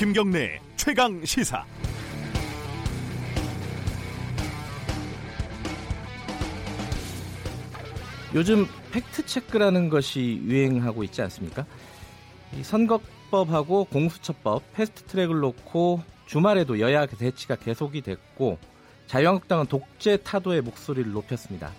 [0.00, 1.62] 김경래 최강 시사.
[8.34, 11.66] 요즘 팩트 체크라는 것이 유행하고 있지 않습니까?
[12.62, 18.56] 선거법하고 공수처법 패스트 트랙을 놓고 주말에도 여야 대치가 계속이 됐고
[19.06, 21.72] 자유한국당은 독재 타도의 목소리를 높였습니다.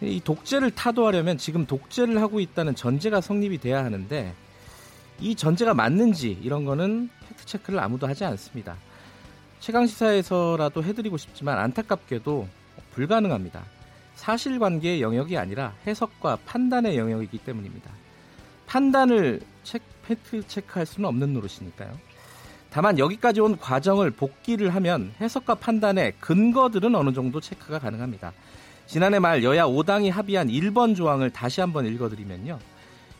[0.00, 4.32] 이 독재를 타도하려면 지금 독재를 하고 있다는 전제가 성립이 돼야 하는데
[5.22, 8.76] 이 전제가 맞는지 이런 거는 팩트 체크를 아무도 하지 않습니다.
[9.60, 12.48] 최강 시사에서라도 해드리고 싶지만 안타깝게도
[12.92, 13.62] 불가능합니다.
[14.16, 17.88] 사실관계의 영역이 아니라 해석과 판단의 영역이기 때문입니다.
[18.66, 21.96] 판단을 책, 팩트 체크할 수는 없는 노릇이니까요.
[22.70, 28.32] 다만 여기까지 온 과정을 복기를 하면 해석과 판단의 근거들은 어느 정도 체크가 가능합니다.
[28.86, 32.58] 지난해 말 여야 5당이 합의한 1번 조항을 다시 한번 읽어드리면요.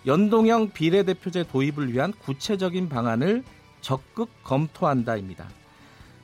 [0.06, 3.44] 연동형 비례대표제 도입을 위한 구체적인 방안을
[3.80, 5.48] 적극 검토한다입니다.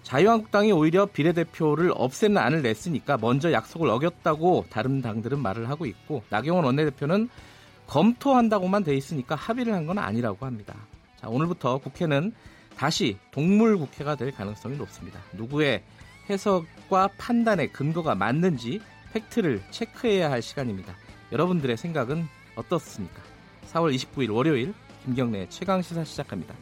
[0.03, 6.65] 자유한국당이 오히려 비례대표를 없애는 안을 냈으니까 먼저 약속을 어겼다고 다른 당들은 말을 하고 있고 나경원
[6.65, 7.29] 원내대표는
[7.87, 10.75] 검토한다고만 돼 있으니까 합의를 한 건 아니라고 합니다.
[11.17, 12.33] 자, 오늘부터 국회는
[12.77, 15.20] 다시 동물 국회가 될 가능성이 높습니다.
[15.33, 15.83] 누구의
[16.31, 18.81] 해석과 판단의 근거가 맞는지
[19.13, 20.95] 팩트를 체크해야 할 시간입니다.
[21.33, 22.27] 여러분들의 생각은
[22.57, 23.23] 어떻습니까?
[23.72, 24.74] 4월 29일 월요일
[25.05, 26.55] 김경래 최강 시사 시작합니다.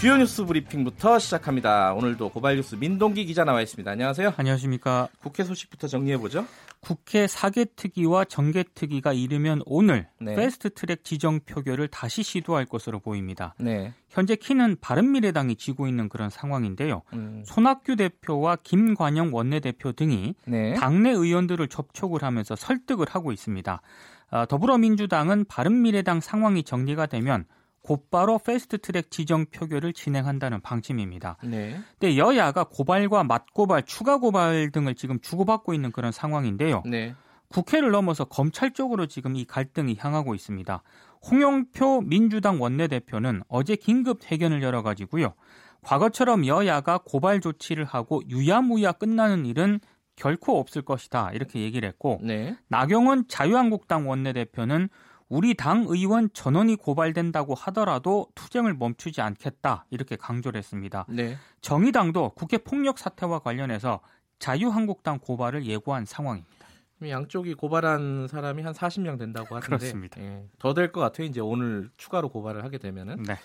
[0.00, 1.92] 주요 뉴스 브리핑부터 시작합니다.
[1.92, 3.90] 오늘도 고발 뉴스 민동기 기자 나와 있습니다.
[3.90, 4.32] 안녕하세요.
[4.34, 5.08] 안녕하십니까.
[5.20, 6.46] 국회 소식부터 정리해 보죠.
[6.80, 10.36] 국회 사개특위와 정개특위가 이르면 오늘 네.
[10.36, 13.54] 패스트트랙 지정 표결을 다시 시도할 것으로 보입니다.
[13.58, 13.92] 네.
[14.08, 17.02] 현재 키는 바른미래당이 쥐고 있는 그런 상황인데요.
[17.12, 17.42] 음.
[17.44, 20.72] 손학규 대표와 김관영 원내대표 등이 네.
[20.76, 23.82] 당내 의원들을 접촉을 하면서 설득을 하고 있습니다.
[24.30, 27.44] 아, 더불어민주당은 바른미래당 상황이 정리가 되면
[27.82, 31.38] 곧바로 패스트트랙 지정 표결을 진행한다는 방침입니다.
[31.44, 31.80] 네.
[31.98, 36.82] 근데 여야가 고발과 맞고발, 추가 고발 등을 지금 주고받고 있는 그런 상황인데요.
[36.86, 37.14] 네.
[37.48, 40.82] 국회를 넘어서 검찰 쪽으로 지금 이 갈등이 향하고 있습니다.
[41.30, 45.34] 홍영표 민주당 원내대표는 어제 긴급 회견을 열어가지고요.
[45.82, 49.80] 과거처럼 여야가 고발 조치를 하고 유야무야 끝나는 일은
[50.16, 52.56] 결코 없을 것이다 이렇게 얘기를 했고 네.
[52.68, 54.90] 나경원 자유한국당 원내대표는
[55.30, 61.06] 우리 당 의원 전원이 고발된다고 하더라도 투쟁을 멈추지 않겠다 이렇게 강조를 했습니다.
[61.08, 61.38] 네.
[61.60, 64.00] 정의당도 국회 폭력 사태와 관련해서
[64.40, 66.66] 자유한국당 고발을 예고한 상황입니다.
[67.08, 70.20] 양쪽이 고발한 사람이 한 40명 된다고 하는데 그렇습니다.
[70.20, 71.26] 예, 더될 것 같아요.
[71.28, 73.36] 이제 오늘 추가로 고발을 하게 되면은 네.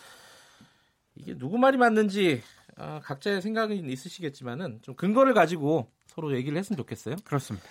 [1.15, 2.41] 이게 누구 말이 맞는지
[2.77, 7.15] 아, 각자의 생각이 있으시겠지만은 좀 근거를 가지고 서로 얘기를 했으면 좋겠어요.
[7.23, 7.67] 그렇습니다.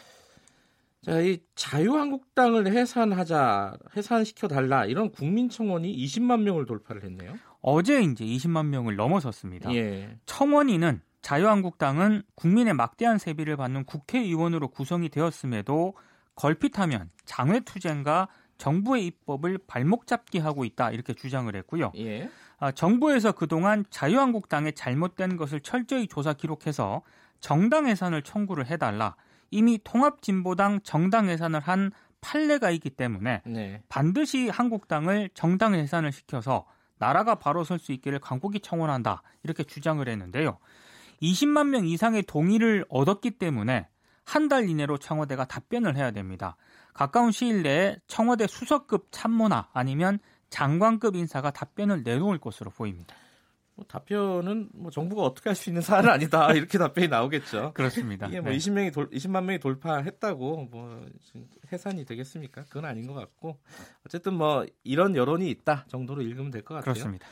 [1.05, 7.35] 자, 이 자유한국당을 해산하자, 해산시켜 달라 이런 국민청원이 20만 명을 돌파를 했네요.
[7.61, 9.75] 어제 이제 20만 명을 넘어섰습니다.
[9.75, 10.17] 예.
[10.27, 15.95] 청원인은 자유한국당은 국민의 막대한 세비를 받는 국회의원으로 구성이 되었음에도
[16.37, 21.93] 걸핏하면 장외투쟁과 정부의 입법을 발목 잡기 하고 있다 이렇게 주장을 했고요.
[21.97, 22.31] 예.
[22.59, 27.03] 아, 정부에서 그동안 자유한국당의 잘못된 것을 철저히 조사 기록해서
[27.41, 29.17] 정당 해산을 청구를 해달라.
[29.55, 33.83] 이미 통합진보당 정당 해산을 한 판례가 있기 때문에 네.
[33.89, 36.67] 반드시 한국당을 정당 해산을 시켜서
[36.99, 40.59] 나라가 바로 설 수 있기를 강국이 청원한다 이렇게 주장을 했는데요.
[41.23, 43.87] 20만 명 이상의 동의를 얻었기 때문에
[44.25, 46.57] 한 달 이내로 청와대가 답변을 해야 됩니다.
[46.95, 50.19] 가까운 시일 내에 청와대 수석급 참모나 아니면
[50.51, 53.15] 장관급 인사가 답변을 내놓을 것으로 보입니다.
[53.77, 57.73] 뭐 답변은 뭐 정부가 어떻게 할 수 있는 사안은 아니다 이렇게 답변이 나오겠죠.
[57.75, 58.27] 그렇습니다.
[58.29, 58.57] 이게 뭐 네.
[58.59, 61.07] 20명이 돌, 20만 명이 돌파했다고 뭐
[61.73, 62.65] 해산이 되겠습니까?
[62.69, 63.59] 그건 아닌 것 같고
[64.07, 66.93] 어쨌든 뭐 이런 여론이 있다 정도로 읽으면 될 것 같아요.
[66.95, 67.27] 그렇습니다.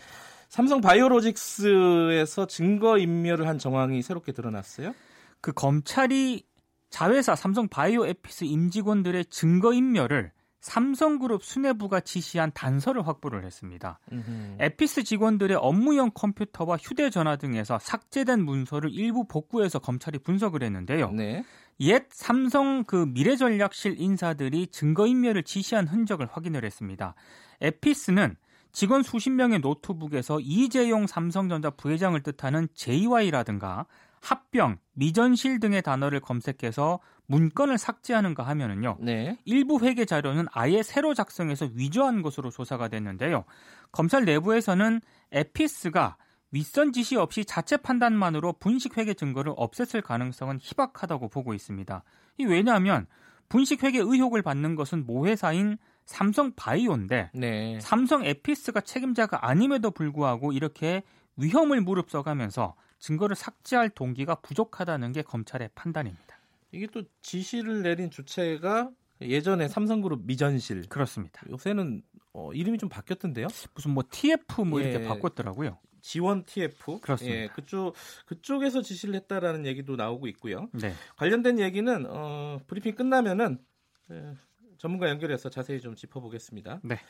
[0.48, 4.94] 삼성 바이오로직스에서 증거 인멸을 한 정황이 새롭게 드러났어요.
[5.40, 6.44] 그 검찰이
[6.90, 10.32] 자회사 삼성 바이오에피스 임직원들의 증거 인멸을
[10.62, 13.98] 삼성그룹 수뇌부가 지시한 단서를 확보를 했습니다.
[14.12, 14.56] 음흠.
[14.60, 21.10] 에피스 직원들의 업무용 컴퓨터와 휴대전화 등에서 삭제된 문서를 일부 복구해서 검찰이 분석을 했는데요.
[21.10, 21.44] 네.
[21.80, 27.14] 옛 삼성 그 미래전략실 인사들이 증거인멸을 지시한 흔적을 확인을 했습니다.
[27.60, 28.36] 에피스는
[28.70, 33.86] 직원 수십 명의 노트북에서 이재용 삼성전자 부회장을 뜻하는 JY라든가
[34.22, 38.98] 합병, 미전실 등의 단어를 검색해서 문건을 삭제하는가 하면은요.
[39.00, 39.36] 네.
[39.44, 43.44] 일부 회계 자료는 아예 새로 작성해서 위조한 것으로 조사가 됐는데요.
[43.90, 45.00] 검찰 내부에서는
[45.32, 46.16] 에피스가
[46.52, 52.04] 윗선 지시 없이 자체 판단만으로 분식 회계 증거를 없앴을 가능성은 희박하다고 보고 있습니다.
[52.38, 53.06] 이 왜냐하면
[53.48, 57.78] 분식 회계 의혹을 받는 것은 모회사인 삼성 바이오인데 네.
[57.80, 61.02] 삼성 에피스가 책임자가 아님에도 불구하고 이렇게
[61.36, 66.38] 위험을 무릅써가면서 증거를 삭제할 동기가 부족하다는 게 검찰의 판단입니다.
[66.70, 68.90] 이게 또 지시를 내린 주체가
[69.20, 71.42] 예전에 삼성그룹 미전실 그렇습니다.
[71.50, 72.02] 요새는
[72.32, 73.48] 어, 이름이 좀 바뀌었던데요?
[73.74, 75.78] 무슨 뭐 TF 뭐 이렇게 예, 바꿨더라고요.
[76.00, 77.36] 지원 TF 그렇습니다.
[77.36, 77.94] 예, 그쪽
[78.26, 80.68] 그쪽에서 지시를 했다라는 얘기도 나오고 있고요.
[80.72, 80.94] 네.
[81.16, 83.58] 관련된 얘기는 어, 브리핑 끝나면은
[84.12, 84.36] 예,
[84.78, 86.80] 전문가 연결해서 자세히 좀 짚어보겠습니다.
[86.84, 87.00] 네.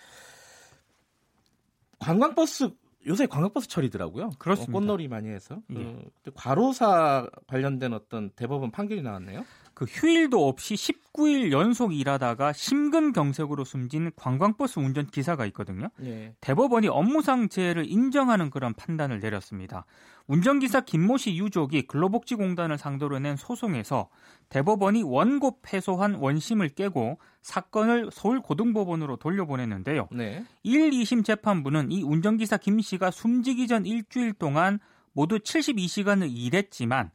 [1.98, 2.70] 관광버스
[3.06, 4.30] 요새 관광버스 철이더라고요.
[4.38, 4.76] 그렇습니다.
[4.76, 5.84] 어, 꽃놀이 많이 해서 예.
[5.84, 6.02] 어,
[6.34, 9.44] 과로사 관련된 어떤 대법원 판결이 나왔네요.
[9.74, 15.88] 그 휴일도 없이 19일 연속 일하다가 심근경색으로 숨진 관광버스 운전 기사가 있거든요.
[16.02, 16.34] 예.
[16.40, 19.84] 대법원이 업무상 재해를 인정하는 그런 판단을 내렸습니다.
[20.26, 24.08] 운전기사 김모 씨 유족이 근로복지공단을 상대로 낸 소송에서
[24.48, 30.08] 대법원이 원고 패소한 원심을 깨고 사건을 서울고등법원으로 돌려보냈는데요.
[30.12, 30.44] 네.
[30.62, 34.78] 1, 2심 재판부는 이 운전기사 김 씨가 숨지기 전 일주일 동안
[35.12, 37.10] 모두 72시간을 일했지만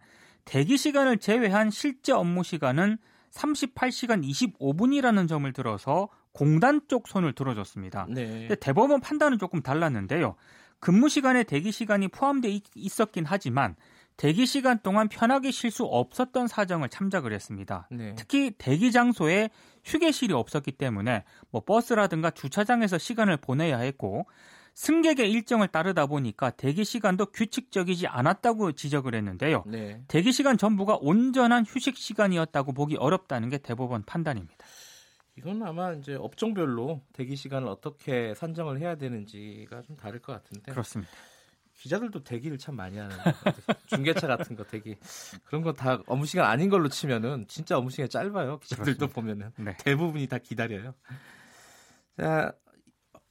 [0.45, 2.97] 대기 시간을 제외한 실제 업무 시간은
[3.31, 8.07] 38시간 25분이라는 점을 들어서 공단 쪽 손을 들어줬습니다.
[8.09, 8.47] 네.
[8.59, 10.35] 대법원 판단은 조금 달랐는데요.
[10.79, 13.75] 근무 시간에 대기 시간이 포함돼 있었긴 하지만
[14.17, 17.87] 대기 시간 동안 편하게 쉴 수 없었던 사정을 참작을 했습니다.
[17.91, 18.15] 네.
[18.15, 19.49] 특히 대기 장소에
[19.85, 24.25] 휴게실이 없었기 때문에 뭐 버스라든가 주차장에서 시간을 보내야 했고
[24.73, 29.63] 승객의 일정을 따르다 보니까 대기 시간도 규칙적이지 않았다고 지적을 했는데요.
[29.65, 30.01] 네.
[30.07, 34.56] 대기 시간 전부가 온전한 휴식 시간이었다고 보기 어렵다는 게 대법원 판단입니다.
[35.37, 40.71] 이건 아마 이제 업종별로 대기 시간을 어떻게 산정을 해야 되는지가 좀 다를 것 같은데.
[40.71, 41.11] 그렇습니다.
[41.75, 43.15] 기자들도 대기를 참 많이 하는
[43.85, 44.95] 중계차 같은 거 대기
[45.45, 48.57] 그런 거 다 업무 시간 아닌 걸로 치면은 진짜 업무 시간이 짧아요.
[48.59, 49.13] 기자들도 그렇습니다.
[49.13, 49.77] 보면은 네.
[49.77, 50.95] 대부분이 다 기다려요.
[52.17, 52.51] 자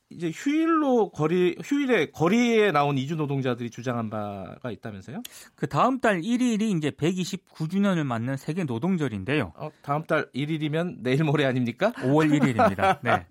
[0.09, 5.23] 이제 휴일로 거리 휴일에 거리에 나온 이주 노동자들이 주장한 바가 있다면서요?
[5.57, 9.53] 그 다음 달 1일이 이제 129주년을 맞는 세계 노동절인데요.
[9.57, 11.93] 어, 다음 달 1일이면 내일 모레 아닙니까?
[11.97, 13.01] 5월 1일입니다.
[13.03, 13.27] 네.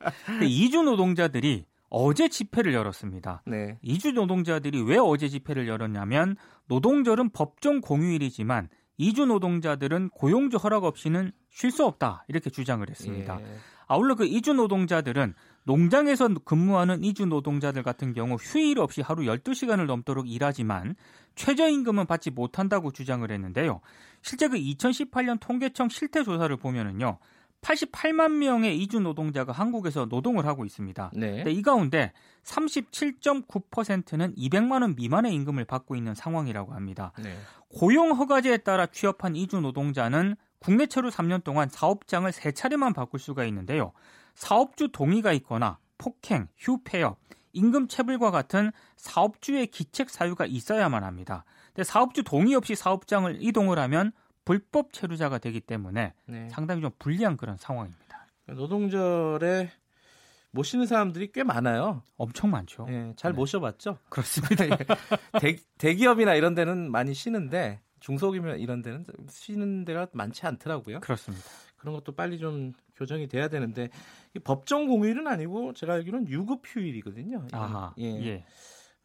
[0.45, 3.43] 이주 노동자들이 어제 집회를 열었습니다.
[3.45, 3.77] 네.
[3.81, 6.35] 이주 노동자들이 왜 어제 집회를 열었냐면
[6.67, 8.67] 노동절은 법정 공휴일이지만
[8.97, 13.39] 이주 노동자들은 고용주 허락 없이는 쉴 수 없다 이렇게 주장을 했습니다.
[13.39, 13.45] 예.
[13.87, 20.29] 아울러 그 이주 노동자들은 농장에서 근무하는 이주 노동자들 같은 경우 휴일 없이 하루 12시간을 넘도록
[20.29, 20.95] 일하지만
[21.35, 23.81] 최저임금은 받지 못한다고 주장을 했는데요.
[24.21, 27.17] 실제 그 2018년 통계청 실태 조사를 보면은요.
[27.61, 31.11] 88만 명의 이주 노동자가 한국에서 노동을 하고 있습니다.
[31.15, 31.43] 네.
[31.47, 32.13] 이 가운데
[32.43, 37.11] 37.9%는 200만 원 미만의 임금을 받고 있는 상황이라고 합니다.
[37.23, 37.35] 네.
[37.69, 43.93] 고용 허가제에 따라 취업한 이주 노동자는 국내채로 3년 동안 사업장을 3차례만 바꿀 수가 있는데요.
[44.35, 47.17] 사업주 동의가 있거나 폭행, 휴폐업,
[47.53, 51.45] 임금 체불과 같은 사업주의 기책 사유가 있어야만 합니다.
[51.67, 54.11] 근데 사업주 동의 없이 사업장을 이동을 하면
[54.43, 56.49] 불법 체류자가 되기 때문에 네.
[56.49, 58.27] 상당히 좀 불리한 그런 상황입니다.
[58.45, 59.71] 노동절에
[60.51, 62.03] 모시는 사람들이 꽤 많아요.
[62.17, 62.85] 엄청 많죠.
[62.85, 63.35] 네, 잘 네.
[63.35, 63.97] 모셔봤죠.
[64.09, 64.65] 그렇습니다.
[65.41, 70.99] 대, 대기업이나 이런 데는 많이 쉬는데 중소기업 이런 데는 쉬는 데가 많지 않더라고요.
[71.01, 71.45] 그렇습니다.
[71.85, 73.89] 그런 것도 빨리 좀 교정이 돼야 되는데
[74.43, 77.45] 법정 공휴일은 아니고 제가 알기로는 유급 휴일이거든요.
[77.51, 78.25] 아하, 예.
[78.25, 78.45] 예.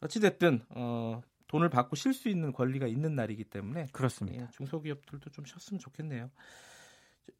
[0.01, 4.41] 어찌 됐든 어, 돈을 받고 쉴 수 있는 권리가 있는 날이기 때문에 그렇습니다.
[4.41, 6.31] 예, 중소기업들도 좀 쉬었으면 좋겠네요.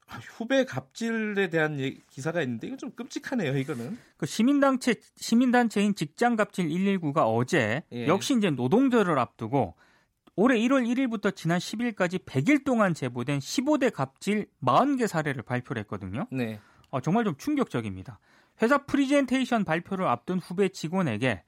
[0.06, 1.80] 아, 후배 갑질에 대한
[2.12, 3.58] 기사가 있는데 이건 좀 끔찍하네요.
[3.58, 8.06] 이거는 그 시민단체 시민단체인 직장갑질 119가 어제 예.
[8.06, 9.74] 역시 이제 노동절을 앞두고
[10.36, 16.28] 올해 1월 1일부터 지난 10일까지 100일 동안 제보된 15대 갑질 40개 사례를 발표를 했거든요.
[16.32, 16.60] 네.
[16.90, 18.20] 어, 정말 좀 충격적입니다.
[18.62, 21.44] 회사 프리젠테이션 발표를 앞둔 후배 직원에게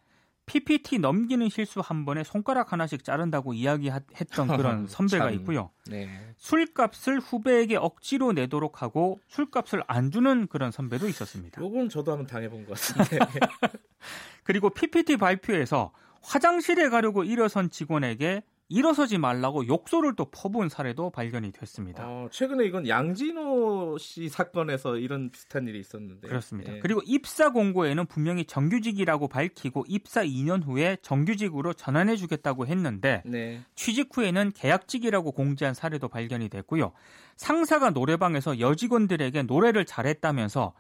[0.46, 5.70] PPT 넘기는 실수 한 번에 손가락 하나씩 자른다고 이야기했던 그런 선배가 있고요.
[5.88, 6.10] 네.
[6.38, 11.62] 술값을 후배에게 억지로 내도록 하고 술값을 안 주는 그런 선배도 있었습니다.
[11.64, 13.20] 이건 저도 한번 당해본 것 같은데.
[14.44, 18.44] 그리고 PPT 발표에서 화장실에 가려고 일어선 직원에게
[18.74, 22.04] 일어서지 말라고 욕설을 또 퍼부은 사례도 발견이 됐습니다.
[22.08, 26.28] 어, 최근에 이건 양진호 씨 사건에서 이런 비슷한 일이 있었는데.
[26.28, 26.74] 그렇습니다.
[26.74, 26.80] 예.
[26.80, 33.62] 그리고 입사 공고에는 분명히 정규직이라고 밝히고 입사 2년 후에 정규직으로 전환해 주겠다고 했는데 네.
[33.76, 36.94] 취직 후에는 계약직이라고 공지한 사례도 발견이 됐고요.
[37.36, 40.74] 상사가 노래방에서 여직원들에게 노래를 잘했다면서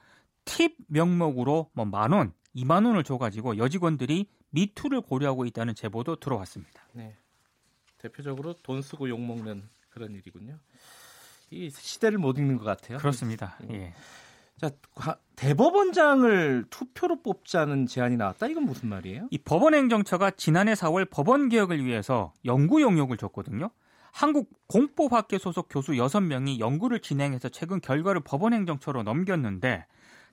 [0.46, 6.82] 팁 명목으로 뭐 만 원, 2만 원을 줘가지고 여직원들이 미투를 고려하고 있다는 제보도 들어왔습니다.
[6.94, 7.16] 네.
[8.04, 10.60] 대표적으로 돈 쓰고 욕 먹는 그런 일이군요.
[11.50, 12.98] 이 시대를 못 읽는 것 같아요.
[12.98, 13.58] 그렇습니다.
[13.72, 13.94] 예.
[14.58, 14.72] 자,
[15.38, 18.48] 대법원장을 투표로 뽑자는 제안이 나왔다.
[18.48, 19.28] 이건 무슨 말이에요?
[19.32, 23.72] 이 법원행정처가 지난해 4월 법원 개혁을 위해서 연구 용역을 줬거든요.
[24.12, 29.86] 한국 공법학계 소속 교수 6명이 연구를 진행해서 최근 결과를 법원행정처로 넘겼는데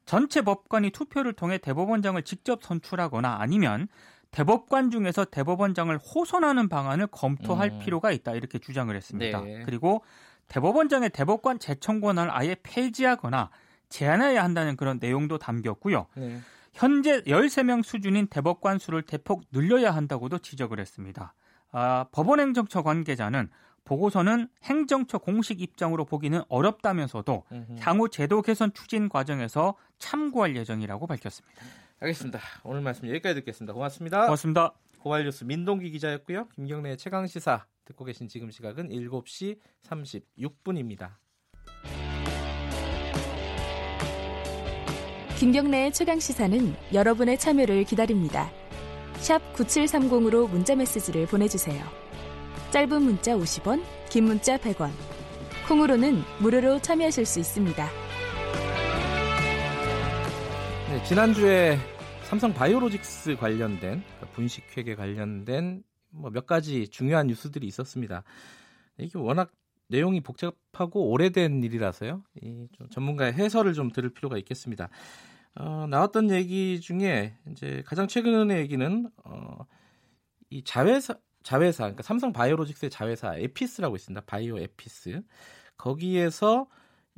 [0.07, 3.89] 전체 법관이 투표를 통해 대법원장을 직접 선출하거나 아니면
[4.31, 7.79] 대법관 중에서 대법원장을 호선하는 방안을 검토할 음.
[7.81, 9.41] 필요가 있다 이렇게 주장을 했습니다.
[9.41, 9.63] 네.
[9.65, 10.03] 그리고
[10.49, 13.51] 대법원장의 대법관 재청 권한을 아예 폐지하거나
[13.89, 16.07] 제한해야 한다는 그런 내용도 담겼고요.
[16.15, 16.39] 네.
[16.73, 21.35] 현재 13명 수준인 대법관 수를 대폭 늘려야 한다고도 지적을 했습니다.
[21.73, 23.49] 아, 법원행정처 관계자는
[23.85, 27.45] 보고서는 행정처 공식 입장으로 보기는 어렵다면서도.
[27.81, 31.61] 향후 제도 개선 추진 과정에서 참고할 예정이라고 밝혔습니다.
[32.01, 32.41] 알겠습니다.
[32.65, 33.75] 오늘 말씀 여기까지 듣겠습니다.
[33.75, 34.23] 고맙습니다.
[34.23, 34.73] 고맙습니다.
[35.01, 36.49] 고발뉴스 민동기 기자였고요.
[36.55, 41.11] 김경래 최강 시사 듣고 계신 지금 시각은 7시 36분입니다.
[45.39, 48.51] 김경래의 최강 시사는 여러분의 참여를 기다립니다.
[49.17, 51.83] 샵 9730으로 문자 메시지를 보내주세요.
[52.71, 54.91] 짧은 문자 50원, 긴 문자 100원.
[55.67, 57.89] 콩으로는 무료로 참여하실 수 있습니다.
[60.91, 61.79] 네, 지난주에
[62.31, 65.83] 삼성 바이오로직스 관련된 그러니까 분식회계 관련된
[66.13, 68.23] 뭐 몇 가지 중요한 뉴스들이 있었습니다.
[68.99, 69.53] 이게 워낙
[69.89, 72.23] 내용이 복잡하고 오래된 일이라서요.
[72.43, 74.89] 이 좀 전문가의 해설을 좀 들을 필요가 있겠습니다.
[75.57, 79.67] 어, 나왔던 얘기 중에 이제 가장 최근의 얘기는 어,
[80.51, 84.25] 이 자회사 자회사, 그러니까 삼성 바이오로직스의 자회사 에피스라고 있습니다.
[84.27, 85.23] 바이오 에피스.
[85.77, 86.69] 거기에서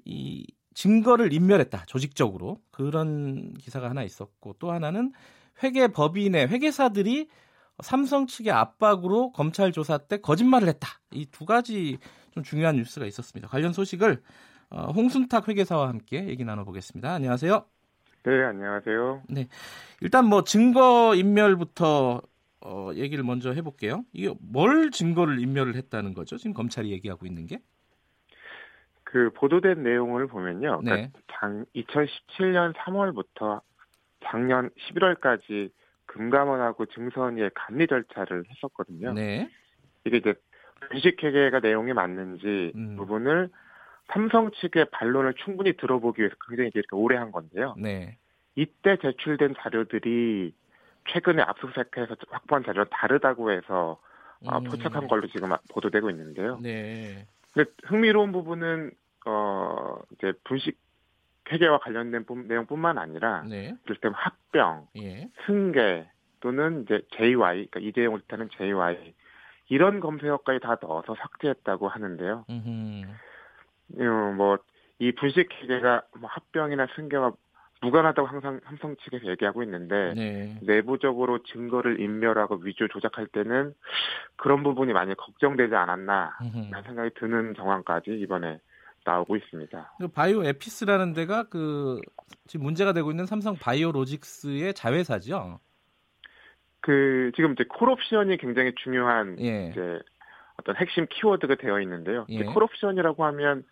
[0.07, 1.85] 이 증거를 인멸했다.
[1.87, 2.61] 조직적으로.
[2.71, 5.13] 그런 기사가 하나 있었고 또 하나는
[5.63, 7.29] 회계 법인의 회계사들이
[7.83, 10.89] 삼성 측의 압박으로 검찰 조사 때 거짓말을 했다.
[11.13, 11.99] 이 두 가지
[12.33, 13.49] 좀 중요한 뉴스가 있었습니다.
[13.49, 14.23] 관련 소식을
[14.71, 17.13] 어, 홍순탁 회계사와 함께 얘기 나눠보겠습니다.
[17.13, 17.67] 안녕하세요.
[18.25, 19.23] 네, 안녕하세요.
[19.29, 19.49] 네,
[20.01, 22.23] 일단 뭐 증거 인멸부터
[22.61, 24.05] 어, 얘기를 먼저 해볼게요.
[24.13, 26.37] 이게 뭘 증거를 인멸을 했다는 거죠?
[26.39, 27.61] 지금 검찰이 얘기하고 있는 게?
[29.13, 30.81] 그 보도된 내용을 보면요.
[30.81, 31.11] 그러니까 네.
[31.33, 33.61] 장, 2017년 3월부터
[34.25, 35.71] 작년 11월까지
[36.07, 39.13] 금감원하고 증선위의 감리 절차를 했었거든요.
[39.13, 39.51] 네.
[40.07, 40.35] 이게 이제
[40.95, 42.97] 주식회계가 내용이 맞는지 음.
[42.97, 43.51] 부분을
[44.07, 47.75] 삼성 측의 반론을 충분히 들어보기 위해서 굉장히 이렇게 오래 한 건데요.
[47.77, 48.17] 네.
[48.55, 50.55] 이때 제출된 자료들이
[51.11, 54.01] 최근에 압수수색해서 확보한 자료와 다르다고 해서
[54.47, 54.65] 어, 음.
[54.65, 56.59] 포착한 걸로 지금 보도되고 있는데요.
[56.63, 57.27] 네.
[57.53, 58.93] 근데 흥미로운 부분은
[59.27, 60.79] 어 이제 분식
[61.51, 63.75] 회계와 관련된 내용뿐만 아니라 네.
[63.85, 65.29] 이를테면 합병, 예.
[65.47, 66.09] 승계
[66.41, 69.15] 또는 이제 JY, 그러니까 이재용을 뜻하는 JY
[69.69, 72.45] 이런 검색어까지 다 넣어서 삭제했다고 하는데요.
[73.99, 77.33] 어, 뭐이 분식 회계가 뭐 합병이나 승계와
[77.83, 80.57] 무관하다고 항상 삼성 측에서 얘기하고 있는데 네.
[80.63, 83.75] 내부적으로 증거를 인멸하고 위조 조작할 때는
[84.37, 86.39] 그런 부분이 많이 걱정되지 않았나
[86.71, 88.61] 라는 생각이 드는 정황까지 이번에
[89.05, 89.95] 나오고 있습니다.
[89.99, 92.01] 그 바이오 에피스라는 데가 그
[92.47, 95.61] 지금 문제가 되고 있는 삼성 바이오로직스의 자회사죠.
[96.81, 99.71] 그 지금 이제 콜옵션이 굉장히 중요한 예.
[99.71, 100.01] 이제
[100.59, 102.27] 어떤 핵심 키워드가 되어 있는데요.
[102.29, 102.45] 예.
[102.45, 103.65] 콜옵션이라고 하면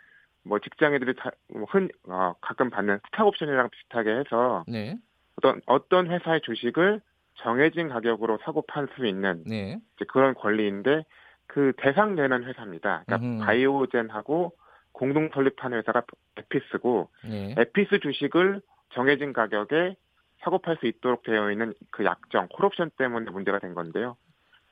[0.43, 4.97] 뭐 직장인들이 다, 뭐 흔, 어, 가끔 받는 스탁 옵션이랑 비슷하게 해서 네.
[5.37, 7.01] 어떤 어떤 회사의 주식을
[7.35, 9.79] 정해진 가격으로 사고 팔 수 있는 네.
[9.97, 11.05] 이제 그런 권리인데
[11.47, 13.03] 그 대상되는 회사입니다.
[13.07, 13.45] 그러니까 음흠.
[13.45, 14.53] 바이오젠하고
[15.01, 16.03] 공동 설립한 회사가
[16.37, 17.55] 에피스고 네.
[17.57, 18.61] 에피스 주식을
[18.93, 19.97] 정해진 가격에
[20.41, 24.19] 사고 팔 수 있도록 되어 있는 그 약정 콜옵션 때문에 문제가 된 건데요.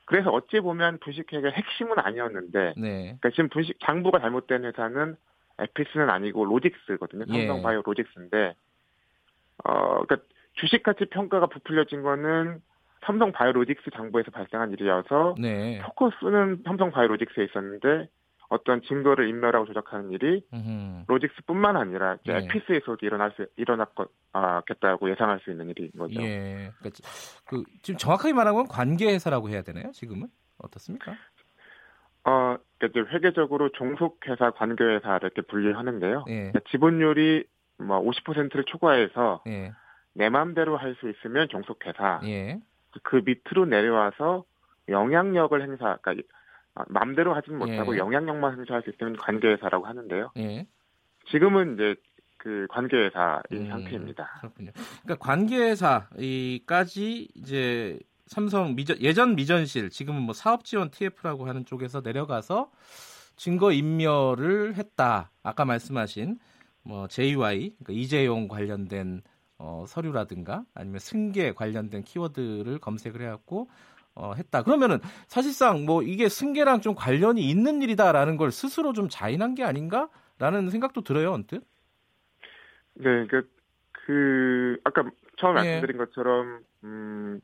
[0.05, 3.17] 그래서 어찌 보면 분식회계 핵심은 아니었는데, 네.
[3.19, 5.15] 그러니까 지금 분식 장부가 잘못된 회사는
[5.57, 7.25] 에피스는 아니고 로직스거든요.
[7.29, 7.47] 예.
[7.47, 8.53] 삼성바이오 로직스인데
[9.63, 10.17] 어 그러니까
[10.53, 12.61] 주식 가치 평가가 부풀려진 거는
[13.01, 15.81] 삼성 바이오로직스 장부에서 발생한 일이어서 네.
[15.81, 18.09] 포커스는 삼성 바이오로직스에 있었는데
[18.49, 20.43] 어떤 증거를 인멸하고 조작하는 일이.
[21.07, 22.37] 로직스뿐만 아니라 네.
[22.37, 26.21] 에피스에서도 일어날 수 일어났겠다고 예상할 수 있는 일인 거죠.
[26.21, 26.71] 예.
[26.79, 26.99] 그러니까
[27.45, 29.91] 그 지금 정확하게 말하면 관계 회사라고 해야 되나요?
[29.91, 30.27] 지금은
[30.57, 31.13] 어떻습니까?
[32.23, 36.25] 어, 그러니까 회계적으로 종속회사, 관계회사 이렇게 분류하는데요.
[36.27, 36.35] 예.
[36.35, 37.45] 그러니까 지분율이
[37.77, 39.71] 뭐 50%를 초과해서 예.
[40.13, 42.21] 내 마음대로 할 수 있으면 종속회사.
[42.25, 42.59] 예.
[43.03, 44.43] 그 밑으로 내려와서
[44.89, 46.27] 영향력을 행사, 그러니까
[46.87, 47.99] 마음대로 하진 못하고 예.
[47.99, 50.31] 영향력만 행사할 수 있으면 관계회사라고 하는데요.
[50.37, 50.65] 예.
[51.29, 51.95] 지금은 이제
[52.37, 54.37] 그 관계회사인 음, 상태입니다.
[54.39, 54.71] 그렇군요.
[55.03, 62.71] 그러니까 관계회사까지 이제 삼성 미전, 예전 미전실 지금은 뭐 사업 지원 TF라고 하는 쪽에서 내려가서
[63.35, 65.31] 증거 인멸을 했다.
[65.43, 66.39] 아까 말씀하신
[66.83, 69.21] 뭐 JY 그러니까 이재용 관련된
[69.57, 73.69] 어, 서류라든가 아니면 승계 관련된 키워드를 검색을 해갖고
[74.19, 74.63] 어, 했다.
[74.63, 80.69] 그러면은 사실상 뭐 이게 승계랑 좀 관련이 있는 일이다라는 걸 스스로 좀 자인한 게 아닌가라는
[80.69, 81.63] 생각도 들어요, 언뜻.
[82.95, 83.49] 네, 그,
[83.93, 85.71] 그 아까 처음에 네.
[85.71, 87.39] 말씀드린 것처럼 음,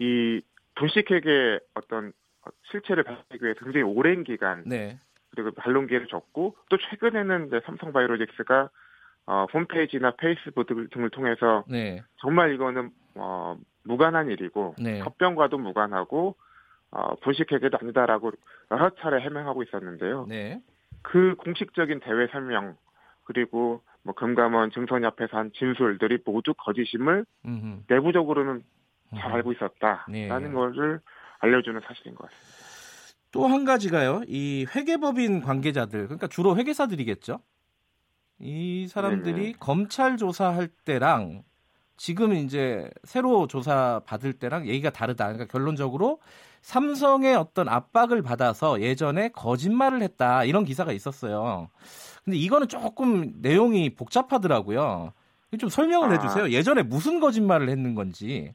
[0.00, 0.40] 이
[0.76, 2.12] 분식회계 어떤
[2.70, 4.98] 실체를 밝히기 위해 굉장히 오랜 기간 네.
[5.30, 8.70] 그리고 반론기를 줬고 또 최근에는 이제 삼성바이오로직스가
[9.26, 12.02] 어, 홈페이지나 페이스북 등을 통해서 네.
[12.16, 15.00] 정말 이거는 어, 무관한 일이고 네.
[15.00, 16.36] 협병과도 무관하고
[16.90, 18.32] 어, 분식회계도 아니다라고
[18.70, 20.26] 여러 차례 해명하고 있었는데요.
[20.28, 20.60] 네.
[21.02, 22.76] 그 공식적인 대외 설명
[23.24, 27.84] 그리고 뭐 금감원 증선이 앞에서 한 진술들이 모두 거짓임을 음흠.
[27.88, 28.62] 내부적으로는
[29.16, 30.52] 잘 알고 있었다라는 네.
[30.52, 31.00] 것을
[31.38, 32.64] 알려주는 사실인 것 같습니다.
[33.32, 34.22] 또 한 가지가요.
[34.28, 37.40] 이 회계법인 관계자들, 그러니까 주로 회계사들이겠죠.
[38.38, 39.52] 이 사람들이 네네.
[39.58, 41.42] 검찰 조사할 때랑
[41.96, 45.26] 지금 이제 새로 조사 받을 때랑 얘기가 다르다.
[45.26, 46.18] 그러니까 결론적으로
[46.62, 50.44] 삼성의 어떤 압박을 받아서 예전에 거짓말을 했다.
[50.44, 51.68] 이런 기사가 있었어요.
[52.24, 55.12] 근데 이거는 조금 내용이 복잡하더라고요.
[55.58, 56.12] 좀 설명을 아.
[56.12, 56.50] 해주세요.
[56.50, 58.54] 예전에 무슨 거짓말을 했는 건지.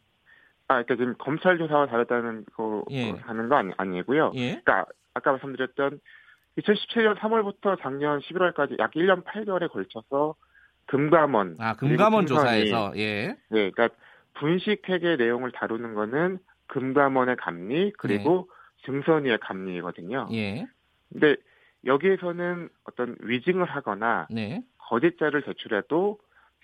[0.67, 3.11] 아, 그러니까 지금 검찰 조사와 다르다는 거 예.
[3.11, 4.31] 하는 거 아니, 아니고요.
[4.35, 4.61] 예.
[4.63, 5.99] 그러니까 아까 말씀드렸던
[6.57, 10.35] 2017년 3월부터 작년 11월까지 약 1년 8개월에 걸쳐서
[10.89, 13.27] 금감원 아 금감원 조사에서 예.
[13.49, 13.89] 네, 그러니까
[14.33, 18.85] 분식회계 내용을 다루는 거는 금감원의 감리 그리고 네.
[18.85, 20.29] 증선위의 감리거든요.
[20.33, 20.65] 예.
[21.11, 21.35] 근데
[21.85, 24.63] 여기에서는 어떤 위증을 하거나 네.
[24.79, 26.17] 거짓자를 제출해도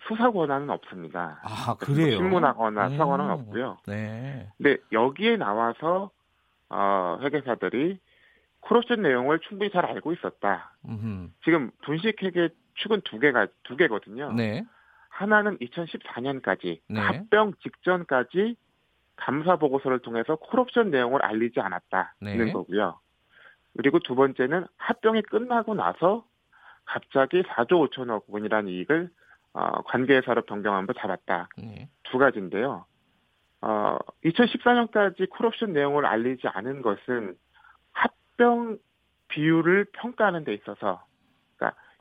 [0.08, 1.39] 수사 권한은 없습니다.
[1.44, 2.17] 아 그래요?
[2.17, 2.91] 신문하거나 음.
[2.94, 3.77] 수사 권한은 없고요.
[3.86, 4.50] 네.
[4.58, 6.10] 근데 여기에 나와서
[6.70, 8.00] 어, 회계사들이
[8.67, 10.75] 크로스 내용을 충분히 잘 알고 있었다.
[10.89, 11.29] 음흠.
[11.44, 14.32] 지금 분식회계 축은 두 개가 두 개거든요.
[14.34, 14.65] 네.
[15.10, 16.99] 하나는 2014년까지 네.
[16.99, 18.56] 합병 직전까지
[19.15, 22.52] 감사 보고서를 통해서 콜옵션 내용을 알리지 않았다는 네.
[22.52, 22.99] 거고요.
[23.78, 26.26] 그리고 두 번째는 합병이 끝나고 나서
[26.86, 29.10] 갑자기 4조 5천억 원이라는 이익을
[29.54, 31.49] 어, 관계회사로 변경한부 잡았다.
[31.58, 31.89] 네.
[32.04, 32.86] 두 가지인데요.
[33.62, 37.36] 어, 2014년까지 콜옵션 내용을 알리지 않은 것은
[37.93, 38.78] 합병
[39.30, 41.04] 비율을 평가하는 데 있어서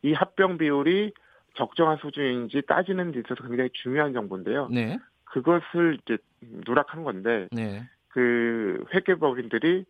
[0.05, 1.15] 이 합병 비율이
[1.55, 4.69] 적정한 수준인지 따지는 데 있어서 굉장히 중요한 정보인데요.
[4.71, 4.99] 네.
[5.25, 7.83] 그것을 이제 누락한 건데 네.
[8.09, 9.87] 그 회계법인들이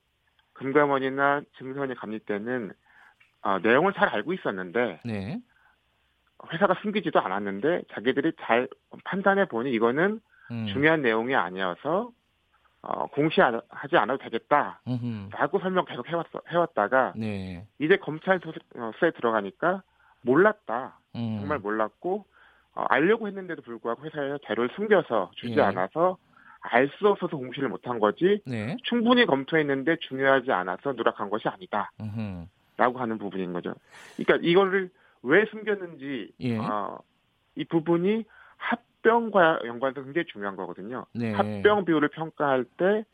[0.53, 2.72] 금감원이나 증선이 감리 때는
[3.42, 5.40] 어, 내용을 잘 알고 있었는데 네.
[6.53, 8.68] 회사가 숨기지도 않았는데 자기들이 잘
[9.03, 10.20] 판단해 보니 이거는
[10.53, 10.66] 음.
[10.68, 12.12] 중요한 내용이 아니어서
[12.83, 14.81] 어, 공시하지 않아도 되겠다
[15.33, 17.66] 라고 설명 계속 해왔, 해왔다가 네.
[17.81, 19.83] 이제 검찰 수사에 들어가니까
[20.24, 20.98] 몰랐다.
[21.16, 21.37] 음.
[21.38, 22.24] 정말 몰랐고
[22.74, 25.62] 어, 알려고 했는데도 불구하고 회사에 자료를 숨겨서 주지 예.
[25.62, 26.16] 않아서
[26.66, 28.76] 알 수 없어서 공시를 못한 거지 네.
[28.84, 31.90] 충분히 검토했는데 중요하지 않아서 누락한 것이 아니다.
[32.00, 32.46] 음흠.
[32.78, 33.74] 라고 하는 부분인 거죠.
[34.16, 34.90] 그러니까 이거를
[35.22, 36.56] 왜 숨겼는지 예.
[36.58, 36.98] 어,
[37.54, 38.24] 이 부분이
[38.56, 41.04] 합병과 연관해서 굉장히 중요한 거거든요.
[41.14, 41.32] 네.
[41.32, 43.04] 합병 비율을 평가할 때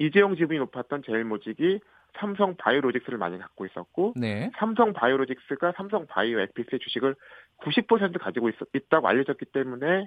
[0.00, 1.78] 이재용 지분이 높았던 제일모직이
[2.16, 4.50] 삼성 바이오로직스를 많이 갖고 있었고 네.
[4.56, 7.14] 삼성 바이오로직스가 삼성 바이오 에피스의 주식을
[7.58, 10.06] 90% 가지고 있, 있다고 알려졌기 때문에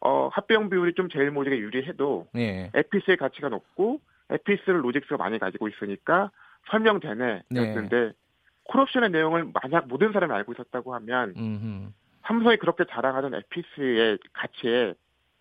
[0.00, 2.70] 어, 합병 비율이 좀 제일 모직에 유리해도 네.
[2.74, 6.30] 에피스의 가치가 높고 에피스를 로직스가 많이 가지고 있으니까
[6.70, 8.12] 설명되네 였는데 네.
[8.64, 11.92] 콜옵션의 내용을 만약 모든 사람이 알고 있었다고 하면 음흠.
[12.24, 14.94] 삼성이 그렇게 자랑하던 에피스의 가치의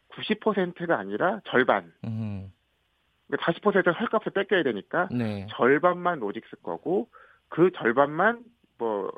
[0.10, 2.50] 90%가 아니라 절반 음흠.
[3.32, 5.48] 40%를 헐값에 뺏겨야 되니까 네.
[5.52, 7.10] 절반만 로직스 거고
[7.50, 8.44] 그 절반만
[8.78, 9.12] 뭐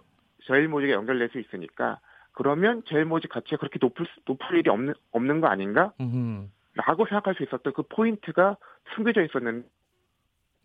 [0.46, 2.00] 제일 모직에 연결될 수 있으니까
[2.32, 5.92] 그러면 제일 모직 가치가 그렇게 높을 높을 일이 없는 없는 거 아닌가?
[6.00, 6.48] 음흠.
[6.76, 8.58] 라고 생각할 수 있었던 그 포인트가
[8.94, 9.68] 숨겨져 있었는데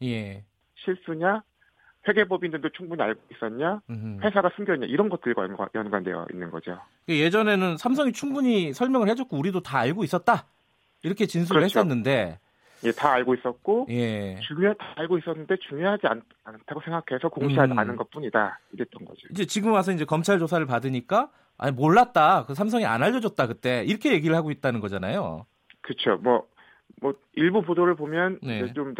[0.02, 0.44] 예.
[0.76, 1.42] 실수냐?
[2.06, 3.80] 회계법인들도 충분히 알고 있었냐?
[3.88, 4.24] 음흠.
[4.24, 4.86] 회사가 숨겼냐?
[4.86, 6.78] 이런 것들과 연관되어 있는 거죠.
[7.08, 10.46] 예전에는 삼성이 충분히 설명을 해줬고 우리도 다 알고 있었다.
[11.04, 11.78] 이렇게 진술을 그렇죠.
[11.78, 12.38] 했었는데
[12.84, 14.38] 예, 다 알고 있었고 예.
[14.40, 16.22] 중요 다 알고 있었는데 중요하지 않,
[16.66, 17.78] 다고 생각해서 공시하지 음.
[17.78, 19.20] 않은 것뿐이다 이랬던 거죠.
[19.30, 22.44] 이제 지금 와서 이제 검찰 조사를 받으니까 아니 몰랐다.
[22.46, 25.46] 그 삼성이 안 알려줬다 그때 이렇게 얘기를 하고 있다는 거잖아요.
[25.80, 26.16] 그렇죠.
[26.22, 26.46] 뭐뭐
[27.00, 28.72] 뭐 일부 보도를 보면 네.
[28.72, 28.94] 좀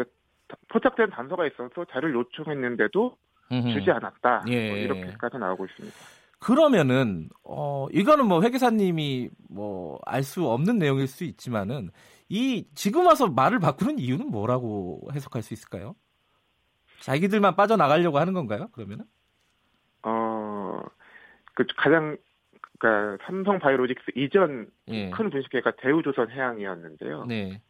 [0.69, 3.17] 포착된 단서가 있어서 자료를 요청했는데도
[3.51, 3.73] 음흠.
[3.73, 4.43] 주지 않았다.
[4.47, 4.69] 예.
[4.69, 5.95] 뭐 이렇게까지 나오고 있습니다.
[6.39, 11.89] 그러면은 어 이거는 뭐 회계사님이 뭐 알 수 없는 내용일 수 있지만은
[12.29, 15.95] 이 지금 와서 말을 바꾸는 이유는 뭐라고 해석할 수 있을까요?
[17.01, 18.69] 자기들만 빠져나가려고 하는 건가요?
[18.71, 19.05] 그러면은?
[20.03, 20.81] 어,
[21.53, 22.17] 그 가장
[22.79, 25.09] 그러니까 삼성 바이오로직스 이전 예.
[25.09, 27.25] 큰 분식회가 대우조선 해양이었는데요.
[27.25, 27.61] 네.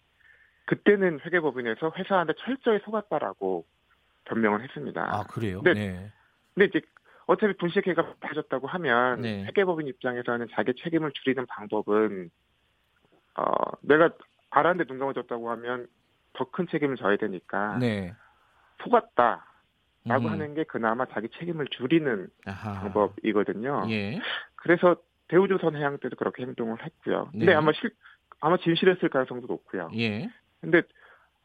[0.65, 3.65] 그때는 회계법인에서 회사한테 철저히 속았다라고
[4.25, 5.07] 변명을 했습니다.
[5.11, 5.61] 아 그래요?
[5.61, 6.11] 근데, 네.
[6.53, 6.81] 근데 이제
[7.25, 9.43] 어차피 분식회가 빠졌다고 하면 네.
[9.45, 12.31] 회계법인 입장에서는 자기 책임을 줄이는 방법은
[13.35, 14.09] 어 내가
[14.53, 15.87] 알았는데 눈 감아줬다고 하면
[16.33, 18.13] 더 큰 책임을 져야 되니까 네.
[18.83, 19.45] 속았다.
[20.05, 20.31] 라고 음.
[20.31, 22.81] 하는 게 그나마 자기 책임을 줄이는 아하.
[22.81, 23.85] 방법이거든요.
[23.89, 24.19] 예.
[24.55, 24.97] 그래서
[25.29, 27.29] 대우조선 해양 때도 그렇게 행동을 했고요.
[27.31, 27.53] 근데 네.
[27.53, 27.91] 아마 실
[28.41, 29.89] 아마 진실했을 가능성도 높고요.
[29.95, 30.29] 예.
[30.59, 30.81] 근데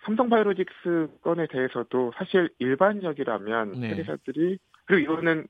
[0.05, 3.95] 삼성바이오로직스 건에 대해서도 사실 일반적이라면 네.
[3.95, 5.47] 회사들이 그리고 이거는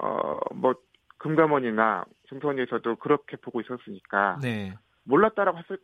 [0.00, 0.74] 어뭐
[1.18, 4.74] 금감원이나 증권에서도 그렇게 보고 있었으니까 네.
[5.04, 5.78] 몰랐다라고 했을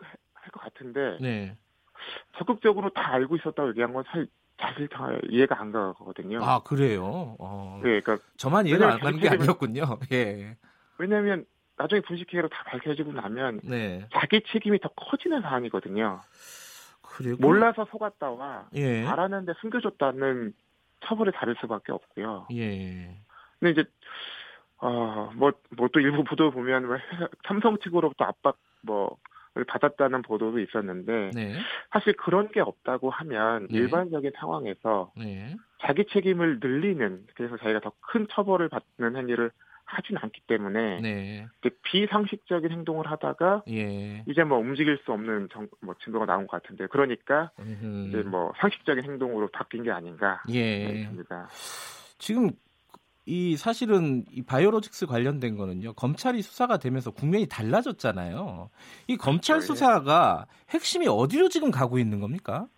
[0.46, 1.56] 할 것 같은데 네.
[2.38, 4.28] 적극적으로 다 알고 있었다고 얘기한 건 사실
[4.58, 6.42] 사실 다 이해가 안 가거든요.
[6.42, 7.36] 아 그래요?
[7.38, 7.80] 어.
[7.82, 9.98] 네, 그러니까 저만 이해가 안 가는 게 아니었군요.
[10.12, 10.56] 예.
[10.98, 11.44] 왜냐하면
[11.76, 14.06] 나중에 분식회계로 다 밝혀지고 나면 네.
[14.12, 16.20] 자기 책임이 더 커지는 사안이거든요.
[17.02, 19.04] 그리고 몰라서 속았다와 예.
[19.06, 20.54] 알았는데 숨겨줬다는
[21.04, 22.46] 처벌을 다를 수밖에 없고요.
[22.54, 23.20] 예.
[23.58, 23.84] 근데 이제
[24.78, 29.18] 어뭐뭐 뭐또 일부 보도 보면 회사, 삼성 측으로부터 압박 뭐
[29.64, 31.54] 받았다는 보도도 있었는데 네.
[31.90, 33.78] 사실 그런 게 없다고 하면 네.
[33.78, 35.56] 일반적인 상황에서 네.
[35.80, 39.50] 자기 책임을 늘리는 그래서 자기가 더 큰 처벌을 받는 행위를
[39.84, 41.46] 하진 않기 때문에 네.
[41.84, 44.24] 비상식적인 행동을 하다가 예.
[44.26, 48.08] 이제 뭐 움직일 수 없는 정, 뭐 증거가 나온 것 같은데 그러니까 음흠.
[48.08, 50.88] 이제 뭐 상식적인 행동으로 바뀐 게 아닌가 예.
[50.88, 51.48] 싶습니다.
[52.18, 52.50] 지금
[53.26, 58.70] 이 사실은 이 바이오로직스 관련된 거는요 검찰이 수사가 되면서 국면이 달라졌잖아요.
[59.08, 59.74] 이 검찰 그렇죠, 예.
[59.74, 62.68] 수사가 핵심이 어디로 지금 가고 있는 겁니까?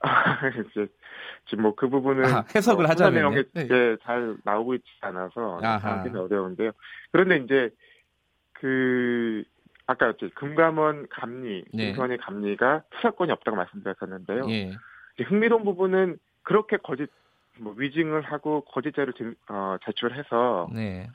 [0.70, 0.86] 이제
[1.46, 3.96] 지금 뭐 그 부분은 아, 해석을 뭐 하자면 네.
[4.02, 6.70] 잘 나오고 있지 않아서 하기는 어려운데요.
[7.10, 7.70] 그런데 이제
[8.52, 9.42] 그
[9.86, 11.88] 아까 이제 금감원 감리, 네.
[11.88, 14.46] 금감원의 감리가 수사권이 없다고 말씀드렸었는데요.
[14.50, 14.70] 예.
[15.24, 17.10] 흥미로운 부분은 그렇게 거짓
[17.60, 19.12] 뭐 위증을 하고 거짓 자를
[19.48, 21.08] 어, 제출해서 네.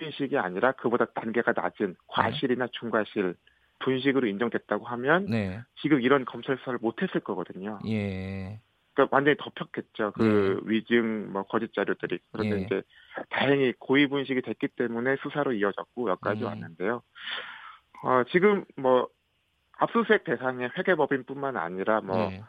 [0.00, 3.34] 인식이 아니라 그보다 단계가 낮은 과실이나 중과실
[3.80, 5.60] 분식으로 인정됐다고 하면 네.
[5.80, 7.78] 지금 이런 검찰 수사를 못했을 거거든요.
[7.86, 8.60] 예.
[8.94, 10.12] 그러니까 완전히 덮였겠죠.
[10.12, 10.70] 그 예.
[10.70, 12.60] 위증 뭐 거짓 자료들이 그런데 예.
[12.62, 12.82] 이제
[13.30, 16.46] 다행히 고의 분식이 됐기 때문에 수사로 이어졌고 여기까지 음.
[16.46, 17.02] 왔는데요.
[18.02, 19.08] 어, 지금 뭐
[19.78, 22.42] 압수수색 대상의 회계법인뿐만 아니라 뭐 예.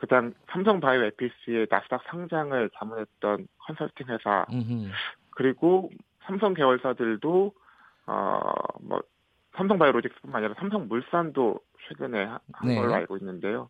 [0.00, 4.90] 그다음 삼성바이오 에피스의 나스닥 상장을 자문했던 컨설팅 회사 음흠.
[5.30, 5.90] 그리고
[6.22, 7.52] 삼성 계열사들도
[8.06, 9.02] 어뭐
[9.56, 12.76] 삼성바이오로직스뿐만 아니라 삼성물산도 최근에 한 네.
[12.76, 13.68] 걸로 알고 있는데요.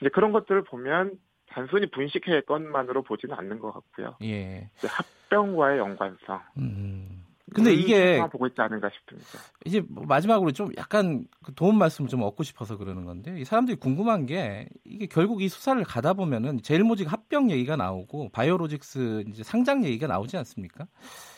[0.00, 4.16] 이제 그런 것들을 보면 단순히 분식회 건만으로 보지는 않는 것 같고요.
[4.22, 4.70] 예.
[4.82, 6.40] 합병과의 연관성.
[6.58, 7.24] 음.
[7.54, 9.38] 근데 이게 보고 있지 않은가 싶습니다.
[9.64, 13.76] 이제 뭐 마지막으로 좀 약간 그 도움 말씀을 좀 얻고 싶어서 그러는 건데 이 사람들이
[13.76, 19.84] 궁금한 게 이게 결국 이 수사를 가다 보면은 제일모직 합병 얘기가 나오고 바이오로직스 이제 상장
[19.84, 20.86] 얘기가 나오지 않습니까?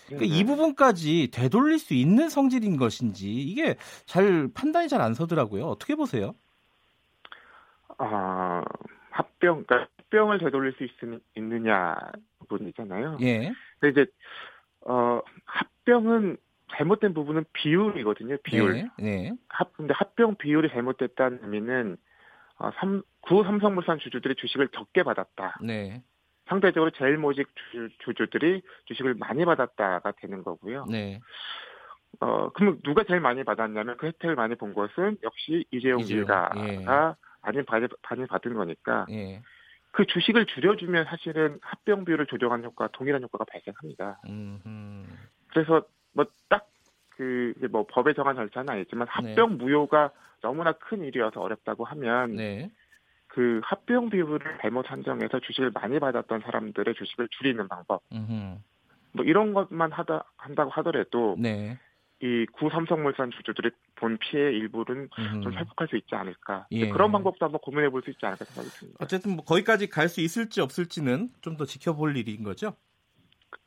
[0.07, 0.39] 그러니까 네.
[0.39, 5.65] 이 부분까지 되돌릴 수 있는 성질인 것인지 이게 잘 판단이 잘 안 서더라고요.
[5.65, 6.35] 어떻게 보세요?
[7.99, 8.63] 아
[9.11, 10.91] 합병, 그러니까 합병을 되돌릴 수 있,
[11.37, 11.97] 있느냐
[12.39, 13.19] 부분이잖아요.
[13.23, 13.53] 예.
[13.81, 14.11] 근데 이제
[14.87, 16.37] 어, 합병은
[16.73, 18.37] 잘못된 부분은 비율이거든요.
[18.43, 18.73] 비율.
[18.73, 18.89] 네.
[18.99, 19.33] 네.
[19.49, 21.97] 합 근데 합병 비율이 잘못됐다는 의미는
[22.59, 25.59] 어, 삼, 구 삼성물산 주주들이 주식을 적게 받았다.
[25.63, 26.03] 네.
[26.47, 30.87] 상대적으로 제일 모직 주, 주들이 주식을 많이 받았다가 되는 거고요.
[30.91, 31.21] 네.
[32.21, 36.85] 어, 그럼 누가 제일 많이 받았냐면 그 혜택을 많이 본 것은 역시 이재용 일가가 예.
[36.85, 39.43] 많이 받, 많이 받은 거니까 예.
[39.93, 44.21] 그 주식을 줄여주면 사실은 합병 비율을 조정하는 효과, 동일한 효과가 발생합니다.
[44.27, 45.07] 음흠.
[45.49, 46.73] 그래서 뭐 딱
[47.17, 49.13] 그 뭐 법에 정한 절차는 아니지만 네.
[49.13, 49.65] 합병 네.
[49.65, 52.71] 무효가 너무나 큰 일이어서 어렵다고 하면 네.
[53.29, 58.03] 그 합병 비율을 잘못 산정해서 주식을 많이 받았던 사람들의 주식을 줄이는 방법.
[58.13, 58.59] 음흠.
[59.15, 61.79] 뭐 이런 것만 하다 한다고 하더라도 네.
[62.23, 65.41] 이 구삼성물산 주주들이 본 피해 일부는 음.
[65.43, 66.67] 좀 회복할 수 있지 않을까.
[66.71, 66.89] 예.
[66.89, 68.99] 그런 방법도 한번 고민해 볼 수 있지 않을까 생각이 듭니다.
[69.03, 72.77] 어쨌든 뭐 거기까지 갈 수 있을지 없을지는 좀 더 지켜볼 일인 거죠.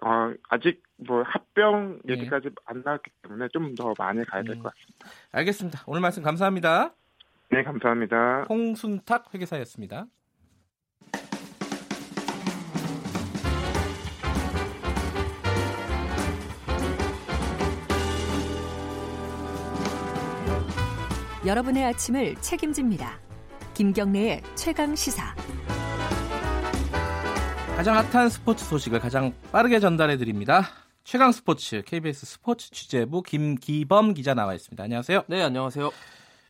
[0.01, 2.13] 어, 아직 뭐 합병 예.
[2.13, 2.51] 얘기까지 예.
[2.65, 4.63] 안 나왔기 때문에 좀 더 많이 가야 될것 음.
[4.63, 5.07] 같습니다.
[5.33, 5.83] 알겠습니다.
[5.87, 6.93] 오늘 말씀 감사합니다.
[7.51, 8.45] 네, 감사합니다.
[8.49, 10.05] 홍순탁 회계사였습니다.
[21.45, 23.19] 여러분의 아침을 책임집니다.
[23.75, 25.35] 김경래의 최강 시사.
[27.75, 30.63] 가장 핫한 스포츠 소식을 가장 빠르게 전달해 드립니다.
[31.03, 34.83] 최강 스포츠 KBS 스포츠 취재부 김기범 기자 나와 있습니다.
[34.83, 35.23] 안녕하세요.
[35.27, 35.91] 네, 안녕하세요.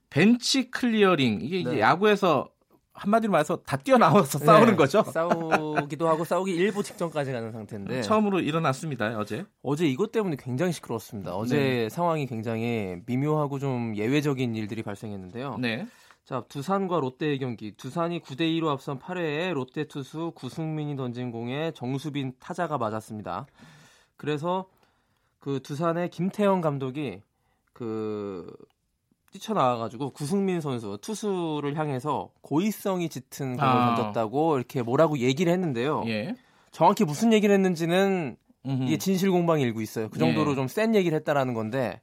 [0.09, 1.79] 벤치 클리어링 이게 이제 네.
[1.81, 2.47] 야구에서
[2.95, 5.03] 한마디로 말해서 다 뛰어나와서 네, 싸우는 거죠?
[5.03, 9.45] 싸우기도 하고 싸우기 일보 직전까지 가는 상태인데 처음으로 일어났습니다 어제.
[9.61, 11.35] 어제 이것 때문에 굉장히 시끄러웠습니다.
[11.35, 11.89] 어제 네.
[11.89, 15.57] 상황이 굉장히 미묘하고 좀 예외적인 일들이 발생했는데요.
[15.59, 15.87] 네.
[16.23, 22.33] 자 두산과 롯데의 경기 두산이 9대 2로 앞선 8회에 롯데 투수 구승민이 던진 공에 정수빈
[22.39, 23.45] 타자가 맞았습니다.
[24.17, 24.65] 그래서
[25.39, 27.21] 그 두산의 김태형 감독이
[27.73, 28.51] 그
[29.35, 33.95] 뛰쳐나와가지고 구승민 선수 투수를 향해서 고의성이 짙은 공을 아.
[33.95, 36.03] 던졌다고 이렇게 뭐라고 얘기를 했는데요.
[36.07, 36.35] 예.
[36.71, 38.83] 정확히 무슨 얘기를 했는지는 음흠.
[38.83, 40.09] 이게 진실 공방이 일고 있어요.
[40.09, 40.55] 그 정도로 예.
[40.55, 42.01] 좀센 얘기를 했다라는 건데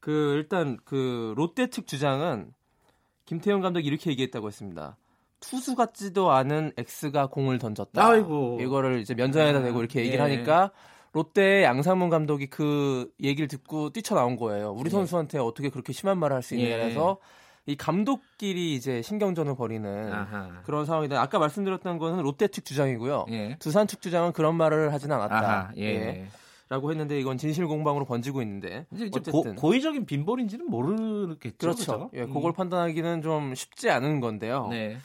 [0.00, 2.52] 그 일단 그 롯데 측 주장은
[3.24, 4.96] 김태형 감독이 이렇게 얘기했다고 했습니다.
[5.40, 8.04] 투수 같지도 않은 X가 공을 던졌다.
[8.04, 8.58] 아이고.
[8.60, 10.22] 이거를 이제 면전에다 대고 이렇게 얘기를 예.
[10.22, 10.70] 하니까
[11.12, 14.72] 롯데 양상문 감독이 그 얘기를 듣고 뛰쳐나온 거예요.
[14.72, 14.90] 우리 예.
[14.90, 17.18] 선수한테 어떻게 그렇게 심한 말을 할 수 있냐 해서
[17.68, 17.72] 예.
[17.72, 20.62] 이 감독끼리 이제 신경전을 벌이는 아하.
[20.64, 23.26] 그런 상황인데 아까 말씀드렸던 거는 롯데 측 주장이고요.
[23.30, 23.56] 예.
[23.60, 25.72] 두산 측 주장은 그런 말을 하진 않았다.
[25.76, 25.82] 예.
[25.82, 26.26] 예.
[26.68, 31.56] 라고 했는데 이건 진실 공방으로 번지고 있는데 이제 어쨌든 고, 의적인 빈볼인지는 모르겠죠.
[31.58, 31.84] 그렇죠.
[31.84, 32.10] 그렇죠?
[32.14, 32.52] 예, 그걸 음.
[32.54, 34.68] 판단하기는 좀 쉽지 않은 건데요.
[34.68, 34.96] 네.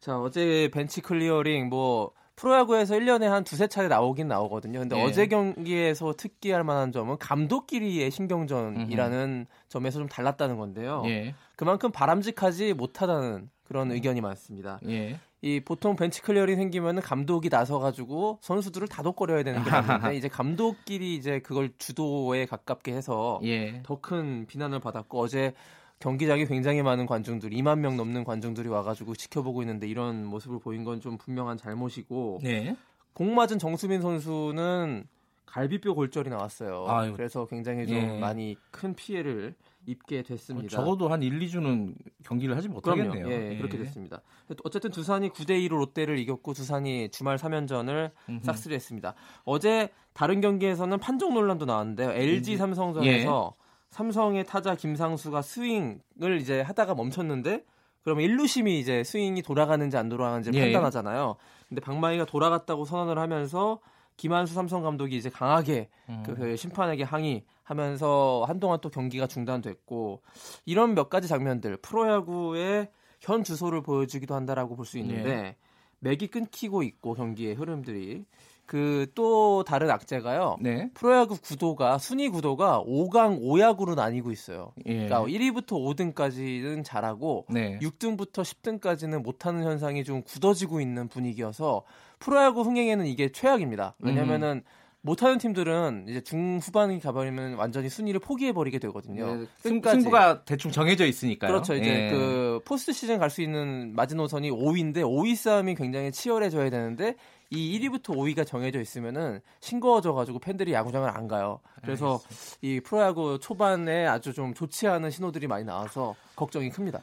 [0.00, 4.78] 자 어제 벤치 클리어링 뭐 프로야구에서 1년에 한 두세 차례 나오긴 나오거든요.
[4.78, 5.02] 근데 예.
[5.02, 9.68] 어제 경기에서 특기할 만한 점은 감독끼리의 신경전이라는 음흠.
[9.68, 11.02] 점에서 좀 달랐다는 건데요.
[11.04, 11.34] 예.
[11.54, 13.92] 그만큼 바람직하지 못하다는 그런 음.
[13.92, 14.80] 의견이 많습니다.
[14.88, 15.18] 예.
[15.42, 21.14] 이 보통 벤치 클리어링 생기면은 감독이 나서 가지고 선수들을 다독거려야 되는 게 맞는데 이제 감독끼리
[21.16, 23.82] 이제 그걸 주도에 가깝게 해서 예.
[23.82, 25.52] 더큰 비난을 받았고 어제
[26.00, 31.00] 경기장에 굉장히 많은 관중들, 2만 명 넘는 관중들이 와가지고 지켜보고 있는데 이런 모습을 보인 건
[31.00, 32.76] 좀 분명한 잘못이고 네.
[33.12, 35.04] 공 맞은 정수민 선수는
[35.46, 36.84] 갈비뼈 골절이 나왔어요.
[36.88, 37.12] 아유.
[37.12, 38.18] 그래서 굉장히 좀 예.
[38.18, 39.54] 많이 큰 피해를
[39.86, 40.68] 입게 됐습니다.
[40.68, 43.26] 적어도 한 1, 2주는 경기를 하지 못하겠네요.
[43.30, 44.20] 예, 예, 그렇게 됐습니다.
[44.62, 48.10] 어쨌든 두산이 9대 2로 롯데를 이겼고 두산이 주말 3연전을
[48.42, 49.14] 싹쓸이했습니다.
[49.44, 52.10] 어제 다른 경기에서는 판정 논란도 나왔는데요.
[52.12, 53.59] LG 삼성전에서 예.
[53.90, 57.64] 삼성의 타자 김상수가 스윙을 이제 하다가 멈췄는데
[58.02, 60.60] 그러면 일루심이 이제 스윙이 돌아가는지 안 돌아가는지 예.
[60.62, 61.36] 판단하잖아요.
[61.68, 63.80] 근데 박마이가 돌아갔다고 선언을 하면서
[64.16, 66.22] 김한수 삼성 감독이 이제 강하게 음.
[66.24, 70.22] 그 심판에게 항의하면서 한동안 또 경기가 중단됐고
[70.66, 72.88] 이런 몇 가지 장면들 프로야구의
[73.20, 75.56] 현 주소를 보여주기도 한다라고 볼 수 있는데 예.
[76.00, 78.24] 맥이 끊기고 있고 경기의 흐름들이
[78.70, 80.58] 그 또 다른 악재가요.
[80.60, 80.90] 네.
[80.94, 84.72] 프로야구 구도가 순위 구도가 5강 5약으로 나뉘고 있어요.
[84.86, 85.06] 예.
[85.06, 87.78] 그러니까 1위부터 5등까지는 잘하고 네.
[87.80, 91.82] 6등부터 10등까지는 못하는 현상이 좀 굳어지고 있는 분위기여서
[92.20, 93.96] 프로야구 흥행에는 이게 최악입니다.
[93.98, 94.80] 왜냐면은 음.
[95.02, 99.34] 못하는 팀들은 이제 중후반이 가버리면 완전히 순위를 포기해 버리게 되거든요.
[99.34, 101.50] 네, 승부가 대충 정해져 있으니까요.
[101.50, 101.74] 그렇죠.
[101.74, 102.10] 이제 예.
[102.10, 107.14] 그 포스트 시즌 갈 수 있는 마지노선이 5위인데 5위 싸움이 굉장히 치열해져야 되는데
[107.50, 111.60] 이 1위부터 5위가 정해져 있으면은 싱거워져 가지고 팬들이 야구장을 안 가요.
[111.82, 112.56] 그래서 알겠습니다.
[112.62, 117.00] 이 프로야구 초반에 아주 좀 좋지 않은 신호들이 많이 나와서 걱정이 큽니다.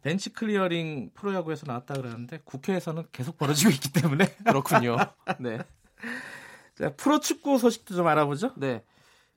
[0.00, 4.96] 벤치 클리어링 프로야구에서 나왔다 그러는데 국회에서는 계속 벌어지고 있기 때문에 그렇군요.
[5.38, 5.58] 네.
[6.76, 8.52] 자, 프로축구 소식도 좀 알아보죠.
[8.56, 8.82] 네.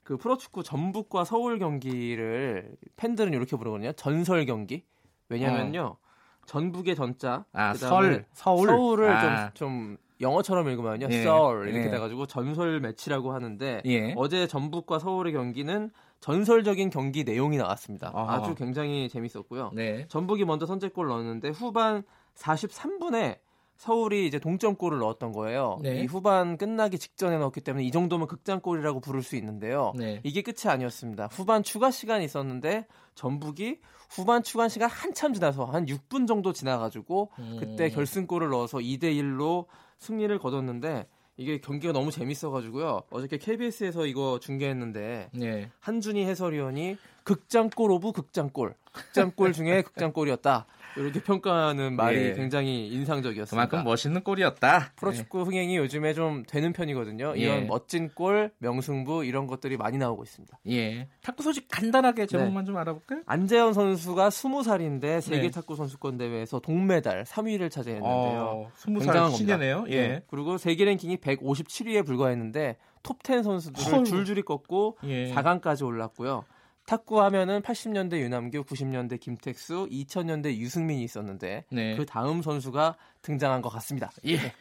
[0.04, 3.92] 그 프로축구 전북과 서울 경기를 팬들은 이렇게 부르거든요.
[3.92, 4.86] 전설 경기.
[5.28, 5.98] 왜냐면요.
[6.02, 6.08] 어.
[6.46, 9.52] 전북의 전자, 아, 설, 서울, 서울을 아.
[9.54, 11.24] 좀, 좀 영어처럼 읽으면요, 예.
[11.24, 11.92] 썰 이렇게 예.
[11.92, 14.14] 돼가지고 전설 매치라고 하는데 예.
[14.18, 18.12] 어제 전북과 서울의 경기는 전설적인 경기 내용이 나왔습니다.
[18.14, 18.36] 아하.
[18.36, 19.72] 아주 굉장히 재밌었고요.
[19.74, 20.06] 네.
[20.08, 22.04] 전북이 먼저 선제골 넣었는데 후반
[22.36, 23.38] 43분에
[23.78, 25.78] 서울이 이제 동점골을 넣었던 거예요.
[25.84, 26.02] 네.
[26.02, 29.94] 이 후반 끝나기 직전에 넣었기 때문에 이 정도면 극장골이라고 부를 수 있는데요.
[29.96, 30.20] 네.
[30.24, 31.28] 이게 끝이 아니었습니다.
[31.32, 37.58] 후반 추가 시간이 있었는데 전북이 후반 추가 시간 한참 지나서 한 6분 정도 지나가지고 음.
[37.60, 39.66] 그때 결승골을 넣어서 2대 1로
[40.00, 41.08] 승리를 거뒀는데
[41.38, 43.04] 이게 경기가 너무 재밌어가지고요.
[43.12, 45.70] 어저께 KBS에서 이거 중계했는데 네.
[45.80, 50.66] 한준희 해설위원이 극장골 of 극장골, 극장골 중에 극장골이었다.
[50.98, 52.34] 이렇게 평가하는 말이 예.
[52.34, 53.68] 굉장히 인상적이었습니다.
[53.68, 54.94] 그만큼 멋있는 골이었다.
[54.96, 55.44] 프로축구 예.
[55.44, 57.36] 흥행이 요즘에 좀 되는 편이거든요.
[57.36, 57.62] 이런 예.
[57.62, 60.60] 멋진 골, 명승부 이런 것들이 많이 나오고 있습니다.
[60.70, 61.08] 예.
[61.22, 62.68] 탁구 소식 간단하게 제목만 네.
[62.68, 63.22] 좀 알아볼까요?
[63.26, 65.52] 안재현 선수가 20살인데 세계 네.
[65.52, 68.10] 탁구 선수권 대회에서 동메달 3위를 차지했는데요.
[68.10, 69.86] 어, 20살 신예네요.
[69.90, 70.08] 예.
[70.08, 70.24] 네.
[70.30, 75.86] 그리고 세계 랭킹이 157위에 불과했는데 톱10 선수들을 줄줄이 꺾고 4강까지 예.
[75.86, 76.44] 올랐고요.
[76.88, 81.98] 탁구 하면은 80년대 유남규, 90년대 김택수, 2000년대 유승민이 있었는데 네.
[81.98, 84.10] 그 다음 선수가 등장한 것 같습니다.
[84.24, 84.38] 예.
[84.38, 84.54] 네.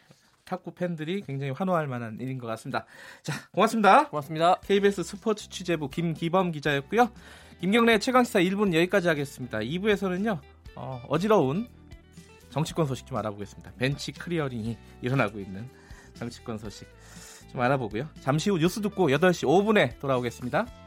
[0.43, 2.85] 탁구 팬들이 굉장히 환호할 만한 일인 것 같습니다.
[3.23, 4.09] 자, 고맙습니다.
[4.09, 4.59] 고맙습니다.
[4.59, 7.09] KBS 스포츠 취재부 김기범 기자였고요.
[7.61, 9.59] 김경래 최강시사 1부 여기까지 하겠습니다.
[9.59, 10.39] 2부에서는요.
[10.75, 11.67] 어, 어지러운
[12.49, 13.71] 정치권 소식 좀 알아보겠습니다.
[13.77, 15.69] 벤치 클리어링이 일어나고 있는
[16.13, 16.87] 정치권 소식
[17.51, 18.09] 좀 알아보고요.
[18.19, 20.86] 잠시 후 뉴스 듣고 8시 5분에 돌아오겠습니다.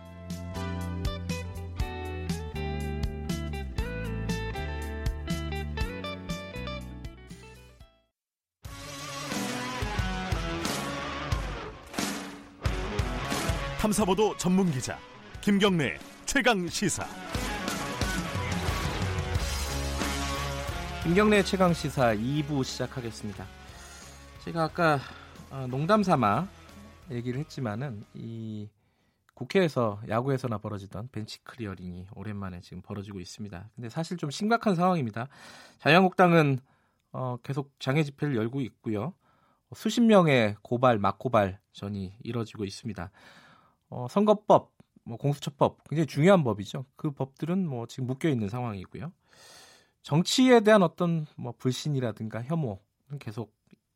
[13.90, 14.96] 탐사보도 전문 기자
[15.40, 17.04] 김경래 최강 시사.
[21.02, 23.44] 김경래 최강 시사 2부 시작하겠습니다.
[24.44, 25.00] 제가 아까
[25.50, 26.46] 어, 농담 삼아
[27.10, 28.68] 얘기를 했지만은 이
[29.34, 33.70] 국회에서 야구에서나 벌어지던 벤치 클리어링이 오랜만에 지금 벌어지고 있습니다.
[33.74, 35.26] 근데 사실 좀 심각한 상황입니다.
[35.78, 36.60] 자유한국당은
[37.10, 39.14] 어, 계속 장외 집회를 열고 있고요.
[39.74, 43.10] 수십 명의 고발, 맞고발 전이 이뤄지고 있습니다.
[43.90, 44.72] 어, 선거법,
[45.04, 46.86] 뭐 공수처법 굉장히 중요한 법이죠.
[46.96, 49.12] 그 법들은 뭐 지금 묶여 있는 상황이고요.
[50.02, 52.78] 정치에 대한 어떤 뭐 불신이라든가 혐오는
[53.18, 53.54] 계속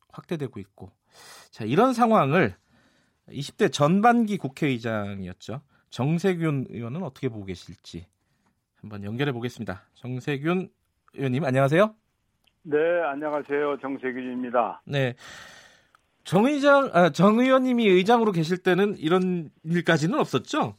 [0.09, 0.91] 확대되고 있고
[1.49, 2.55] 자 이런 상황을
[3.29, 5.61] 20대 전반기 국회의장이었죠.
[5.89, 8.05] 정세균 의원은 어떻게 보고 계실지
[8.81, 9.83] 한번 연결해 보겠습니다.
[9.95, 10.69] 정세균
[11.13, 11.95] 의원님 안녕하세요.
[12.63, 13.77] 네, 안녕하세요.
[13.79, 14.81] 정세균입니다.
[14.85, 15.15] 네.
[16.25, 20.75] 정 의장, 아, 정 의원님이 의장으로 계실 때는 이런 일까지는 없었죠?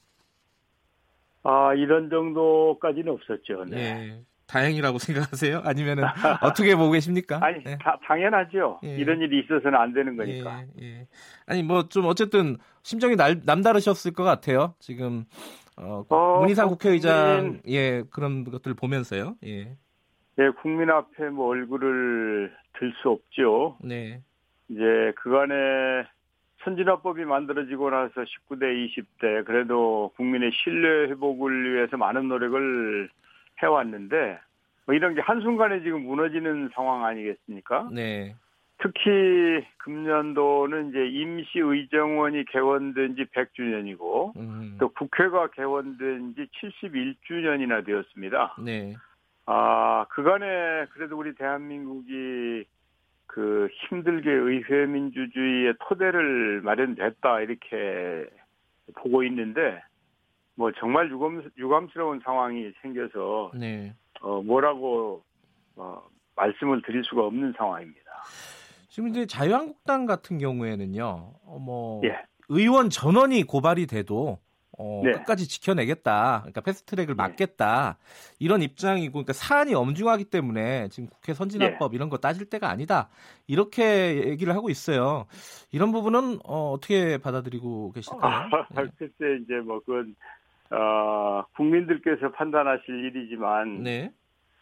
[1.45, 3.65] 아, 이런 정도까지는 없었죠.
[3.71, 3.77] 네.
[3.95, 4.23] 네.
[4.49, 5.63] 다행이라고 생각하세요?
[5.65, 6.05] 아니면은
[6.43, 7.39] 어떻게 보고 계십니까?
[7.43, 7.79] 아니, 네.
[7.81, 8.81] 다, 당연하죠.
[8.85, 8.97] 예.
[8.97, 10.65] 이런 일이 있어서는 안 되는 거니까.
[10.81, 11.07] 예, 예.
[11.47, 14.75] 아니 뭐 좀 어쨌든 심정이 날, 남다르셨을 것 같아요.
[14.81, 15.25] 지금
[15.77, 19.35] 어, 어 문희상 국회의장 예 그런 것들 을 보면서요.
[19.45, 19.77] 예.
[20.39, 23.79] 예, 국민 앞에 뭐 얼굴을 들 수 없죠.
[23.83, 24.21] 네.
[24.69, 25.55] 이제 그간에
[26.65, 33.09] 선진화법이 만들어지고 나서 19대, 20대 그래도 국민의 신뢰 회복을 위해서 많은 노력을
[33.63, 34.39] 해왔는데
[34.87, 37.89] 뭐 이런 게 한순간에 지금 무너지는 상황 아니겠습니까?
[37.93, 38.35] 네.
[38.79, 44.77] 특히 금년도는 이제 임시의정원이 개원된 지 100주년이고 음.
[44.79, 48.57] 또 국회가 개원된 지 71주년이나 되었습니다.
[48.65, 48.95] 네.
[49.47, 52.65] 아, 그간에 그래도 우리 대한민국이
[53.27, 58.27] 그 힘들게 의회 민주주의의 토대를 마련됐다 이렇게
[58.97, 59.83] 보고 있는데
[60.55, 63.95] 뭐 정말 유감 유감스러운 상황이 생겨서 네.
[64.21, 65.23] 어 뭐라고
[65.77, 66.03] 어
[66.37, 68.01] 말씀을 드릴 수가 없는 상황입니다.
[68.89, 72.17] 지금 이제 자유한국당 같은 경우에는요, 어 뭐 예.
[72.49, 74.39] 의원 전원이 고발이 돼도
[74.79, 75.13] 어, 네.
[75.13, 76.41] 끝까지 지켜내겠다.
[76.43, 77.23] 그러니까 패스트트랙을 네.
[77.23, 77.97] 막겠다.
[78.39, 81.97] 이런 입장이고, 그러니까 사안이 엄중하기 때문에 지금 국회 선진화법 네.
[81.97, 83.09] 이런 거 따질 때가 아니다.
[83.47, 85.27] 이렇게 얘기를 하고 있어요.
[85.73, 88.33] 이런 부분은 어, 어떻게 받아들이고 계실까요?
[88.33, 88.49] 아,
[88.99, 90.15] 글쎄 이제 뭐 그건
[90.71, 94.13] 어, 국민들께서 판단하실 일이지만 네.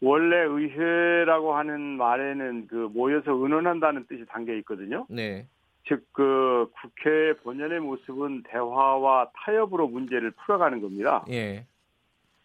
[0.00, 5.06] 원래 의회라고 하는 말에는 그 모여서 의논한다는 뜻이 담겨 있거든요.
[5.08, 5.46] 네.
[5.86, 11.24] 즉, 그 국회 본연의 모습은 대화와 타협으로 문제를 풀어가는 겁니다.
[11.30, 11.66] 예.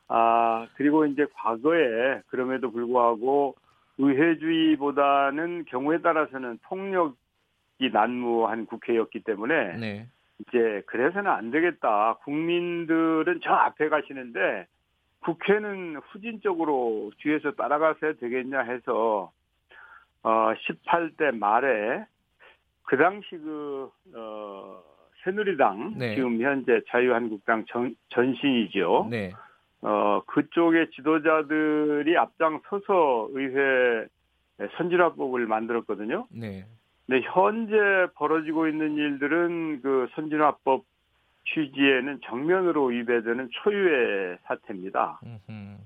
[0.08, 3.56] 아, 그리고 이제 과거에 그럼에도 불구하고
[4.00, 10.08] 의회주의보다는 경우에 따라서는 폭력이 난무한 국회였기 때문에 네.
[10.40, 12.16] 이제 그래서는 안 되겠다.
[12.24, 14.68] 국민들은 저 앞에 가시는데
[15.20, 19.32] 국회는 후진적으로 뒤에서 따라가서야 되겠냐 해서
[20.24, 22.06] 어 18대 말에
[22.90, 24.82] 그 당시 그, 어,
[25.24, 26.16] 새누리당, 네.
[26.16, 29.10] 지금 현재 자유한국당 전, 전신이죠.
[29.12, 29.32] 네.
[29.84, 34.08] 어, 그쪽의 지도자들이 앞장서서 의회
[34.76, 36.26] 선진화법을 만들었거든요.
[36.32, 36.66] 네.
[37.06, 40.84] 근데 현재 벌어지고 있는 일들은 그 선진화법
[41.46, 45.20] 취지에는 정면으로 위배되는 초유의 사태입니다.
[45.24, 45.78] 음흠.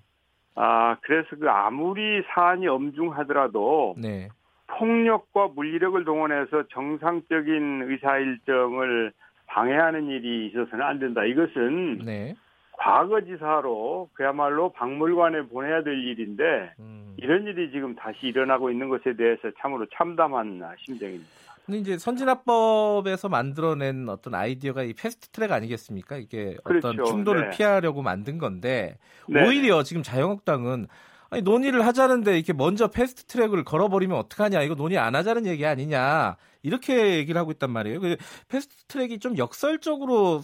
[0.55, 4.29] 아, 그래서 그 아무리 사안이 엄중하더라도 네.
[4.77, 9.11] 폭력과 물리력을 동원해서 정상적인 의사 일정을
[9.47, 11.23] 방해하는 일이 있어서는 안 된다.
[11.25, 12.35] 이것은 네.
[12.71, 17.15] 과거 지사로 그야말로 박물관에 보내야 될 일인데 음.
[17.17, 21.29] 이런 일이 지금 다시 일어나고 있는 것에 대해서 참으로 참담한 심정입니다.
[21.65, 26.17] 근데 이제 선진화법에서 만들어낸 어떤 아이디어가 이 패스트트랙 아니겠습니까?
[26.17, 27.03] 이게 어떤 그렇죠.
[27.05, 27.57] 충돌을 네.
[27.57, 28.97] 피하려고 만든 건데
[29.29, 29.45] 네.
[29.45, 30.87] 오히려 지금 자유한국당은
[31.33, 34.61] 아니, 논의를 하자는데 이렇게 먼저 패스트 트랙을 걸어버리면 어떡하냐.
[34.61, 36.37] 이거 논의 안 하자는 얘기 아니냐.
[36.61, 37.99] 이렇게 얘기를 하고 있단 말이에요.
[37.99, 38.17] 그
[38.47, 40.41] 패스트 트랙이 좀 역설적으로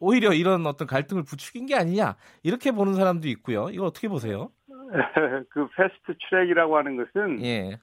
[0.00, 2.16] 오히려 이런 어떤 갈등을 부추긴 게 아니냐.
[2.42, 3.68] 이렇게 보는 사람도 있고요.
[3.70, 4.50] 이거 어떻게 보세요?
[5.50, 7.78] 그 패스트 트랙이라고 하는 것은 예.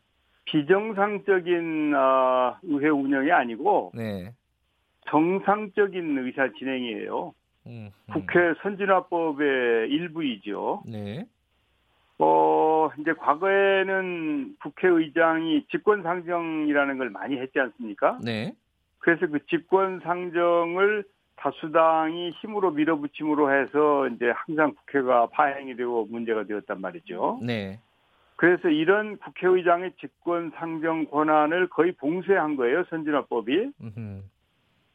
[0.46, 4.34] 비정상적인 어, 의회 운영이 아니고 네.
[5.10, 7.34] 정상적인 의사 진행이에요.
[7.68, 8.14] 음, 음.
[8.14, 10.84] 국회 선진화법의 일부이죠.
[10.88, 11.26] 네.
[12.24, 18.20] 어, 이제 과거에는 국회의장이 직권상정이라는 걸 많이 했지 않습니까?
[18.24, 18.54] 네.
[19.00, 21.04] 그래서 그 직권상정을
[21.38, 27.40] 다수당이 힘으로 밀어붙임으로 해서 이제 항상 국회가 파행이 되고 문제가 되었단 말이죠.
[27.42, 27.80] 네.
[28.36, 33.72] 그래서 이런 국회의장의 직권 상정 권한을 거의 봉쇄한 거예요 선진화법이.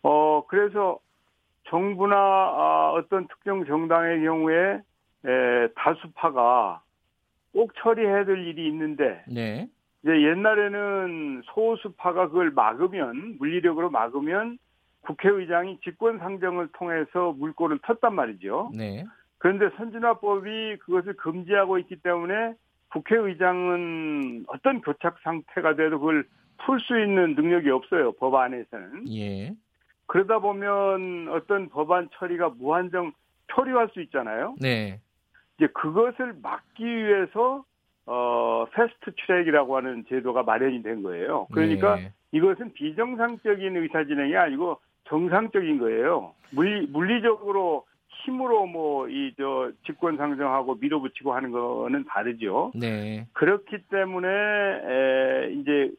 [0.02, 1.00] 어 그래서
[1.68, 4.80] 정부나 아, 어떤 특정 정당의 경우에
[5.24, 6.82] 에, 다수파가
[7.56, 9.66] 꼭 처리해야 될 일이 있는데 네.
[10.02, 14.58] 이제 옛날에는 소수파가 그걸 막으면 물리력으로 막으면
[15.00, 18.72] 국회의장이 직권 상정을 통해서 물꼬를 텄단 말이죠.
[18.74, 19.06] 네.
[19.38, 22.54] 그런데 선진화법이 그것을 금지하고 있기 때문에
[22.90, 26.26] 국회의장은 어떤 교착 상태가 돼도 그걸
[26.58, 28.12] 풀 수 있는 능력이 없어요.
[28.12, 29.10] 법 안에서는.
[29.14, 29.54] 예.
[30.06, 33.12] 그러다 보면 어떤 법안 처리가 무한정
[33.48, 34.56] 표류할 수 있잖아요.
[34.60, 35.00] 네.
[35.56, 37.64] 이제 그것을 막기 위해서
[38.06, 41.46] 어 패스트 트랙이라고 하는 제도가 마련이 된 거예요.
[41.52, 42.12] 그러니까 네.
[42.32, 44.78] 이것은 비정상적인 의사 진행이 아니고
[45.08, 46.34] 정상적인 거예요.
[46.50, 47.86] 물리 물리적으로
[48.24, 52.72] 힘으로 뭐 이저 직권 상정하고 밀어붙이고 하는 거는 다르죠.
[52.74, 53.26] 네.
[53.32, 55.90] 그렇기 때문에 에 이제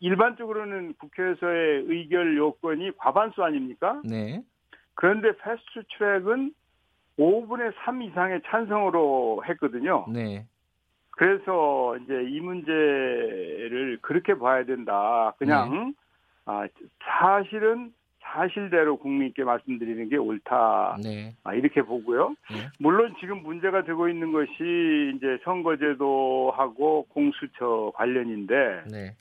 [0.00, 4.00] 일반적으로는 국회에서의 의결 요건이 과반수 아닙니까?
[4.04, 4.42] 네.
[4.94, 6.52] 그런데 패스트 트랙은
[7.18, 10.06] 5분의 3 이상의 찬성으로 했거든요.
[10.08, 10.46] 네.
[11.10, 15.32] 그래서 이제 이 문제를 그렇게 봐야 된다.
[15.38, 15.92] 그냥 네.
[16.46, 16.66] 아,
[17.04, 20.96] 사실은 사실대로 국민께 말씀드리는 게 옳다.
[21.02, 21.34] 네.
[21.44, 22.34] 아, 이렇게 보고요.
[22.50, 22.68] 네.
[22.80, 29.14] 물론 지금 문제가 되고 있는 것이 이제 선거제도하고 공수처 관련인데 네.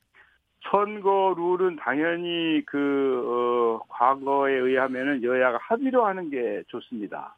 [0.72, 7.36] 선거 룰은 당연히 그 어, 과거에 의하면은 여야가 합의로 하는 게 좋습니다.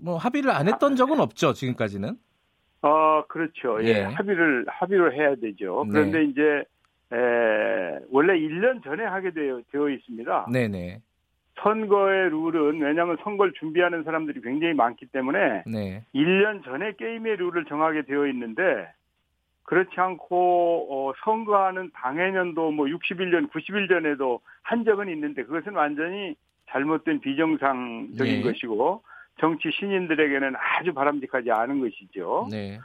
[0.00, 2.16] 뭐 합의를 안 했던 적은 없죠 지금까지는.
[2.82, 3.82] 어 그렇죠.
[3.82, 4.02] 예, 예.
[4.02, 5.84] 합의를 합의를 해야 되죠.
[5.86, 5.92] 네.
[5.92, 6.64] 그런데 이제
[7.12, 10.46] 에, 원래 1년 전에 하게 되어, 되어 있습니다.
[10.52, 11.00] 네네.
[11.60, 16.04] 선거의 룰은 왜냐하면 선거를 준비하는 사람들이 굉장히 많기 때문에 네.
[16.14, 18.88] 1년 전에 게임의 룰을 정하게 되어 있는데
[19.64, 26.36] 그렇지 않고 어, 선거하는 당해년도 뭐 60일 전, 90일 전에도 한 적은 있는데 그것은 완전히
[26.70, 28.42] 잘못된 비정상적인 네.
[28.42, 29.02] 것이고
[29.38, 32.48] 정치 신인들에게는 아주 바람직하지 않은 것이죠.
[32.50, 32.78] 네.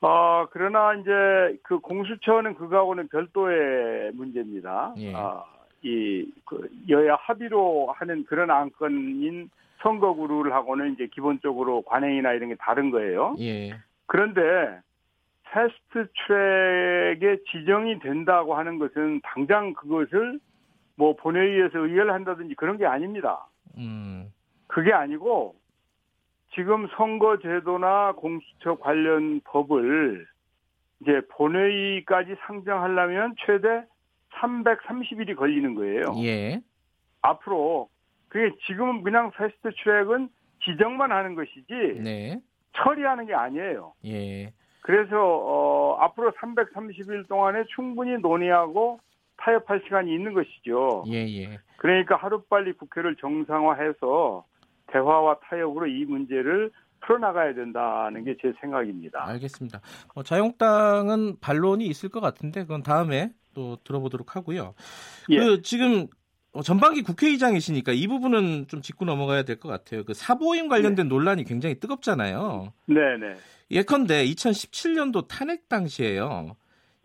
[0.00, 4.94] 어, 그러나 이제 그 공수처는 그거하고는 별도의 문제입니다.
[4.98, 5.12] 예.
[5.14, 5.44] 어,
[5.82, 9.50] 이 그 여야 합의로 하는 그런 안건인
[9.82, 13.36] 선거구룰하고는 이제 기본적으로 관행이나 이런 게 다른 거예요.
[13.38, 13.74] 예.
[14.06, 14.80] 그런데
[15.44, 20.40] 패스트 트랙에 지정이 된다고 하는 것은 당장 그것을
[20.96, 23.46] 뭐 본회의에서 의결 한다든지 그런 게 아닙니다.
[23.76, 24.32] 음.
[24.66, 25.54] 그게 아니고
[26.54, 30.26] 지금 선거제도나 공수처 관련 법을
[31.00, 33.84] 이제 본회의까지 상정하려면 최대
[34.40, 36.04] 330일이 걸리는 거예요.
[36.24, 36.60] 예.
[37.22, 37.88] 앞으로
[38.28, 40.28] 그게 지금은 그냥 패스트 트랙은
[40.64, 42.40] 지정만 하는 것이지 네.
[42.76, 43.94] 처리하는 게 아니에요.
[44.06, 44.52] 예.
[44.82, 49.00] 그래서 어, 앞으로 330일 동안에 충분히 논의하고
[49.36, 51.04] 타협할 시간이 있는 것이죠.
[51.08, 51.58] 예, 예.
[51.76, 54.44] 그러니까 하루빨리 국회를 정상화해서
[54.92, 56.70] 대화와 타협으로 이 문제를
[57.00, 59.24] 풀어나가야 된다는 게 제 생각입니다.
[59.28, 59.80] 알겠습니다.
[60.14, 64.74] 어, 자유한국당은 반론이 있을 것 같은데 그건 다음에 또 들어보도록 하고요.
[65.30, 65.38] 예.
[65.38, 66.06] 그 지금
[66.52, 70.04] 어, 전반기 국회의장이시니까 이 부분은 좀 짚고 넘어가야 될 것 같아요.
[70.04, 71.14] 그 사보임 관련된 네.
[71.14, 72.72] 논란이 굉장히 뜨겁잖아요.
[72.86, 73.34] 네네.
[73.70, 76.56] 예컨대 2017년도 탄핵 당시에요.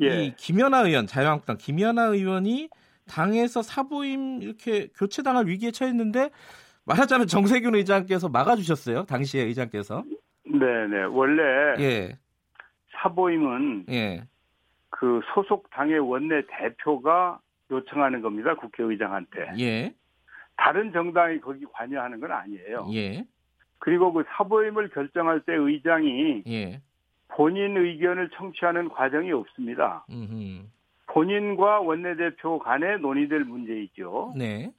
[0.01, 0.25] 예.
[0.25, 2.69] 이 김연아 의원, 자유한국당 김연아 의원이
[3.07, 6.29] 당에서 사보임 이렇게 교체당할 위기에 처했는데
[6.86, 9.05] 말하자면 정세균 의장께서 막아주셨어요.
[9.05, 10.03] 당시에 의장께서.
[10.45, 11.03] 네네.
[11.05, 11.41] 원래
[11.79, 12.17] 예.
[12.91, 14.23] 사보임은 예.
[14.89, 17.39] 그 소속 당의 원내 대표가
[17.71, 18.55] 요청하는 겁니다.
[18.55, 19.53] 국회의장한테.
[19.59, 19.93] 예.
[20.55, 22.88] 다른 정당이 거기 관여하는 건 아니에요.
[22.93, 23.25] 예.
[23.79, 26.81] 그리고 그 사보임을 결정할 때 의장이 예.
[27.29, 30.05] 본인 의견을 청취하는 과정이 없습니다.
[30.09, 30.67] 음흠.
[31.07, 34.34] 본인과 원내대표 간에 논의될 문제이죠.
[34.38, 34.71] 네.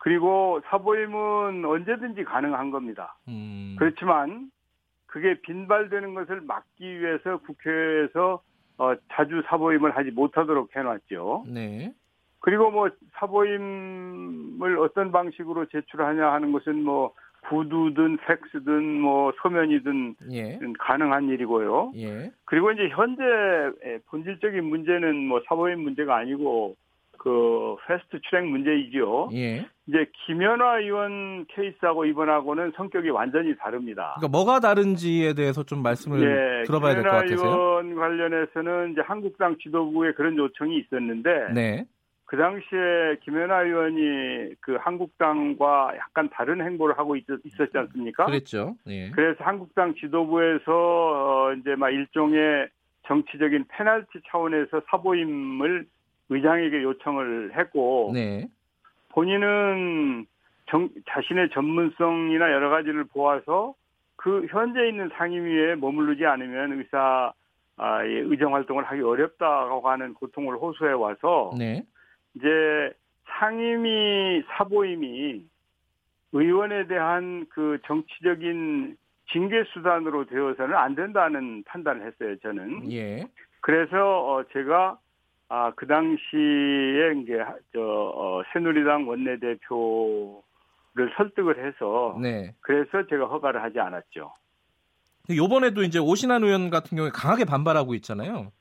[0.00, 3.16] 그리고 사보임은 언제든지 가능한 겁니다.
[3.28, 3.76] 음.
[3.78, 4.50] 그렇지만
[5.06, 8.42] 그게 빈발되는 것을 막기 위해서 국회에서
[8.78, 11.44] 어, 자주 사보임을 하지 못하도록 해놨죠.
[11.48, 11.92] 네.
[12.40, 17.12] 그리고 뭐 사보임을 어떤 방식으로 제출하냐 하는 것은 뭐
[17.48, 20.58] 구두든 섹스든 뭐 서면이든 예.
[20.78, 21.92] 가능한 일이고요.
[21.96, 22.32] 예.
[22.46, 23.22] 그리고 이제 현재
[24.06, 26.76] 본질적인 문제는 뭐 사법인 문제가 아니고
[27.22, 29.28] 그 패스트 트랙 문제이죠.
[29.34, 29.66] 예.
[29.86, 34.14] 이제 김연아 의원 케이스하고 이번하고는 성격이 완전히 다릅니다.
[34.16, 37.36] 그러니까 뭐가 다른지에 대해서 좀 말씀을 예, 들어봐야 될 것 같아요.
[37.36, 41.84] 김연아 의원 관련해서는 이제 한국당 지도부에 그런 요청이 있었는데 네.
[42.24, 48.24] 그 당시에 김연아 의원이 그 한국당과 약간 다른 행보를 하고 있, 었지 않습니까?
[48.24, 48.76] 그랬죠.
[48.86, 49.10] 예.
[49.10, 52.68] 그래서 한국당 지도부에서 어 이제 막 일종의
[53.08, 55.84] 정치적인 페널티 차원에서 사보임을
[56.30, 58.48] 의장에게 요청을 했고 네.
[59.10, 60.26] 본인은
[60.66, 63.74] 정, 자신의 전문성이나 여러 가지를 보아서
[64.16, 67.32] 그 현재 있는 상임위에 머무르지 않으면 의사
[67.76, 71.82] 아, 의정 활동을 하기 어렵다고 하는 고통을 호소해 와서 네.
[72.34, 72.92] 이제
[73.38, 75.44] 상임위 사보임이
[76.32, 78.96] 의원에 대한 그 정치적인
[79.32, 82.36] 징계 수단으로 되어서는 안 된다는 판단을 했어요.
[82.42, 82.92] 저는.
[82.92, 83.26] 예.
[83.60, 84.98] 그래서 어 제가
[85.50, 90.42] 아 그 당시에 이제 저 어, 새누리당 원내대표를
[91.16, 92.54] 설득을 해서 네.
[92.60, 94.32] 그래서 제가 허가를 하지 않았죠.
[95.28, 98.52] 요번에도 이제 오신환 의원 같은 경우에 강하게 반발하고 있잖아요.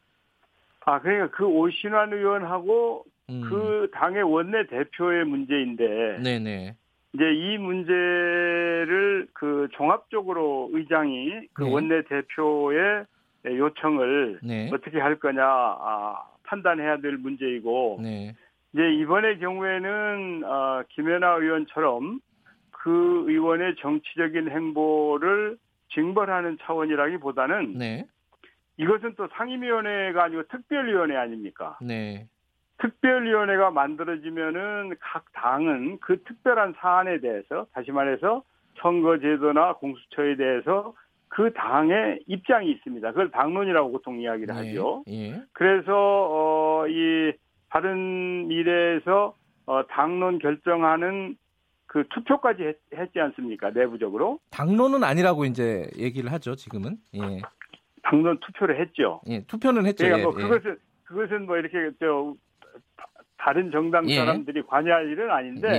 [0.85, 3.41] 아 그러니까 그 오신환 의원하고 음.
[3.47, 6.75] 그 당의 원내 대표의 문제인데 네네.
[7.13, 11.71] 이제 이 문제를 그 종합적으로 의장이 그 네.
[11.71, 13.05] 원내 대표의
[13.45, 14.71] 요청을 네.
[14.73, 18.35] 어떻게 할 거냐 아, 판단해야 될 문제이고 네.
[18.73, 22.19] 이제 이번의 경우에는 어, 김연아 의원처럼
[22.71, 25.57] 그 의원의 정치적인 행보를
[25.93, 28.05] 징벌하는 차원이라기보다는 네.
[28.77, 31.77] 이것은 또 상임위원회가 아니고 특별위원회 아닙니까?
[31.81, 32.27] 네.
[32.77, 38.43] 특별위원회가 만들어지면은 각 당은 그 특별한 사안에 대해서 다시 말해서
[38.81, 40.93] 선거제도나 공수처에 대해서
[41.29, 43.09] 그 당의 입장이 있습니다.
[43.11, 44.69] 그걸 당론이라고 보통 이야기를 네.
[44.69, 45.03] 하죠.
[45.07, 45.41] 예.
[45.53, 47.31] 그래서 어, 이
[47.69, 51.37] 바른 미래에서 어, 당론 결정하는
[51.85, 53.69] 그 투표까지 했, 했지 않습니까?
[53.69, 54.39] 내부적으로.
[54.49, 56.55] 당론은 아니라고 이제 얘기를 하죠.
[56.55, 56.97] 지금은.
[57.15, 57.41] 예.
[58.03, 59.21] 당론 투표를 했죠.
[59.27, 60.05] 예, 투표는 했죠.
[60.05, 62.33] 그러니까 뭐 예, 그것은 그것은 뭐 이렇게 저
[63.37, 64.15] 다른 정당 예.
[64.15, 65.69] 사람들이 관여할 일은 아닌데.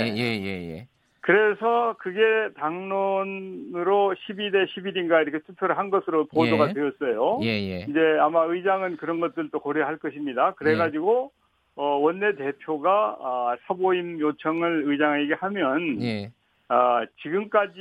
[1.30, 1.50] 예, 예, 예, 예.
[1.50, 2.20] 그래서 그게
[2.56, 6.72] 당론으로 12대 11인가 이렇게 투표를 한 것으로 보도가 예.
[6.72, 7.38] 되었어요.
[7.42, 7.86] 예, 예.
[7.88, 10.52] 이제 아마 의장은 그런 것들도 고려할 것입니다.
[10.54, 11.32] 그래가지고
[11.76, 16.30] 어, 원내 대표가 아, 사보임 요청을 의장에게 하면 예.
[16.68, 17.78] 아, 지금까지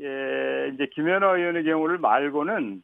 [0.00, 2.82] 예, 이제 김연아 의원의 경우를 말고는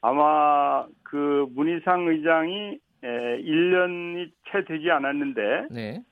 [0.00, 3.08] 아마 그 문희상 의장이 에,
[3.42, 6.02] 1년이 채 되지 않았는데 네.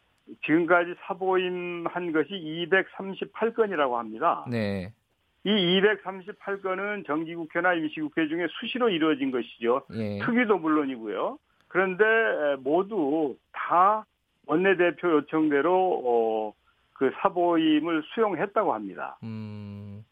[0.44, 4.44] 지금까지 사보임 한 것이 238건이라고 합니다.
[4.50, 4.92] 네.
[5.44, 9.82] 이 238건은 정기국회나 임시국회 중에 수시로 이루어진 것이죠.
[9.90, 10.18] 네.
[10.22, 11.38] 특위도 물론이고요.
[11.68, 12.04] 그런데
[12.60, 14.04] 모두 다
[14.46, 16.52] 원내대표 요청대로 어,
[16.92, 19.18] 그 사보임을 수용했다고 합니다.
[19.22, 20.04] 음.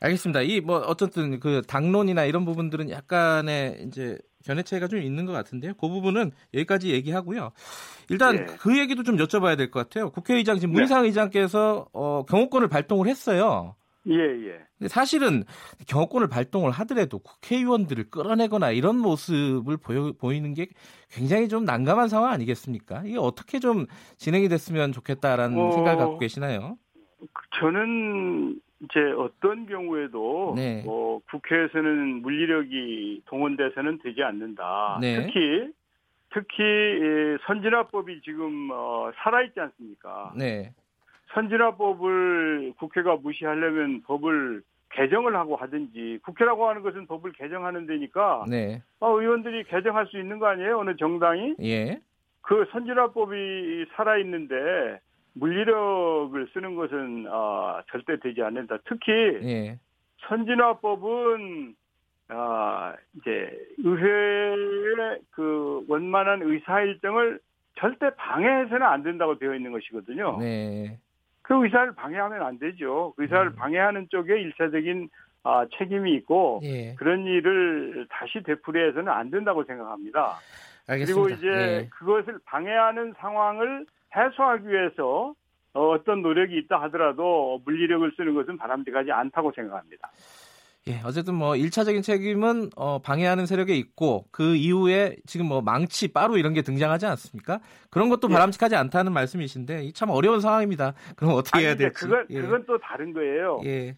[0.00, 0.42] 알겠습니다.
[0.42, 5.74] 이 뭐 어쨌든 그 당론이나 이런 부분들은 약간의 이제 견해 차이가 좀 있는 것 같은데요.
[5.74, 7.52] 그 부분은 여기까지 얘기하고요.
[8.10, 8.46] 일단 네.
[8.58, 10.10] 그 얘기도 좀 여쭤봐야 될 것 같아요.
[10.10, 10.80] 국회의장 지금 네.
[10.80, 11.08] 문희상 네.
[11.08, 13.74] 의장께서 어, 경호권을 발동을 했어요.
[14.06, 14.58] 예, 예.
[14.76, 15.44] 근데 사실은
[15.86, 20.68] 경호권을 발동을 하더라도 국회의원들을 끌어내거나 이런 모습을 보여, 보이는 게
[21.10, 23.02] 굉장히 좀 난감한 상황 아니겠습니까?
[23.06, 23.86] 이게 어떻게 좀
[24.18, 26.76] 진행이 됐으면 좋겠다라는 어, 생각을 갖고 계시나요?
[27.58, 30.82] 저는 이제 어떤 경우에도 네.
[30.84, 34.98] 뭐 국회에서는 물리력이 동원돼서는 되지 않는다.
[35.00, 35.22] 네.
[35.22, 35.72] 특히
[36.30, 40.32] 특히 선진화법이 지금 어, 살아있지 않습니까?
[40.36, 40.72] 네.
[41.32, 48.82] 선진화법을 국회가 무시하려면 법을 개정을 하고 하든지 국회라고 하는 것은 법을 개정하는 데니까 네.
[49.00, 50.78] 아, 의원들이 개정할 수 있는 거 아니에요?
[50.78, 51.56] 어느 정당이?
[51.62, 52.00] 예.
[52.42, 55.00] 그 선진화법이 살아있는데
[55.34, 58.78] 물리력을 쓰는 것은 어, 절대 되지 않는다.
[58.84, 59.78] 특히 예.
[60.28, 61.74] 선진화법은
[62.30, 67.40] 어, 이제 의회의 그 원만한 의사 일정을
[67.78, 70.38] 절대 방해해서는 안 된다고 되어 있는 것이거든요.
[70.38, 70.98] 네.
[71.42, 73.12] 그 의사를 방해하면 안 되죠.
[73.16, 73.54] 그 의사를 음.
[73.56, 75.10] 방해하는 쪽에 일차적인
[75.42, 76.94] 아, 책임이 있고 예.
[76.94, 80.38] 그런 일을 다시 되풀이해서는 안 된다고 생각합니다.
[80.88, 81.22] 알겠습니다.
[81.22, 81.88] 그리고 이제 예.
[81.90, 83.84] 그것을 방해하는 상황을
[84.14, 85.34] 해소하기 위해서
[85.72, 90.10] 어떤 노력이 있다 하더라도 물리력을 쓰는 것은 바람직하지 않다고 생각합니다.
[90.86, 96.38] 예, 어쨌든 뭐 1차적인 책임은 어, 방해하는 세력에 있고 그 이후에 지금 뭐 망치, 빠루
[96.38, 97.60] 이런 게 등장하지 않습니까?
[97.90, 98.34] 그런 것도 예.
[98.34, 100.92] 바람직하지 않다는 말씀이신데 참 어려운 상황입니다.
[101.16, 102.04] 그럼 어떻게 아니, 해야 될지.
[102.04, 102.40] 그건 예.
[102.40, 103.62] 그건 또 다른 거예요.
[103.64, 103.96] 예.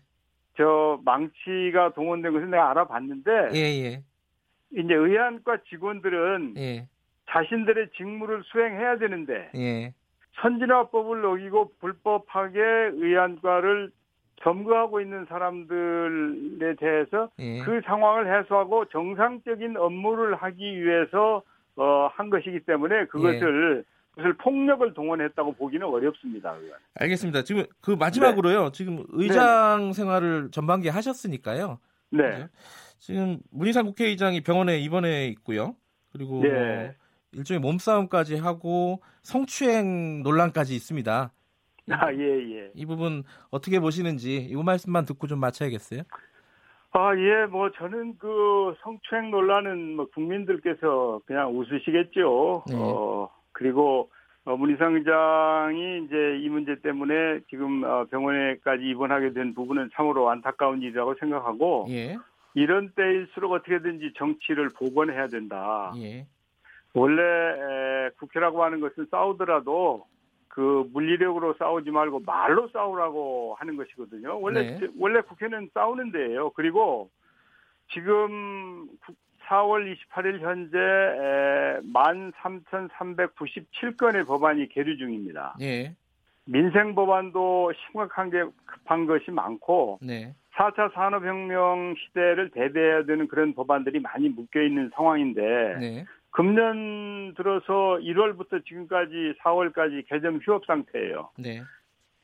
[0.57, 4.03] 저 망치가 동원된 것은 내가 알아봤는데 예, 예.
[4.73, 6.89] 이제 의안과 직원들은 예.
[7.31, 9.93] 자신들의 직무를 수행해야 되는데 예.
[10.41, 12.61] 선진화법을 어기고 불법하게
[12.95, 13.91] 의안과를
[14.43, 17.61] 점거하고 있는 사람들에 대해서 예.
[17.61, 21.43] 그 상황을 해소하고 정상적인 업무를 하기 위해서
[21.77, 23.97] 어, 한 것이기 때문에 그것을 예.
[24.17, 26.55] 그것을 폭력을 동원했다고 보기는 어렵습니다.
[26.55, 26.79] 의원.
[26.95, 27.43] 알겠습니다.
[27.43, 28.65] 지금 그 마지막으로요.
[28.65, 28.73] 네.
[28.73, 29.93] 지금 의장 네.
[29.93, 31.79] 생활을 전반기에 하셨으니까요.
[32.11, 32.47] 네.
[32.99, 35.77] 지금 문희상 국회의장이 병원에 입원해 있고요.
[36.13, 36.49] 그리고 네.
[36.49, 36.95] 뭐
[37.33, 41.33] 일종의 몸싸움까지 하고 성추행 논란까지 있습니다.
[41.91, 42.71] 아, 예, 예.
[42.75, 46.03] 이 부분 어떻게 보시는지 이 말씀만 듣고 좀 마쳐야겠어요.
[46.93, 52.65] 아, 예, 뭐 저는 그 성추행 논란은 뭐 국민들께서 그냥 웃으시겠죠.
[52.69, 52.75] 네.
[52.75, 54.11] 어, 그리고
[54.47, 60.83] 어, 문희상 의장이 이제 이 문제 때문에 지금 어, 병원에까지 입원하게 된 부분은 참으로 안타까운
[60.83, 62.17] 일이라고 생각하고 예.
[62.55, 65.93] 이런 때일수록 어떻게든지 정치를 복원해야 된다.
[65.99, 66.27] 예.
[66.97, 70.07] 원래 에, 국회라고 하는 것은 싸우더라도
[70.49, 74.41] 그 물리력으로 싸우지 말고 말로 싸우라고 하는 것이거든요.
[74.41, 74.87] 원래 네.
[74.99, 76.49] 원래 국회는 싸우는 데예요.
[76.51, 77.11] 그리고
[77.93, 78.89] 지금
[79.47, 80.79] 4월 28일 현재
[81.93, 85.55] 13,397건의 법안이 계류 중입니다.
[85.59, 85.95] 네.
[86.47, 90.35] 민생 법안도 심각한 게 급한 것이 많고 네.
[90.55, 96.07] 4차 산업혁명 시대를 대비해야 되는 그런 법안들이 많이 묶여 있는 상황인데 네.
[96.37, 101.31] 금년 들어서 1월부터 지금까지 4월까지 개점 휴업 상태예요.
[101.39, 101.63] 네.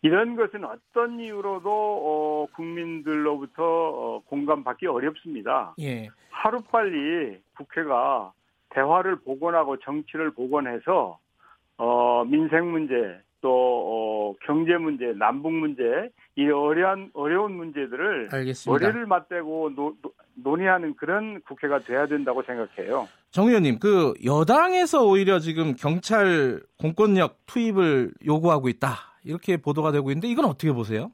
[0.02, 5.74] 이런 것은 어떤 이유로도 어, 국민들로부터 어, 공감받기 어렵습니다.
[5.80, 6.08] 예.
[6.30, 8.32] 하루빨리 국회가
[8.68, 11.18] 대화를 복원하고 정치를 복원해서
[11.78, 15.82] 어, 민생 문제 또 어, 경제 문제, 남북 문제
[16.36, 18.86] 이 어려운 어려운 문제들을 알겠습니다.
[18.86, 23.08] 머리를 맞대고 노, 노, 논의하는 그런 국회가 돼야 된다고 생각해요.
[23.30, 30.28] 정 의원님, 그 여당에서 오히려 지금 경찰 공권력 투입을 요구하고 있다 이렇게 보도가 되고 있는데
[30.28, 31.10] 이건 어떻게 보세요?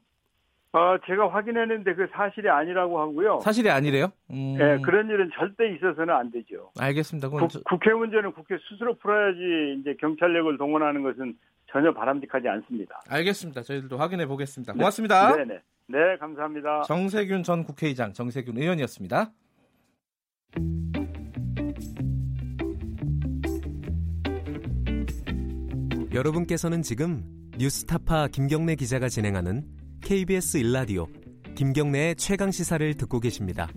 [0.73, 3.41] 어, 제가 확인했는데 그 사실이 아니라고 하고요.
[3.41, 4.13] 사실이 아니래요?
[4.31, 4.57] 음...
[4.59, 6.71] 네, 그런 일은 절대 있어서는 안 되죠.
[6.79, 7.31] 알겠습니다.
[7.31, 7.61] 국, 저...
[7.63, 11.35] 국회 문제는 국회 스스로 풀어야지 이제 경찰력을 동원하는 것은
[11.71, 13.01] 전혀 바람직하지 않습니다.
[13.09, 13.63] 알겠습니다.
[13.63, 14.73] 저희들도 확인해 보겠습니다.
[14.73, 15.37] 고맙습니다.
[15.37, 15.61] 네, 네.
[15.87, 16.83] 네, 감사합니다.
[16.83, 19.33] 정세균 전 국회의장, 정세균 의원이었습니다.
[26.13, 27.23] 여러분께서는 지금
[27.59, 29.65] 뉴스타파 김경래 기자가 진행하는
[30.03, 31.07] KBS 일라디오
[31.55, 33.69] 김경래의 최강 시사를 듣고 계십니다.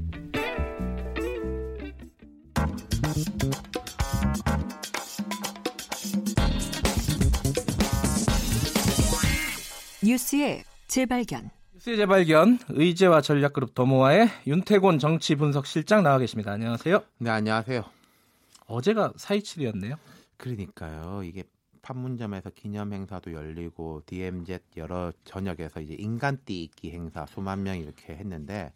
[10.03, 11.51] 뉴스의 재발견.
[11.73, 16.51] 뉴스의 재발견 의제와 전략그룹 더모아의 윤태곤 정치 분석 실장 나와 계십니다.
[16.51, 17.03] 안녕하세요.
[17.19, 17.83] 네, 안녕하세요.
[18.65, 19.97] 어제가 4.27이었네요.
[20.37, 21.21] 그러니까요.
[21.23, 21.43] 이게
[21.83, 28.73] 판문점에서 기념 행사도 열리고 DMZ 여러 전역에서 이제 인간띠 있기 행사 수만 명 이렇게 했는데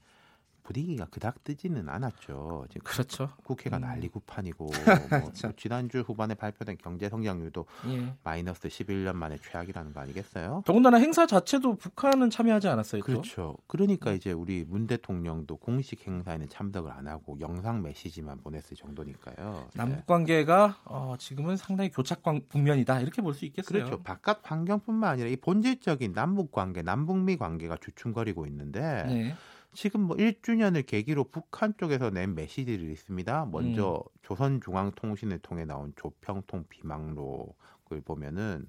[0.66, 2.66] 분위기가 그닥 뜨지는 않았죠.
[2.70, 3.30] 지금 그렇죠.
[3.44, 3.82] 국회가 음.
[3.82, 4.66] 난리구판이고
[5.22, 8.14] 뭐 지난주 후반에 발표된 경제 성장률도 예.
[8.24, 10.64] 마이너스 11년 만에 최악이라는 거 아니겠어요?
[10.66, 13.02] 더군다나 행사 자체도 북한은 참여하지 않았어요.
[13.02, 13.06] 또?
[13.06, 13.56] 그렇죠.
[13.68, 14.16] 그러니까 음.
[14.16, 19.70] 이제 우리 문 대통령도 공식 행사에는 참석을 안 하고 영상 메시지만 보냈을 정도니까요.
[19.76, 20.04] 남북 네.
[20.08, 23.68] 관계가 어, 지금은 상당히 교착 국면이다 이렇게 볼 수 있겠어요.
[23.68, 24.02] 그렇죠.
[24.02, 29.04] 바깥 환경뿐만 아니라 이 본질적인 남북 관계, 남북미 관계가 주춤거리고 있는데.
[29.08, 29.36] 네.
[29.76, 33.46] 지금 뭐 1주년을 계기로 북한 쪽에서 낸 메시지들이 있습니다.
[33.52, 34.20] 먼저 음.
[34.24, 38.68] 조선중앙통신을 통해 나온 조평통 비망록을 보면은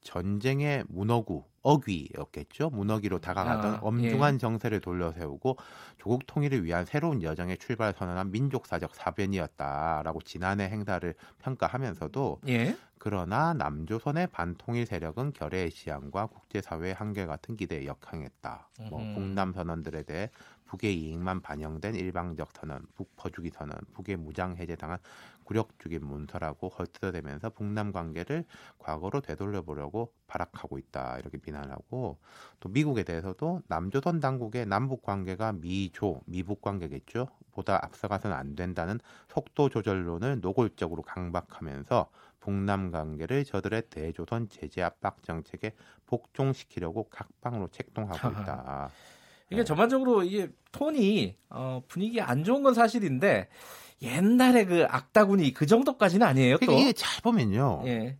[0.00, 2.70] 전쟁의 문어구 어귀였겠죠.
[2.70, 4.38] 문어기로 다가가던 아, 엄중한 예.
[4.38, 5.56] 정세를 돌려세우고
[5.98, 12.76] 조국 통일을 위한 새로운 여정의 출발 선언한 민족사적 사변이었다라고 지난해 행사를 평가하면서도 예.
[13.04, 18.68] 그러나 남조선의 반통일 세력은 결의의 시향과 국제사회의 한계 같은 기대에 역행했다.
[18.90, 20.30] 뭐 북남 선언들에 대해
[20.66, 24.98] 북의 이익만 반영된 일방적 선언, 북퍼주기 선언, 북의 무장 해제당한
[25.42, 28.44] 굴욕적인 문서라고 헐뜯어대면서 북남 관계를
[28.78, 31.18] 과거로 되돌려보려고 발악하고 있다.
[31.18, 32.20] 이렇게 비난하고
[32.60, 37.26] 또 미국에 대해서도 남조선 당국의 남북 관계가 미조 미북 관계겠죠?
[37.50, 38.98] 보다 앞서가서는 안 된다는
[39.28, 42.08] 속도 조절론을 노골적으로 강박하면서
[42.42, 45.72] 북남 관계를 저들의 대조선 제재 압박 정책에
[46.06, 48.90] 복종시키려고 각방으로 책동하고 있다.
[49.48, 49.64] 이게 네.
[49.64, 53.48] 전반적으로 이게 톤이 어, 분위기 안 좋은 건 사실인데
[54.02, 56.58] 옛날에 그 악다군이 그 정도까지는 아니에요.
[56.58, 57.82] 또 이게 잘 보면요.
[57.86, 58.18] 예.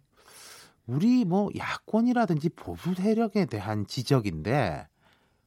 [0.86, 4.86] 우리 뭐 야권이라든지 보수 세력에 대한 지적인데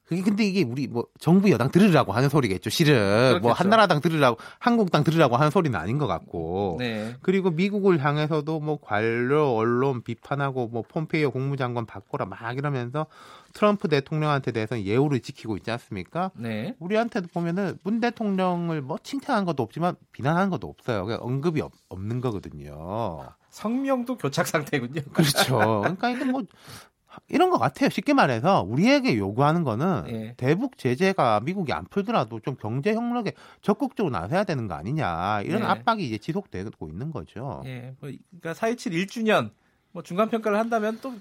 [0.05, 2.69] 그게 근데 이게 우리 뭐 정부 여당 들으라고 하는 소리겠죠.
[2.69, 3.41] 실은 뭐 그렇겠죠.
[3.41, 6.75] 뭐 한나라당 들으라고 한국당 들으라고 하는 소리는 아닌 것 같고.
[6.79, 7.15] 네.
[7.21, 13.07] 그리고 미국을 향해서도 뭐 관료 언론 비판하고 뭐 폼페이오 국무장관 바꿔라 막 이러면서
[13.53, 16.29] 트럼프 대통령한테 대해서는 예우를 지키고 있지 않습니까?
[16.35, 16.75] 네.
[16.79, 21.05] 우리한테도 보면은 문 대통령을 뭐 칭찬한 것도 없지만 비난한 것도 없어요.
[21.05, 23.27] 그냥 언급이 없, 없는 거거든요.
[23.49, 25.01] 성명도 교착 상태군요.
[25.13, 25.57] 그렇죠.
[25.81, 26.43] 그러니까 이게 뭐
[27.27, 27.89] 이런 것 같아요.
[27.89, 30.33] 쉽게 말해서 우리에게 요구하는 거는 예.
[30.37, 35.65] 대북 제재가 미국이 안 풀더라도 좀 경제 협력에 적극적으로 나서야 되는 거 아니냐 이런 예.
[35.65, 37.61] 압박이 이제 지속되고 있는 거죠.
[37.65, 39.51] 예, 뭐, 그러니까 4.27 1주년
[39.91, 41.13] 뭐 중간 평가를 한다면 또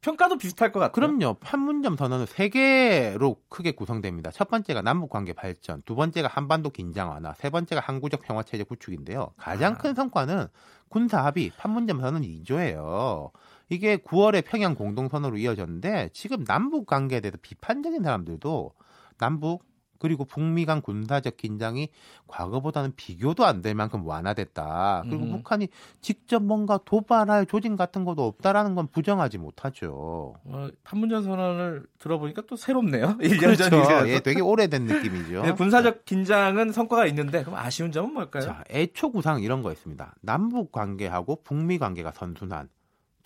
[0.00, 0.92] 평가도 비슷할 것 같아요.
[0.92, 1.34] 그럼요.
[1.40, 4.30] 판문점 선언은 세 개로 크게 구성됩니다.
[4.30, 8.62] 첫 번째가 남북 관계 발전, 두 번째가 한반도 긴장 완화, 세 번째가 항구적 평화 체제
[8.62, 9.32] 구축인데요.
[9.36, 9.76] 가장 아.
[9.76, 10.46] 큰 성과는
[10.88, 13.30] 군사 합의 판문점 선언 2조예요.
[13.68, 18.72] 이게 9월에 평양 공동선언으로 이어졌는데 지금 남북 관계에 대해서 비판적인 사람들도
[19.18, 19.66] 남북
[20.00, 21.88] 그리고 북미 간 군사적 긴장이
[22.28, 25.02] 과거보다는 비교도 안 될 만큼 완화됐다.
[25.08, 25.32] 그리고 음.
[25.32, 25.66] 북한이
[26.00, 30.36] 직접 뭔가 도발할 조짐 같은 것도 없다라는 건 부정하지 못하죠.
[30.44, 33.18] 어, 판문점 선언을 들어보니까 또 새롭네요.
[33.20, 33.68] 1년 그렇죠.
[33.70, 34.08] 전이라서.
[34.08, 35.42] 예, 되게 오래된 느낌이죠.
[35.42, 38.44] 네, 군사적 긴장은 성과가 있는데 그럼 아쉬운 점은 뭘까요?
[38.44, 40.14] 자, 애초 구상 이런 거 있습니다.
[40.22, 42.68] 남북 관계하고 북미 관계가 선순환.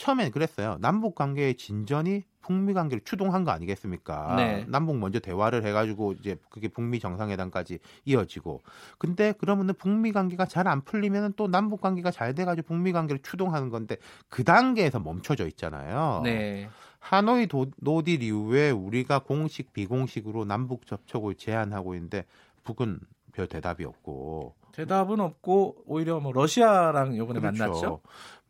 [0.03, 0.79] 처음엔 그랬어요.
[0.81, 4.35] 남북 관계의 진전이 북미 관계를 추동한 거 아니겠습니까?
[4.35, 4.65] 네.
[4.67, 8.63] 남북 먼저 대화를 해가지고 이제 그게 북미 정상회담까지 이어지고.
[8.99, 13.69] 근데 그러면은 북미 관계가 잘 안 풀리면은 또 남북 관계가 잘 돼가지고 북미 관계를 추동하는
[13.69, 13.97] 건데
[14.29, 16.23] 그 단계에서 멈춰져 있잖아요.
[16.25, 16.69] 네.
[16.99, 22.25] 하노이 도, 노딜 이후에 우리가 공식 비공식으로 남북 접촉을 제한하고 있는데
[22.65, 22.99] 북은
[23.33, 27.59] 별 대답이 없고 대답은 없고 오히려 뭐 러시아랑 요번에 그렇죠.
[27.59, 28.01] 만났죠.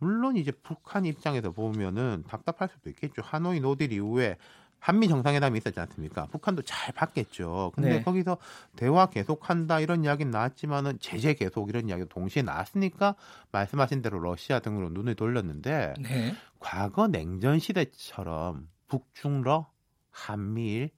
[0.03, 3.23] 물론 이제 북한 입장에서 보면은 답답할 수도 있겠죠.
[3.23, 4.37] 하노이 노딜 이후에
[4.81, 6.27] 한미 정상회담이 있었지 않습니까?
[6.27, 7.71] 북한도 잘 받겠죠.
[7.73, 8.03] 근데 네.
[8.03, 8.37] 거기서
[8.75, 13.15] 대화 계속한다 이런 이야기는 나왔지만은 제재 계속 이런 이야기도 동시에 나왔으니까
[13.53, 16.35] 말씀하신 대로 러시아 등으로 눈을 돌렸는데 네.
[16.59, 19.71] 과거 냉전 시대처럼 북중러
[20.11, 20.91] 한미일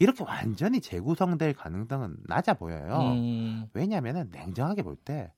[0.00, 3.12] 이렇게 완전히 재구성될 가능성은 낮아 보여요.
[3.12, 3.66] 음.
[3.74, 5.30] 왜냐하면 냉정하게 볼 때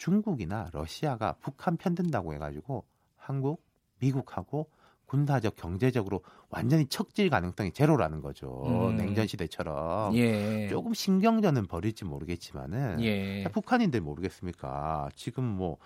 [0.00, 2.84] 중국이나 러시아가 북한 편든다고 해가지고
[3.16, 3.62] 한국,
[3.98, 4.70] 미국하고
[5.04, 8.62] 군사적 경제적으로 완전히 척질 가능성이 제로라는 거죠.
[8.64, 8.96] 음.
[8.96, 10.68] 냉전 시대처럼 예.
[10.68, 13.44] 조금 신경전은 벌일지 모르겠지만은 예.
[13.52, 15.10] 북한인들 모르겠습니까?
[15.16, 15.76] 지금 뭐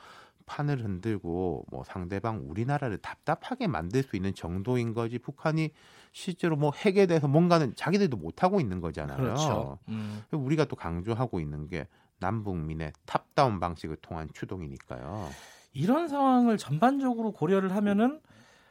[0.47, 5.71] 판을 흔들고 뭐 상대방 우리나라를 답답하게 만들 수 있는 정도인 거지 북한이
[6.13, 9.17] 실제로 뭐 핵에 대해서 뭔가는 자기들도 못 하고 있는 거잖아요.
[9.17, 9.79] 그렇죠.
[9.89, 10.23] 음.
[10.31, 11.89] 우리가 또 강조하고 있는 게
[12.25, 15.29] 남북미의 top-down 방식을 통한 추동이니까요.
[15.75, 18.21] 이런 상황을 전반적으로 고려를 하면은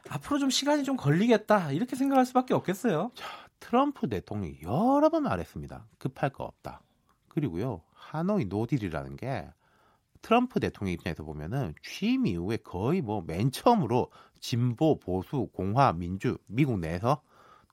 [0.08, 3.12] 앞으로 좀 시간이 좀 걸리겠다 이렇게 생각할 수밖에 없겠어요.
[3.14, 3.26] 자,
[3.60, 5.86] 트럼프 대통령이 여러 번 말했습니다.
[5.98, 6.82] 급할 거 없다.
[7.28, 9.48] 그리고요 하노이 no deal이라는 게
[10.20, 16.80] 트럼프 대통령 입장에서 보면은 취임 이후에 거의 뭐 맨 처음으로 진보, 보수, 공화, 민주, 미국
[16.80, 17.22] 내에서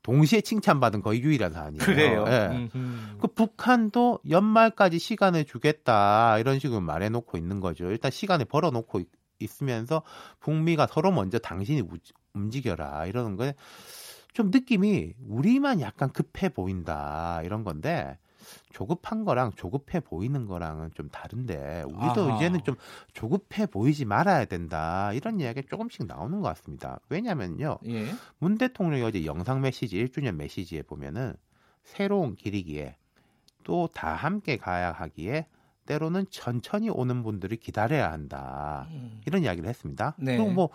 [0.04, 1.84] 동시에 칭찬받은 거의 유일한 사안이에요.
[1.84, 2.24] 그래요.
[2.26, 2.70] 네.
[3.20, 7.86] 그 북한도 연말까지 시간을 주겠다 이런 식으로 말해놓고 있는 거죠.
[7.86, 9.08] 일단 시간을 벌어놓고 있,
[9.40, 10.04] 있으면서
[10.40, 11.84] 북미가 서로 먼저 당신이
[12.34, 13.54] 움직여라 이러는 거에
[14.34, 18.18] 좀 느낌이 우리만 약간 급해 보인다 이런 건데
[18.72, 22.36] 조급한 거랑 조급해 보이는 거랑은 좀 다른데 우리도 아하.
[22.38, 22.76] 이제는 좀
[23.14, 27.00] 조급해 보이지 말아야 된다 이런 이야기가 조금씩 나오는 것 같습니다.
[27.10, 27.80] 왜냐면요.
[27.88, 28.08] 예.
[28.40, 31.34] 문 대통령이 어제 영상 메시지 1주년 메시지에 보면은
[31.84, 32.96] 새로운 길이기에
[33.64, 35.46] 또 다 함께 가야 하기에
[35.86, 38.88] 때로는 천천히 오는 분들을 기다려야 한다.
[38.92, 39.22] 음.
[39.26, 40.16] 이런 이야기를 했습니다.
[40.18, 40.38] 네.
[40.38, 40.70] 그리고 뭐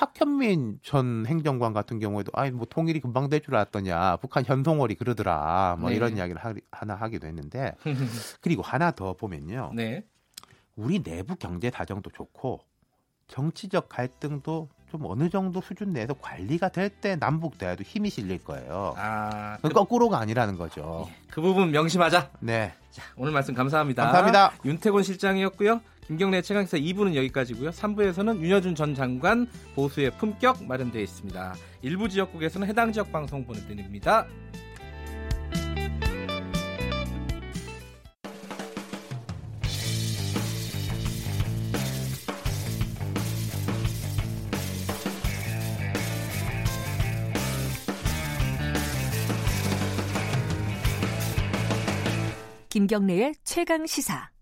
[0.00, 5.76] 탁현민 전 행정관 같은 경우에도 아이 뭐 통일이 금방 될 줄 알았더냐 북한 현송월이 그러더라
[5.78, 5.96] 뭐 네.
[5.96, 7.74] 이런 이야기를 하, 하나 하기도 했는데
[8.40, 10.04] 그리고 하나 더 보면요 네.
[10.76, 12.60] 우리 내부 경제 사정도 좋고
[13.28, 18.94] 정치적 갈등도 좀 어느 정도 수준 내에서 관리가 될 때 남북 대화도 힘이 실릴 거예요.
[18.96, 21.06] 아, 그, 거꾸로가 아니라는 거죠.
[21.08, 22.30] 예, 그 부분 명심하자.
[22.40, 22.72] 네.
[22.90, 24.02] 자, 오늘 말씀 감사합니다.
[24.02, 24.52] 감사합니다.
[24.64, 25.80] 윤태곤 실장이었고요.
[26.10, 27.70] 김경래 최강사 2부는 여기까지고요.
[27.70, 29.46] 3부에서는 윤여준 전 장관
[29.76, 31.54] 보수의 품격 마련되어 있습니다.
[31.82, 34.26] 일부 지역국에서는 해당 지역 방송 보내드립니다.
[52.68, 54.39] 김경래의 최강 시사.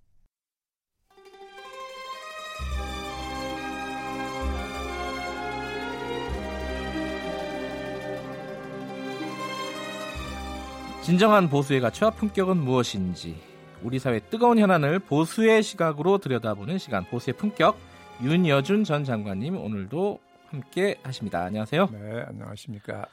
[11.08, 13.34] 진정한 보수의 가치와 품격은 무엇인지
[13.82, 17.78] 우리 사회 뜨거운 현안을 보수의 시각으로 들여다보는 시간 보수의 품격
[18.22, 21.44] 윤여준 전 장관님 오늘도 함께 하십니다.
[21.44, 21.88] 안녕하세요.
[21.90, 23.06] 네, 안녕하십니까.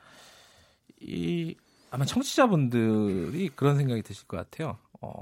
[1.00, 1.56] 이
[1.90, 4.78] 아마 청취자분들이 그런 생각이 드실 것 같아요.
[5.00, 5.14] 어,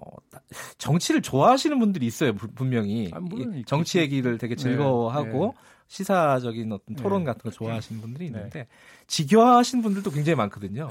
[0.79, 3.11] 정치를 좋아하시는 분들이 있어요, 분명히.
[3.13, 3.19] 아,
[3.67, 5.53] 정치 얘기를 되게 네, 즐거워하고 네, 네.
[5.89, 7.25] 시사적인 어떤 토론 네.
[7.25, 8.37] 같은 거 좋아하시는 분들이 네.
[8.37, 8.67] 있는데
[9.05, 10.89] 지겨워하시는 분들도 굉장히 많거든요.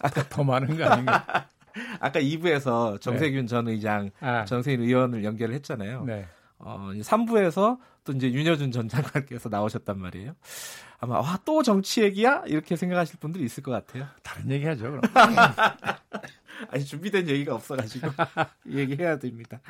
[0.00, 1.48] 아까 더 많은 거 아닌가?
[2.00, 3.46] 아까 2부에서 정세균 네.
[3.46, 4.44] 전 의장, 아.
[4.44, 6.04] 정세균 의원을 연결을 했잖아요.
[6.04, 6.26] 네.
[6.58, 10.34] 어, 3부에서 또 이제 윤여준 전 장관께서 나오셨단 말이에요.
[10.98, 12.42] 아마 와, 또 정치 얘기야?
[12.46, 14.06] 이렇게 생각하실 분들이 있을 것 같아요.
[14.22, 15.00] 다른 얘기 하죠, 그럼.
[16.70, 18.08] 아니, 준비된 얘기가 없어가지고
[18.68, 19.60] 얘기해야 됩니다.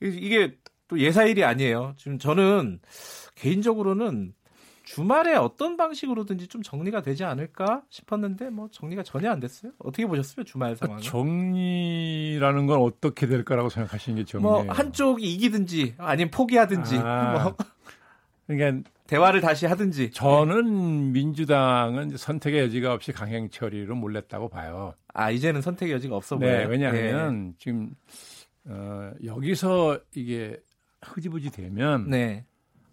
[0.00, 0.56] 이게
[0.86, 1.94] 또 예사일이 아니에요.
[1.96, 2.80] 지금 저는
[3.34, 4.34] 개인적으로는
[4.86, 9.72] 주말에 어떤 방식으로든지 좀 정리가 되지 않을까 싶었는데 뭐 정리가 전혀 안 됐어요.
[9.78, 11.00] 어떻게 보셨어요 주말 상황?
[11.00, 14.44] 정리라는 건 어떻게 될 거라고 생각하시는 게 정리?
[14.44, 17.56] 뭐 한쪽이 이기든지 아니면 포기하든지 아, 뭐
[18.46, 20.12] 그러니까 대화를 다시 하든지.
[20.12, 24.94] 저는 민주당은 선택의 여지가 없이 강행 처리로 몰렸다고 봐요.
[25.12, 26.68] 아 이제는 선택의 여지가 없어 네, 보여요.
[26.68, 27.54] 왜냐하면 네.
[27.58, 27.90] 지금
[28.66, 30.56] 어, 여기서 이게
[31.02, 32.08] 흐지부지 되면.
[32.08, 32.44] 네.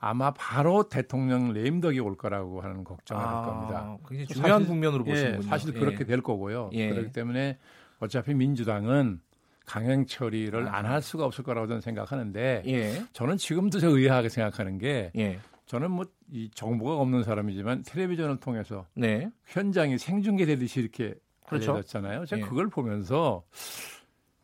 [0.03, 3.97] 아마 바로 대통령 레임덕이 올 거라고 하는 걱정을 아, 할 겁니다.
[4.07, 5.43] 굉장히 중요한 사실, 국면으로 보시는군요.
[5.45, 6.03] 예, 사실 그렇게 예.
[6.05, 6.69] 될 거고요.
[6.73, 6.89] 예.
[6.89, 7.57] 그렇기 때문에
[7.99, 9.21] 어차피 민주당은
[9.65, 10.77] 강행 처리를 아.
[10.79, 13.05] 안할 수가 없을 거라고 저는 생각하는데 예.
[13.13, 15.39] 저는 지금도 저 의아하게 생각하는 게 예.
[15.65, 19.29] 저는 뭐 이 정보가 없는 사람이지만 텔레비전을 통해서 네.
[19.45, 21.13] 현장이 생중계되듯이 이렇게
[21.45, 21.73] 그렇죠.
[21.73, 22.25] 알려졌잖아요.
[22.25, 22.45] 제가 예.
[22.49, 23.43] 그걸 보면서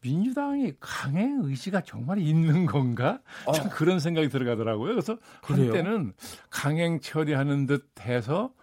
[0.01, 3.19] 민주당이 강행 의지가 정말 있는 건가?
[3.45, 3.51] 어.
[3.69, 4.91] 그런 생각이 들어가더라고요.
[4.91, 5.67] 그래서 그래요?
[5.67, 6.13] 한때는
[6.49, 8.53] 강행 처리하는 듯 해서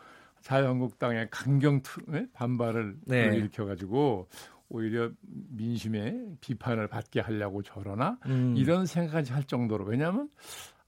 [0.40, 2.00] 자유한국당의 강경 투,
[2.32, 3.36] 반발을 네.
[3.36, 4.28] 일으켜가지고
[4.68, 5.10] 오히려
[5.50, 8.54] 민심의 비판을 받게 하려고 저러나 음.
[8.56, 10.28] 이런 생각까지 할 정도로 왜냐하면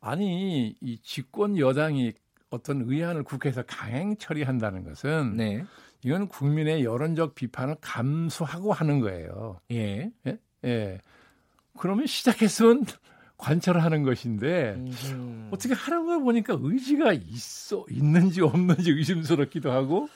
[0.01, 2.13] 아니 이 집권 여당이
[2.51, 5.65] 어떤 의안을 국회에서 강행 처리한다는 것은 네.
[6.05, 9.61] 이건 국민의 여론적 비판을 감수하고 하는 거예요.
[9.73, 10.11] 예.
[10.27, 10.39] 예?
[10.65, 11.01] 예.
[11.77, 12.85] 그러면 시작했으면
[13.37, 15.49] 관찰을 하는 것인데 음흠.
[15.53, 20.09] 어떻게 하는 걸 보니까 의지가 있어 있는지 없는지 의심스럽기도 하고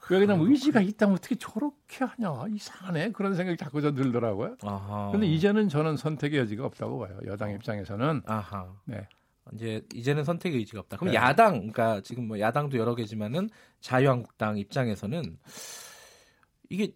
[0.00, 4.56] 그냥 의지가 있다면 어떻게 저렇게 하냐 이상하네 그런 생각이 자꾸 저 들더라고요.
[4.58, 7.18] 그런데 이제는 저는 선택의 여지가 없다고 봐요.
[7.26, 7.54] 여당 어.
[7.54, 8.22] 입장에서는.
[8.26, 8.66] 아하.
[8.84, 9.06] 네.
[9.54, 10.96] 이제 이제는 선택의 의지가 없다.
[10.96, 11.16] 그럼 네.
[11.18, 15.36] 야당, 그러니까 지금 뭐 야당도 여러 개지만은 자유한국당 입장에서는
[16.68, 16.94] 이게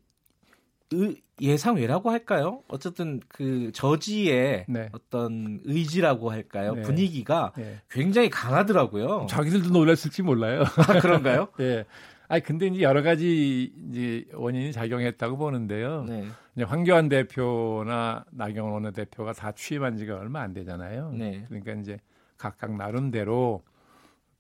[0.93, 2.63] 의, 예상 외라고 할까요?
[2.69, 4.89] 어쨌든 그 저지의 네.
[4.93, 6.75] 어떤 의지라고 할까요?
[6.75, 6.83] 네.
[6.83, 7.81] 분위기가 네.
[7.91, 9.27] 굉장히 강하더라고요.
[9.29, 10.63] 자기들도 놀랐을지 몰라요.
[10.63, 11.49] 아, 그런가요?
[11.61, 11.85] 예.
[12.29, 16.05] 아니 근데 이제 여러 가지 이제 원인이 작용했다고 보는데요.
[16.09, 16.25] 네.
[16.55, 21.13] 이제 황교안 대표나 나경원 원내대표가 다 취임한 지가 얼마 안 되잖아요.
[21.13, 21.45] 네.
[21.49, 21.99] 그러니까 이제
[22.39, 23.63] 각각 나름대로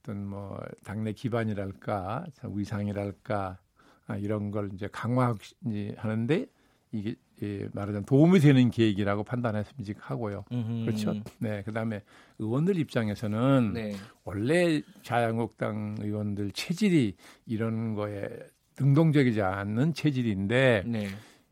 [0.01, 3.59] 어떤 뭐 당내 기반이랄까 위상이랄까
[4.07, 6.47] 아, 이런 걸 이제 강화하는데
[6.93, 10.45] 이게 예, 말하자면 도움이 되는 계획이라고 판단했으면 하고요.
[10.85, 11.13] 그렇죠.
[11.39, 11.63] 네.
[11.65, 12.03] 그다음에
[12.39, 13.95] 의원들 입장에서는 네.
[14.25, 18.29] 원래 자유한국당 의원들 체질이 이런 거에
[18.77, 21.09] 등동적이지 않는 체질인데 네.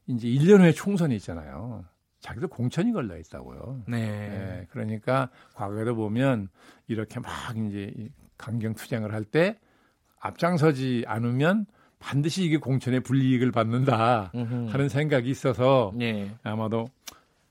[0.06, 1.84] 이제 1년 후에 총선이 있잖아요.
[2.24, 3.82] 자기도 공천이 걸려 있다고요.
[3.86, 4.00] 네.
[4.00, 4.66] 네.
[4.70, 6.48] 그러니까 과거에도 보면
[6.86, 7.92] 이렇게 막 이제
[8.38, 9.58] 강경 투쟁을 할 때
[10.20, 11.66] 앞장서지 않으면
[11.98, 16.34] 반드시 이게 공천의 불이익을 받는다 하는 생각이 있어서 네.
[16.42, 16.88] 아마도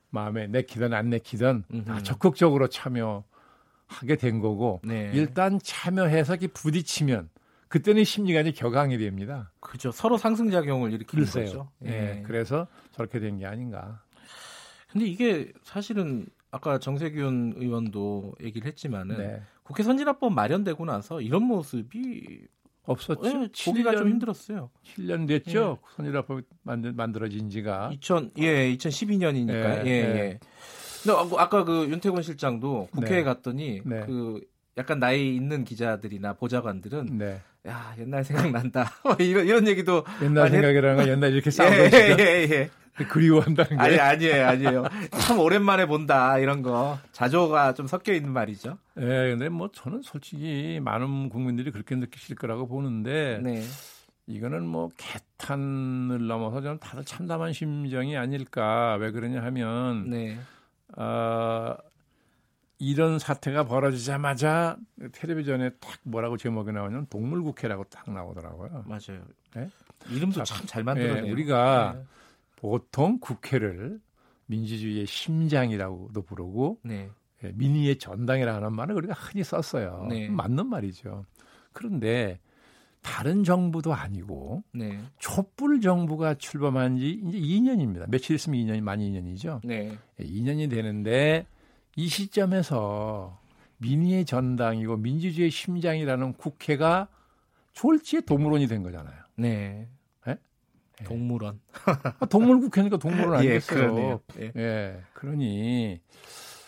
[0.10, 5.12] 마음에 내키든 안 내키든 다 적극적으로 참여하게 된 거고 네.
[5.14, 7.30] 일단 참여해서 부딪히면
[7.68, 9.52] 그때는 심리가 이제 격앙이 됩니다.
[9.60, 9.92] 그죠.
[9.92, 11.46] 서로 상승작용을 일으키는 글쎄요.
[11.46, 11.70] 거죠.
[11.84, 11.90] 예.
[11.90, 12.24] 네.
[12.26, 14.02] 그래서 저렇게 된 게 아닌가.
[14.94, 19.42] 근데 이게 사실은 아까 정세균 의원도 얘기를 했지만은 네.
[19.64, 22.48] 국회 선진화법 마련되고 나서 이런 모습이
[22.84, 23.22] 없었죠.
[23.22, 24.70] 네, 보기가 좀 힘들었어요.
[24.96, 25.80] 7년 됐죠.
[25.82, 25.96] 예.
[25.96, 27.90] 선진화법 만들, 만들어진 지가.
[27.94, 29.86] 2000, 예, 2012년이니까.
[29.86, 29.92] 예, 예.
[29.92, 30.40] 예.
[31.02, 33.24] 근데 아까 그 윤태곤 실장도 국회에 네.
[33.24, 34.06] 갔더니 네.
[34.06, 34.42] 그
[34.78, 37.42] 약간 나이 있는 기자들이나 보좌관들은 네.
[37.68, 42.16] 야 옛날 생각난다 뭐 이런 이런 얘기도 옛날 생각이라는 건 옛날 이렇게 싸운 예, 것이죠.
[42.20, 42.70] 예, 예.
[43.10, 44.84] 그리워한다는 게 아니 아니에요 아니에요
[45.20, 48.78] 참 오랜만에 본다 이런 거 자조가 좀 섞여 있는 말이죠.
[49.00, 53.64] 예, 근데 뭐 저는 솔직히 많은 국민들이 그렇게 느끼실 거라고 보는데 네.
[54.28, 58.96] 이거는 뭐 개탄을 넘어서 좀 다들 참담한 심정이 아닐까.
[59.00, 60.38] 왜 그러냐 하면 네.
[60.96, 61.76] 어,
[62.80, 64.78] 이런 사태가 벌어지자마자
[65.14, 68.86] 텔레비전에 딱 뭐라고 제목이 나오냐면 동물국회라고 딱 나오더라고요.
[68.88, 69.24] 맞아요.
[69.56, 69.70] 네?
[70.10, 71.24] 이름도 참 잘 만들었네요.
[71.26, 72.04] 네, 우리가 네.
[72.64, 74.00] 보통 국회를
[74.46, 77.10] 민주주의의 심장이라고도 부르고 네.
[77.44, 80.08] 예, 민의의 전당이라는 말을 우리가 흔히 썼어요.
[80.10, 80.30] 네.
[80.30, 81.26] 맞는 말이죠.
[81.74, 82.40] 그런데
[83.02, 84.98] 다른 정부도 아니고 네.
[85.20, 88.10] 촛불 정부가 출범한 지 이제 2년입니다.
[88.10, 89.60] 며칠 있으면 2년이 만 2년이죠.
[89.66, 89.98] 네.
[90.22, 91.46] 2년이 되는데
[91.98, 93.42] 이 시점에서
[93.80, 97.10] 민의의 전당이고 민주주의의 심장이라는 국회가
[97.74, 99.18] 졸지에 동물원이 된 거잖아요.
[99.36, 99.90] 네.
[101.00, 101.06] 네?
[101.06, 101.60] 동물원.
[102.20, 104.22] 아, 동물국회니까 동물원 예, 아니겠어요.
[104.40, 104.52] 예, 예.
[104.56, 105.02] 예.
[105.14, 106.02] 그러니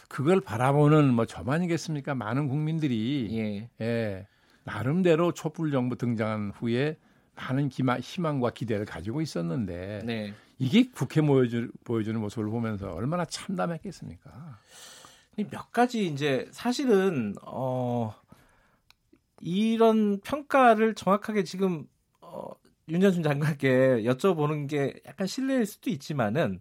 [0.08, 2.16] 그걸 바라보는 뭐 저만이겠습니까?
[2.16, 3.70] 많은 국민들이 예.
[3.86, 4.28] 예.
[4.64, 6.98] 나름대로 촛불 정부 등장한 후에
[7.36, 10.34] 많은 기마, 희망과 기대를 가지고 있었는데 네.
[10.58, 14.60] 이게 국회 모여주, 보여주는 모습을 보면서 얼마나 참담했겠습니까?
[15.52, 18.16] 몇 가지 이제 사실은 어
[19.42, 21.88] 이런 평가를 정확하게 지금
[22.22, 22.52] 어
[22.88, 26.60] 윤전순 장관께 여쭤보는 게 약간 실례일 수도 있지만은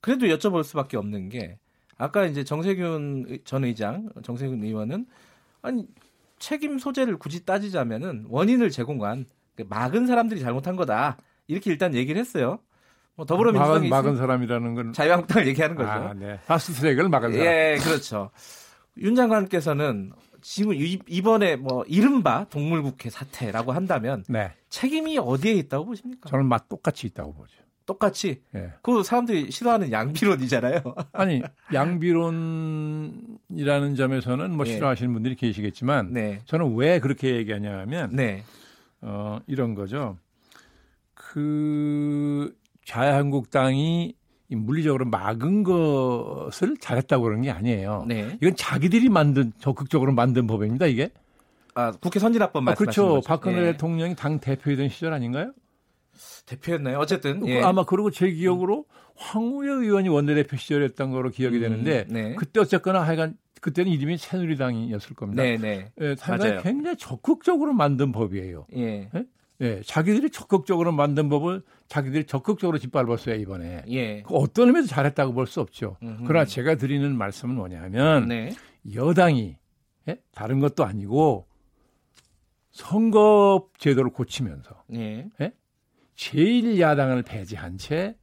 [0.00, 1.58] 그래도 여쭤볼 수밖에 없는 게
[1.96, 5.06] 아까 이제 정세균 전 의장, 정세균 의원은
[5.62, 5.86] 아니
[6.38, 12.58] 책임 소재를 굳이 따지자면은 원인을 제공한 그 막은 사람들이 잘못한 거다 이렇게 일단 얘기를 했어요.
[13.14, 15.90] 뭐 더불어민주당이 막은, 막은 사람이라는 건 자유한국당을 얘기하는 거죠.
[15.90, 16.40] 아, 네.
[16.46, 17.46] 파스트트랙을 막은 사람.
[17.46, 18.30] 예, 그렇죠.
[18.98, 20.12] 윤 장관께서는
[20.42, 24.52] 지금 이번에 뭐 이른바 동물국회 사태라고 한다면 네.
[24.68, 26.28] 책임이 어디에 있다고 보십니까?
[26.28, 27.62] 저는 맛 똑같이 있다고 보죠.
[27.86, 28.42] 똑같이.
[28.54, 28.72] 예.
[28.82, 30.82] 그 사람들이 싫어하는 양비론이잖아요.
[31.12, 34.74] 아니 양비론이라는 점에서는 뭐 네.
[34.74, 36.40] 싫어하시는 분들이 계시겠지만 네.
[36.46, 38.44] 저는 왜 그렇게 얘기하냐면 네.
[39.00, 40.16] 어, 이런 거죠.
[41.14, 44.14] 그 자유한국당이
[44.56, 48.04] 물리적으로 막은 것을 잘했다고 그러는 게 아니에요.
[48.06, 48.38] 네.
[48.40, 50.86] 이건 자기들이 만든 적극적으로 만든 법입니다.
[50.86, 51.10] 이게.
[51.74, 53.14] 아 국회 선진화법 말씀하시는 아, 그렇죠.
[53.14, 53.28] 거죠.
[53.28, 53.72] 박근혜 예.
[53.72, 55.52] 대통령이 당 대표이던 시절 아닌가요?
[56.46, 56.98] 대표였나요?
[56.98, 57.62] 어쨌든 그 예.
[57.62, 58.84] 아마 그리고 제 기억으로
[59.16, 62.34] 황우여 의원이 원내대표 시절이었던 거로 기억이 음, 되는데 네.
[62.34, 65.42] 그때 어쨌거나 하여간 그때는 이름이 새누리당이었을 겁니다.
[65.42, 65.92] 네, 네.
[66.00, 68.66] 예, 상당히 굉장히 적극적으로 만든 법이에요.
[68.76, 69.08] 예.
[69.14, 69.24] 예?
[69.62, 73.84] 예, 자기들이 적극적으로 만든 법을 자기들이 적극적으로 짓밟았어요 이번에.
[73.88, 74.22] 예.
[74.22, 75.96] 그 어떤 의미에서 잘했다고 볼 수 없죠.
[76.02, 76.24] 음흠.
[76.26, 78.50] 그러나 제가 드리는 말씀은 뭐냐면 네.
[78.94, 79.56] 여당이
[80.08, 80.16] 예?
[80.32, 81.46] 다른 것도 아니고
[82.70, 85.28] 선거 제도를 고치면서 예?
[85.40, 85.52] 예?
[86.14, 88.16] 제일 야당을 배제한 채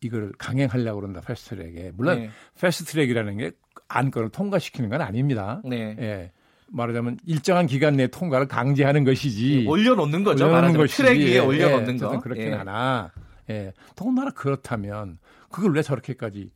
[0.00, 2.30] 이걸 강행하려고 그런다 패스트트랙에 물론 네.
[2.60, 3.52] 패스트트랙이라는 게
[3.88, 5.62] 안건을 통과시키는 건 아닙니다.
[5.64, 5.96] 네.
[5.98, 6.32] 예.
[6.72, 10.46] 말하자면 일정한 기간 내에 통과를 강제하는 것이지 예, 올려놓는 거죠.
[10.46, 11.02] 올려놓는 것이지.
[11.02, 12.18] 트랙 위에 올려놓는 예, 거.
[12.20, 12.52] 그렇긴 예.
[12.52, 13.12] 하나.
[13.50, 13.72] 예.
[13.94, 15.18] 더군다나 그렇다면
[15.50, 16.50] 그걸 왜 저렇게까지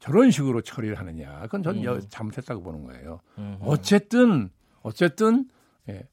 [0.00, 1.40] 저런 식으로 처리를 하느냐.
[1.42, 2.00] 그건 저는 음.
[2.08, 3.20] 잘못했다고 보는 거예요.
[3.38, 3.58] 음.
[3.60, 4.50] 어쨌든
[4.82, 5.48] 어쨌든
[5.88, 6.08] 예.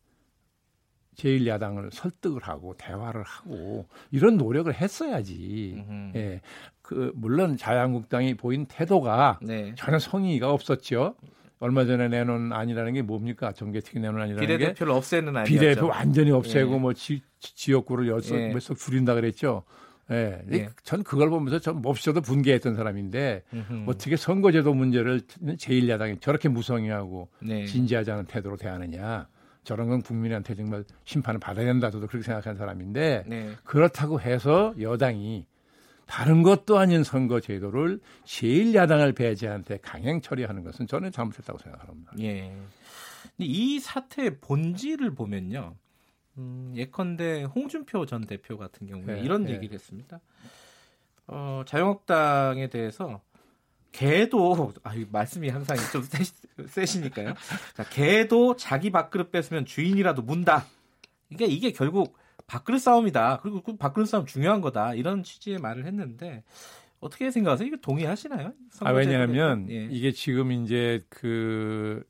[1.15, 5.83] 제1야당을 설득을 하고 대화를 하고 이런 노력을 했어야지.
[5.89, 6.11] 음.
[6.15, 6.41] 예.
[6.83, 9.73] 그 물론 자유한국당이 보인 태도가 네.
[9.75, 11.15] 전혀 성의가 없었죠.
[11.59, 13.51] 얼마 전에 내놓은 안이라는 게 뭡니까?
[13.51, 15.59] 정계특위 내놓은 안이라는 게 비례대표를 없애는 안이죠.
[15.59, 16.79] 비례대표 완전히 없애고 예.
[16.79, 18.53] 뭐 지, 지역구를 여섯 예.
[18.53, 19.63] 몇석 줄인다 그랬죠.
[20.11, 20.41] 예.
[20.51, 20.69] 예.
[20.83, 23.83] 전 그걸 보면서 전 몹시도 분개했던 사람인데 음흠.
[23.87, 27.65] 어떻게 선거제도 문제를 제1야당이 저렇게 무성의하고 네.
[27.65, 29.27] 진지하지 않은 태도로 대하느냐.
[29.63, 31.91] 저런 건 국민한테 정말 심판을 받아야 된다.
[31.91, 33.49] 저도 그렇게 생각하는 사람인데 네.
[33.65, 35.45] 그렇다고 해서 여당이
[36.07, 42.13] 다른 것도 아닌 선거 제도를 제1야당을 배제한테 강행 처리하는 것은 저는 잘못했다고 생각합니다.
[42.19, 42.55] 예.
[43.37, 45.75] 이 사태의 본질을 보면요.
[46.37, 49.53] 음, 예컨대 홍준표 전 대표 같은 경우에 네, 이런 네.
[49.53, 50.19] 얘기를 했습니다.
[51.27, 53.21] 어, 자유한국당에 대해서
[53.91, 56.03] 개도 아 말씀이 항상 좀
[56.67, 57.33] 세, 시 니까요
[57.75, 60.65] 자, 개도 자기 밥그릇 뺏으면 주인이라도 문다.
[61.27, 62.15] 그러니까 이게 결국
[62.45, 63.39] 밥그릇 싸움이다.
[63.41, 64.93] 그리고 그 밥그릇 싸움 중요한 거다.
[64.93, 66.43] 이런 취지의 말을 했는데
[66.99, 67.67] 어떻게 생각하세요?
[67.67, 68.53] 이거 동의하시나요?
[68.81, 69.87] 아, 왜냐하면 예.
[69.89, 72.03] 이게 지금 이제 그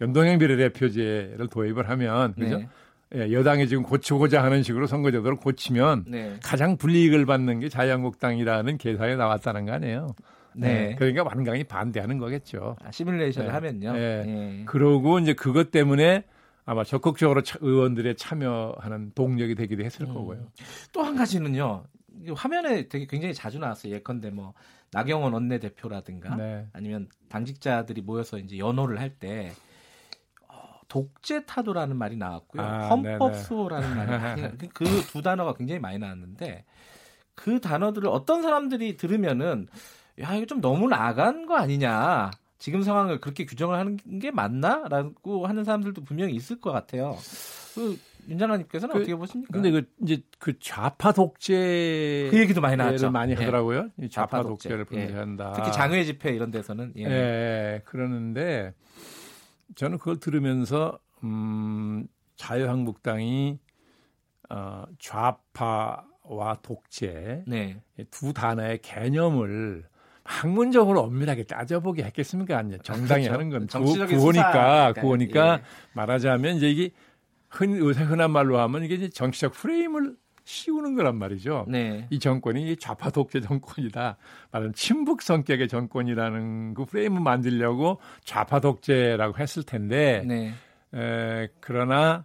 [0.00, 2.58] 연동형 비례대표제를 도입을 하면 그죠?
[2.58, 2.68] 네.
[3.14, 6.36] 예, 여당이 지금 고치고자 하는 식으로 선거제도를 고치면 네.
[6.42, 10.14] 가장 불이익을 받는 게 자유한국당이라는 계산에 나왔다는 거 아니에요.
[10.54, 10.88] 네.
[10.88, 10.94] 네.
[10.96, 12.76] 그러니까 완강히 반대하는 거겠죠.
[12.84, 13.52] 아, 시뮬레이션을 네.
[13.54, 13.92] 하면요.
[13.92, 14.24] 네.
[14.24, 14.62] 네.
[14.66, 16.24] 그러고 이제 그것 때문에
[16.68, 20.12] 아마 적극적으로 차, 의원들의 참여하는 동력이 되기도 했을 음.
[20.12, 20.46] 거고요.
[20.92, 21.84] 또 한 가지는요.
[22.36, 23.94] 화면에 되게 굉장히 자주 나왔어요.
[23.94, 24.52] 예컨대 뭐
[24.92, 26.66] 나경원 원내대표라든가 네.
[26.74, 29.52] 아니면 당직자들이 모여서 이제 연호를 할때
[30.48, 32.62] 어, 독재 타도라는 말이 나왔고요.
[32.62, 36.64] 아, 헌법 수호라는 말이 그 두 단어가 굉장히 많이 나왔는데
[37.34, 39.68] 그 단어들을 어떤 사람들이 들으면은
[40.20, 42.30] 야 이거 좀 너무 나간 거 아니냐.
[42.58, 47.16] 지금 상황을 그렇게 규정을 하는 게 맞나라고 하는 사람들도 분명히 있을 것 같아요.
[47.74, 47.98] 그
[48.28, 49.52] 윤장관님께서는 그, 어떻게 보십니까?
[49.52, 53.10] 근데 그 이제 그 좌파 독재 그 얘기도 많이 나왔죠.
[53.10, 53.36] 많이 예.
[53.36, 53.88] 하더라고요.
[54.02, 54.08] 예.
[54.08, 55.06] 좌파, 독재를 독재.
[55.06, 55.50] 분쇄한다.
[55.50, 55.52] 예.
[55.54, 57.04] 특히 장외 집회 이런 데서는 예.
[57.04, 57.82] 예.
[57.84, 58.74] 그러는데
[59.76, 62.06] 저는 그걸 들으면서 음,
[62.36, 63.58] 자유한국당이
[64.50, 67.80] 어, 좌파와 독재 네.
[68.10, 69.84] 두 단어의 개념을
[70.28, 72.58] 학문적으로 엄밀하게 따져보게 했겠습니까?
[72.58, 73.32] 아니 정당이 그렇죠.
[73.32, 75.62] 하는 건 구호니까 구호니까 예.
[75.94, 76.90] 말하자면 이제 이게
[77.48, 81.64] 흔 요새 흔한 말로 하면 이게 이제 정치적 프레임을 씌우는 거란 말이죠.
[81.68, 82.06] 네.
[82.10, 84.18] 이 정권이 좌파 독재 정권이다.
[84.50, 90.52] 말하는 친북 성격의 정권이라는 그 프레임을 만들려고 좌파 독재라고 했을 텐데, 네.
[90.94, 92.24] 에, 그러나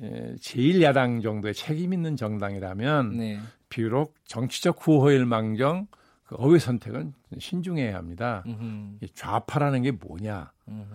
[0.00, 3.38] 에, 제1야당 정도의 책임 있는 정당이라면 네.
[3.68, 5.86] 비록 정치적 후호일망정
[6.32, 8.42] 그 어휘 선택은 신중해야 합니다.
[8.46, 9.06] 음흠.
[9.14, 10.50] 좌파라는 게 뭐냐?
[10.68, 10.86] 음흠.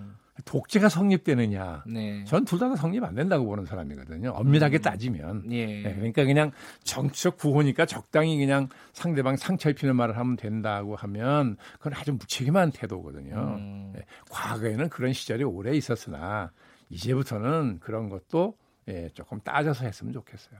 [0.46, 1.84] 독재가 성립되느냐?
[1.88, 2.24] 네.
[2.26, 4.32] 전둘 다 성립 안 된다고 보는 사람이거든요.
[4.32, 4.82] 엄밀하게 음.
[4.82, 5.52] 따지면.
[5.52, 5.66] 예.
[5.82, 6.52] 네, 그러니까 그냥
[6.84, 13.36] 정치적 구호니까 적당히 그냥 상대방 상처 입히는 말을 하면 된다고 하면 그건 아주 무책임한 태도거든요.
[13.60, 13.94] 음.
[13.96, 16.52] 네, 과거에는 그런 시절이 오래 있었으나
[16.90, 18.56] 이제부터는 그런 것도
[18.90, 20.60] 예, 조금 따져서 했으면 좋겠어요.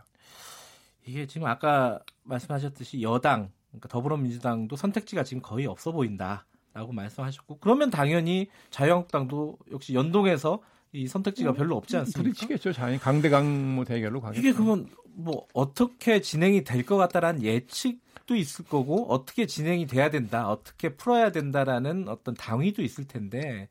[1.06, 6.46] 이게 지금 아까 말씀하셨듯이 여당, 그러니까 더불어민주당도 선택지가 지금 거의 없어 보인다.
[6.74, 10.62] 라고 말씀하셨고 그러면 당연히 자유한국당도 역시 연동해서
[10.92, 12.34] 이 선택지가 별로 없지 음, 않습니까?
[12.36, 12.72] 부딪히겠죠.
[12.72, 14.40] 자연 강대강 뭐 대결로 가겠죠.
[14.40, 20.50] 이게 그러면 뭐 어떻게 진행이 될 것 같다라는 예측도 있을 거고 어떻게 진행이 돼야 된다,
[20.52, 23.70] 어떻게 풀어야 된다라는 어떤 당위도 있을 텐데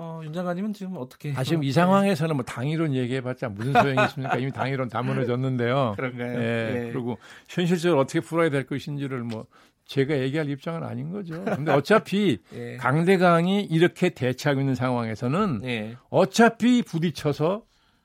[0.00, 1.32] 어, 윤 장관님은 지금 어떻게?
[1.34, 4.36] 아, 지금 이 상황에서는 뭐 당이론 얘기해봤자 무슨 소용이 있습니까?
[4.38, 5.94] 이미 당이론 다 무너졌는데요.
[5.98, 6.38] 그런가요?
[6.38, 6.92] 예, 예.
[6.92, 7.18] 그리고
[7.48, 9.46] 현실적으로 어떻게 풀어야 될 것인지를 뭐
[9.86, 11.42] 제가 얘기할 입장은 아닌 거죠.
[11.44, 12.76] 근데 어차피 예.
[12.76, 15.96] 강대강이 이렇게 대치하고 있는 상황에서는 예.
[16.10, 17.64] 어차피 부딪혀서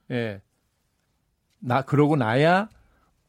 [0.10, 0.41] 예.
[1.60, 2.70] 나 그러고 나야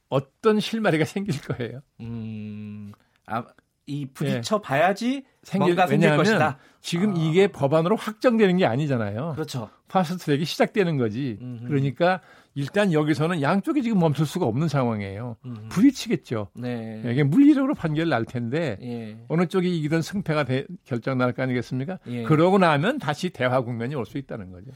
[0.09, 1.81] 어떤 실마리가 생길 거예요.
[2.01, 2.93] 음.
[3.27, 3.45] 아,
[3.87, 6.59] 이 부딪혀 봐야지 생길, 뭔가 생길 것이다.
[6.81, 7.19] 지금 아.
[7.19, 9.33] 이게 법안으로 확정되는 게 아니잖아요.
[9.35, 9.69] 그렇죠.
[9.89, 11.39] 파스트트랙이 시작되는 거지.
[11.41, 11.69] 음흠.
[11.69, 12.21] 그러니까
[12.55, 15.37] 일단 여기서는 양쪽이 지금 멈출 수가 없는 상황이에요.
[15.45, 15.67] 음.
[15.71, 16.49] 부딪히겠죠.
[16.55, 17.03] 네.
[17.07, 19.19] 이게 물리적으로 판결 날 텐데 예.
[19.29, 21.99] 어느 쪽이 이기든 승패가 대, 결정 날 거 아니겠습니까?
[22.07, 22.23] 예.
[22.23, 24.71] 그러고 나면 다시 대화 국면이 올 수 있다는 거죠.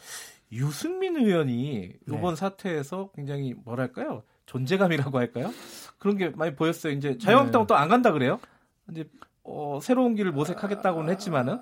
[0.53, 2.37] 유승민 의원이 이번 네.
[2.37, 4.23] 사태에서 굉장히 뭐랄까요?
[4.47, 5.53] 존재감이라고 할까요?
[5.99, 6.93] 그런 게 많이 보였어요.
[6.95, 7.67] 이제 자유한국당 네.
[7.67, 8.41] 또안 간다 그래요?
[8.91, 9.05] 이제
[9.45, 11.59] 어, 새로운 길을 모색하겠다고는 했지만은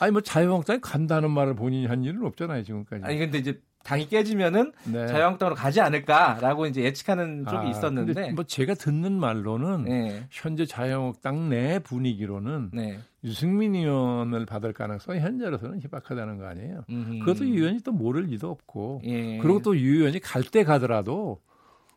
[0.00, 3.04] 아니 뭐 자유한국당이 간다는 말을 본인이 한 일은 없잖아요 지금까지.
[3.04, 5.06] 아니 근데 이제 당이 깨지면은 네.
[5.06, 10.26] 자유한국당으로 가지 않을까라고 이제 예측하는 쪽이 아, 있었는데 뭐 제가 듣는 말로는 네.
[10.30, 12.98] 현재 자유한국당 내 분위기로는 네.
[13.24, 16.84] 유승민 의원을 받을 가능성이 현재로서는 희박하다는 거 아니에요.
[16.90, 17.18] 음흠.
[17.20, 19.38] 그것도 유 의원이 또 모를 리도 없고 예.
[19.38, 21.40] 그리고 또 유 의원이 갈 때 가더라도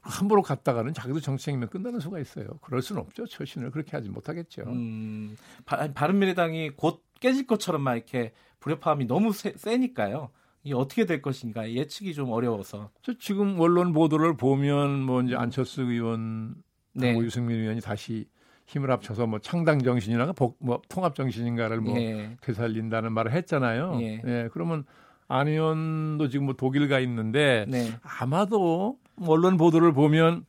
[0.03, 2.45] 함부로 갔다가는 자기도 정치생이면 끝나는 수가 있어요.
[2.61, 3.25] 그럴 수는 없죠.
[3.25, 4.63] 처신을 그렇게 하지 못하겠죠.
[4.67, 10.29] 음, 바, 른미래당이 곧 깨질 것처럼 막 이렇게 불협화음이 너무 세, 세니까요.
[10.63, 12.91] 이게 어떻게 될 것인가 예측이 좀 어려워서.
[13.01, 16.55] 저 지금 언론 보도를 보면 뭐 이제 안철수 의원,
[16.93, 17.17] 네.
[17.17, 18.27] 유승민 의원이 다시
[18.65, 22.37] 힘을 합쳐서 뭐 창당 정신이나 복, 뭐 통합 정신인가를 뭐 예.
[22.41, 23.99] 되살린다는 말을 했잖아요.
[24.01, 24.21] 예.
[24.25, 24.49] 예.
[24.51, 24.85] 그러면
[25.27, 27.91] 안 의원도 지금 뭐 독일 가 있는데 네.
[28.01, 30.45] 아마도 언론 보도를 보면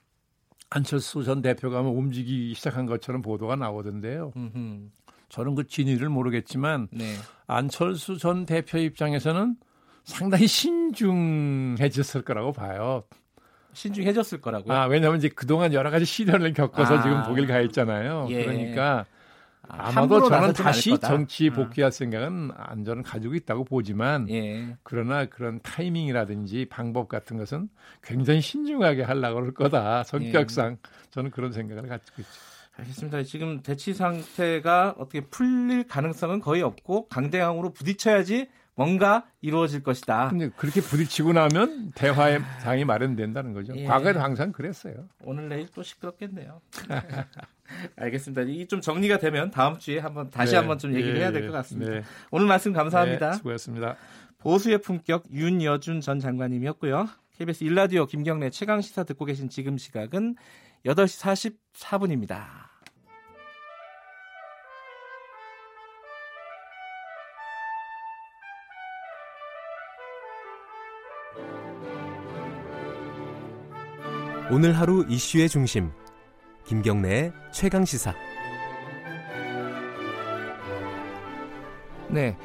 [0.70, 4.32] 안철수 전 대표가 뭐 움직이기 시작한 것처럼 보도가 나오던데요.
[4.36, 4.88] 음흠.
[5.28, 7.14] 저는 그 진위를 모르겠지만 네.
[7.46, 9.56] 안철수 전 대표 입장에서는
[10.04, 13.04] 상당히 신중해졌을 거라고 봐요.
[13.72, 14.72] 신중해졌을 거라고요?
[14.72, 18.28] 아, 왜냐하면 이제 그동안 여러 가지 시련을 겪어서 아, 지금 독일 가 있잖아요.
[18.30, 18.44] 예.
[18.44, 19.06] 그러니까
[19.68, 21.54] 아, 아마도 저는 다시 정치 아.
[21.54, 24.76] 복귀할 생각은 안전은 가지고 있다고 보지만 예.
[24.82, 27.68] 그러나 그런 타이밍이라든지 방법 같은 것은
[28.02, 30.04] 굉장히 신중하게 하려고 할 거다.
[30.04, 30.76] 성격상 예.
[31.10, 32.32] 저는 그런 생각을 가지고 있죠.
[32.76, 33.22] 알겠습니다.
[33.22, 40.32] 지금 대치 상태가 어떻게 풀릴 가능성은 거의 없고 강대강으로 부딪혀야지 뭔가 이루어질 것이다.
[40.56, 43.72] 그렇게 부딪히고 나면 대화의 장이 마련된다는 거죠.
[43.76, 43.84] 예.
[43.84, 45.08] 과거에도 항상 그랬어요.
[45.22, 46.60] 오늘 내일 또 시끄럽겠네요.
[47.96, 48.42] 알겠습니다.
[48.42, 51.46] 이 좀 정리가 되면 다음 주에 한번 다시 네, 한번 좀 얘기를 예, 해야 될
[51.46, 51.92] 것 같습니다.
[51.92, 52.02] 네.
[52.30, 53.30] 오늘 말씀 감사합니다.
[53.32, 53.96] 네, 수고하셨습니다.
[54.38, 57.08] 보수의 품격 윤여준 전 장관님이었고요.
[57.38, 60.36] KBS 일라디오 김경래 최강 시사 듣고 계신 지금 시각은
[60.86, 62.44] 8시 44분입니다.
[74.50, 75.90] 오늘 하루 이슈의 중심
[76.66, 78.14] 김경래의 최강 시사.
[82.10, 82.36] 네.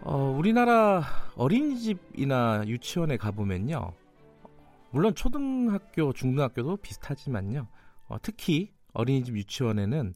[0.00, 1.02] 어, 우리나라
[1.36, 3.92] 어린이집이나 유치원에 가보면요.
[4.90, 7.68] 물론 초등학교, 중등학교도 비슷하지만요.
[8.08, 10.14] 어, 특히 어린이집 유치원에는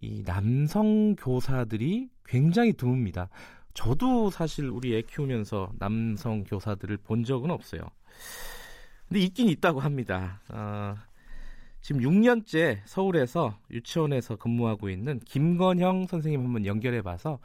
[0.00, 3.28] 이 남성 교사들이 굉장히 드뭅니다.
[3.74, 7.82] 저도 사실 우리 애 키우면서 남성 교사들을 본 적은 없어요.
[9.08, 10.40] 근데 있긴 있다고 합니다.
[10.48, 10.94] 어,
[11.82, 17.40] 지금 6년째 서울에서 유치원에서 근무하고 있는 김건형 선생님 한번 연결해 봐서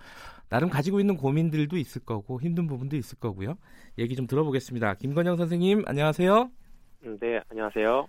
[0.47, 3.57] 나름 가지고 있는 고민들도 있을 거고 힘든 부분도 있을 거고요.
[3.97, 4.93] 얘기 좀 들어보겠습니다.
[4.93, 6.51] 김건영 선생님 안녕하세요.
[7.19, 8.07] 네, 안녕하세요.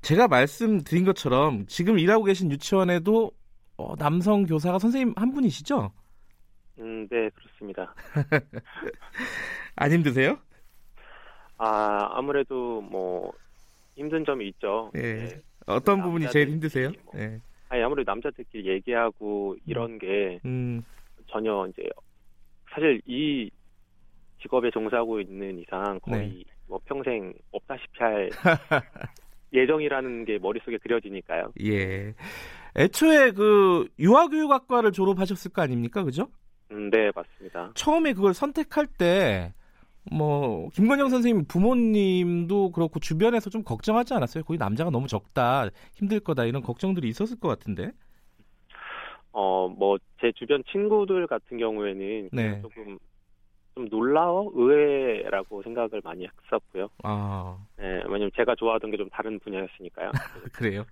[0.00, 3.32] 제가 말씀드린 것처럼 지금 일하고 계신 유치원에도
[3.76, 5.90] 어, 남성 교사가 선생님 한 분이시죠?
[6.78, 7.92] 음, 네, 그렇습니다.
[9.74, 10.38] 안 힘드세요?
[11.58, 13.32] 아, 아무래도 뭐
[13.96, 14.92] 힘든 점이 있죠.
[14.94, 15.00] 예.
[15.00, 15.47] 네.
[15.68, 16.90] 어떤 부분이 제일 힘드세요?
[17.04, 17.40] 뭐, 네.
[17.68, 20.82] 아니 아무래도 남자들끼리 얘기하고 이런 게 음.
[21.26, 21.88] 전혀 이제
[22.70, 23.50] 사실 이
[24.40, 26.44] 직업에 종사하고 있는 이상 거의 네.
[26.66, 28.30] 뭐 평생 없다시피 할
[29.52, 31.52] 예정이라는 게 머릿속에 그려지니까요.
[31.64, 32.14] 예.
[32.76, 36.04] 애초에 그 유아교육학과를 졸업하셨을 거 아닙니까?
[36.04, 36.28] 그죠?
[36.70, 37.72] 음, 네, 맞습니다.
[37.74, 39.54] 처음에 그걸 선택할 때,
[40.12, 44.44] 뭐, 김건영 선생님 부모님도 그렇고 주변에서 좀 걱정하지 않았어요?
[44.44, 47.90] 거기 남자가 너무 적다, 힘들 거다, 이런 걱정들이 있었을 것 같은데?
[49.32, 52.60] 어, 뭐, 제 주변 친구들 같은 경우에는 네.
[52.62, 52.98] 조금
[53.74, 56.88] 좀 놀라워 의외라고 생각을 많이 했었고요.
[57.04, 57.56] 아.
[57.78, 60.10] 네, 왜냐면 제가 좋아하던 게 좀 다른 분야였으니까요.
[60.52, 60.84] 그래요?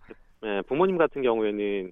[0.42, 1.90] 네, 부모님 같은 경우에는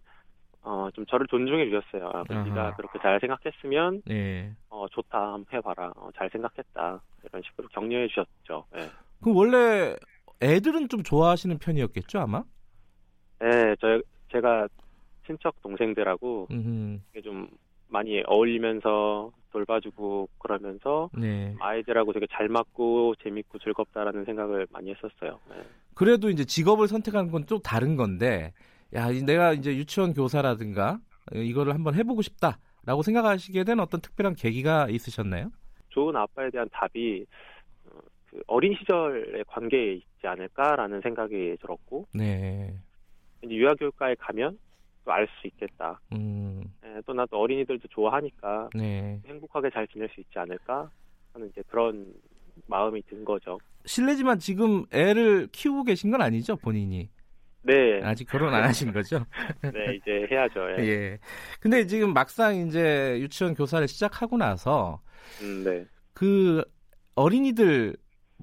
[0.64, 2.10] 어, 좀 저를 존중해 주셨어요.
[2.14, 4.52] 아, 뭐 네가 그렇게 잘 생각했으면 네.
[4.70, 5.92] 어, 좋다, 한번 해봐라.
[5.96, 7.00] 어, 잘 생각했다.
[7.24, 8.64] 이런 식으로 격려해 주셨죠.
[8.74, 8.88] 네.
[9.22, 9.94] 그 원래
[10.42, 12.42] 애들은 좀 좋아하시는 편이었겠죠, 아마?
[13.40, 14.00] 네, 저
[14.32, 14.68] 제가
[15.26, 16.48] 친척 동생들하고
[17.12, 17.48] 이게 좀
[17.88, 21.54] 많이 어울리면서 돌봐주고 그러면서 네.
[21.60, 25.38] 아이들하고 되게 잘 맞고 재밌고 즐겁다라는 생각을 많이 했었어요.
[25.50, 25.56] 네.
[25.94, 28.52] 그래도 이제 직업을 선택하는 건 좀 다른 건데,
[28.94, 30.98] 야 내가 이제 유치원 교사라든가
[31.32, 35.50] 이거를 한번 해보고 싶다라고 생각하시게 된 어떤 특별한 계기가 있으셨나요?
[35.88, 37.24] 좋은 아빠에 대한 답이
[37.86, 37.98] 어,
[38.30, 42.74] 그 어린 시절의 관계에 있지 않을까라는 생각이 들었고, 네.
[43.42, 44.58] 이제 유아교육과에 가면
[45.04, 46.00] 또 알 수 있겠다.
[46.12, 46.62] 음.
[46.82, 49.20] 네, 또 나도 어린이들도 좋아하니까 네.
[49.26, 50.88] 행복하게 잘 지낼 수 있지 않을까
[51.34, 52.06] 하는 이제 그런
[52.66, 53.58] 마음이 든 거죠.
[53.84, 57.10] 실례지만 지금 애를 키우고 계신 건 아니죠, 본인이?
[57.64, 58.00] 네.
[58.02, 59.24] 아직 결혼 안 하신 거죠?
[59.62, 60.60] 네, 이제 해야죠.
[60.78, 60.84] 예.
[60.84, 61.18] 예.
[61.60, 65.00] 근데 지금 막상 이제 유치원 교사를 시작하고 나서
[65.42, 65.86] 음, 네.
[66.12, 66.64] 그
[67.14, 67.96] 어린이들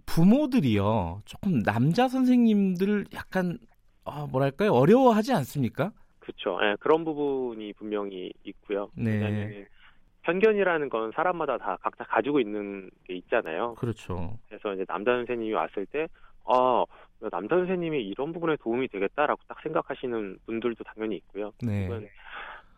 [0.05, 3.57] 부모들이요 조금 남자 선생님들 약간
[4.03, 5.91] 어, 뭐랄까요 어려워하지 않습니까?
[6.19, 6.59] 그렇죠.
[6.63, 8.89] 예, 그런 부분이 분명히 있고요.
[8.95, 9.65] 네.
[10.23, 13.75] 편견이라는 건 사람마다 다 각자 가지고 있는 게 있잖아요.
[13.75, 14.37] 그렇죠.
[14.47, 16.07] 그래서 이제 남자 선생님이 왔을 때,
[16.45, 16.85] 아,
[17.31, 21.51] 남자 선생님이 이런 부분에 도움이 되겠다라고 딱 생각하시는 분들도 당연히 있고요.
[21.61, 21.89] 네.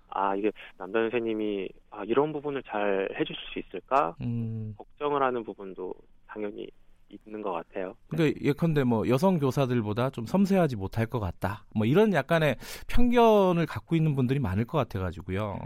[0.10, 4.16] 아, 이게 남자 선생님이 아, 이런 부분을 잘 해주실 수 있을까?
[4.22, 4.76] 음.
[4.78, 5.94] 걱정을 하는 부분도
[6.28, 6.68] 당연히
[7.10, 7.96] 있는 것 같아요.
[8.08, 11.66] 그러니까 예컨대 뭐 여성 교사들보다 좀 섬세하지 못할 것 같다.
[11.76, 12.58] 뭐 이런 약간의
[12.88, 15.58] 편견을 갖고 있는 분들이 많을 것 같아가지고요.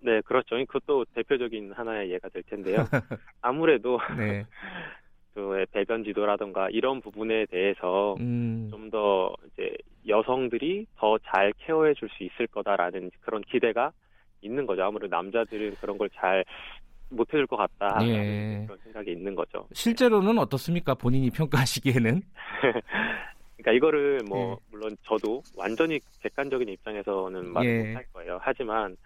[0.00, 0.56] 네, 그렇죠.
[0.66, 2.76] 그것도 대표적인 하나의 예가 될 텐데요.
[3.40, 4.44] 아무래도 네.
[5.36, 8.68] 그 배변 지도라던가 이런 부분에 대해서 음.
[8.70, 9.76] 좀더 이제
[10.08, 13.92] 여성들이 더 잘 케어해 줄 수 있을 거다라는 그런 기대가
[14.40, 14.82] 있는 거죠.
[14.84, 16.42] 아무래도 남자들은 그런 걸잘
[17.10, 17.98] 못해줄 것 같다.
[18.06, 18.64] 예.
[18.66, 19.68] 그런 생각이 있는 거죠.
[19.74, 20.94] 실제로는 어떻습니까?
[20.94, 22.22] 본인이 평가하시기에는?
[23.58, 24.56] 그러니까 이거를 뭐 예.
[24.70, 27.88] 물론 저도 완전히 객관적인 입장에서는 말을 예.
[27.88, 28.38] 못할 거예요.
[28.40, 28.96] 하지만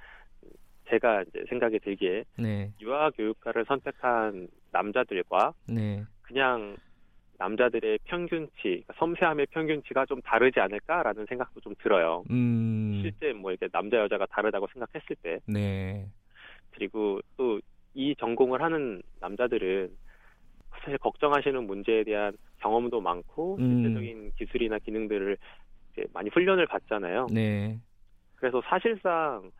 [0.90, 2.70] 제가 이제 생각이 들기에 네.
[2.80, 6.04] 유아 교육과를 선택한 남자들과 네.
[6.30, 6.76] 그냥
[7.38, 12.22] 남자들의 평균치, 그러니까 섬세함의 평균치가 좀 다르지 않을까라는 생각도 좀 들어요.
[12.30, 13.00] 음.
[13.02, 15.40] 실제 뭐 이렇게 남자 여자가 다르다고 생각했을 때.
[15.46, 16.06] 네.
[16.72, 17.58] 그리고 또
[17.94, 19.90] 이 전공을 하는 남자들은
[20.70, 23.82] 사실 걱정하시는 문제에 대한 경험도 많고 음.
[23.82, 25.36] 실제적인 기술이나 기능들을
[25.92, 27.26] 이제 많이 훈련을 받잖아요.
[27.32, 27.78] 네.
[28.36, 29.50] 그래서 사실상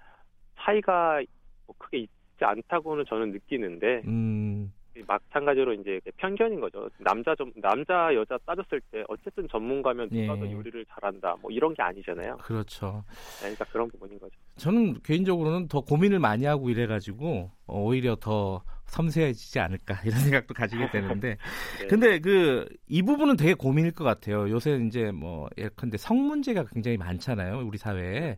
[0.58, 1.20] 차이가
[1.66, 4.72] 뭐 크게 있지 않다고는 저는 느끼는데 음.
[5.06, 6.88] 마찬가지로 이제 편견인 거죠.
[6.98, 10.52] 남자 좀 남자 여자 따졌을 때 어쨌든 전문가면 누가 더 예.
[10.52, 12.36] 요리를 잘한다 뭐 이런 게 아니잖아요.
[12.38, 13.04] 그렇죠.
[13.36, 14.34] 네, 그러니까 그런 부분인 거죠.
[14.56, 21.36] 저는 개인적으로는 더 고민을 많이 하고 이래가지고 오히려 더 섬세해지지 않을까 이런 생각도 가지게 되는데
[21.80, 21.86] 네.
[21.86, 24.50] 근데 그 이 부분은 되게 고민일 것 같아요.
[24.50, 27.64] 요새 이제 뭐 예컨대 성 문제가 굉장히 많잖아요.
[27.64, 28.36] 우리 사회에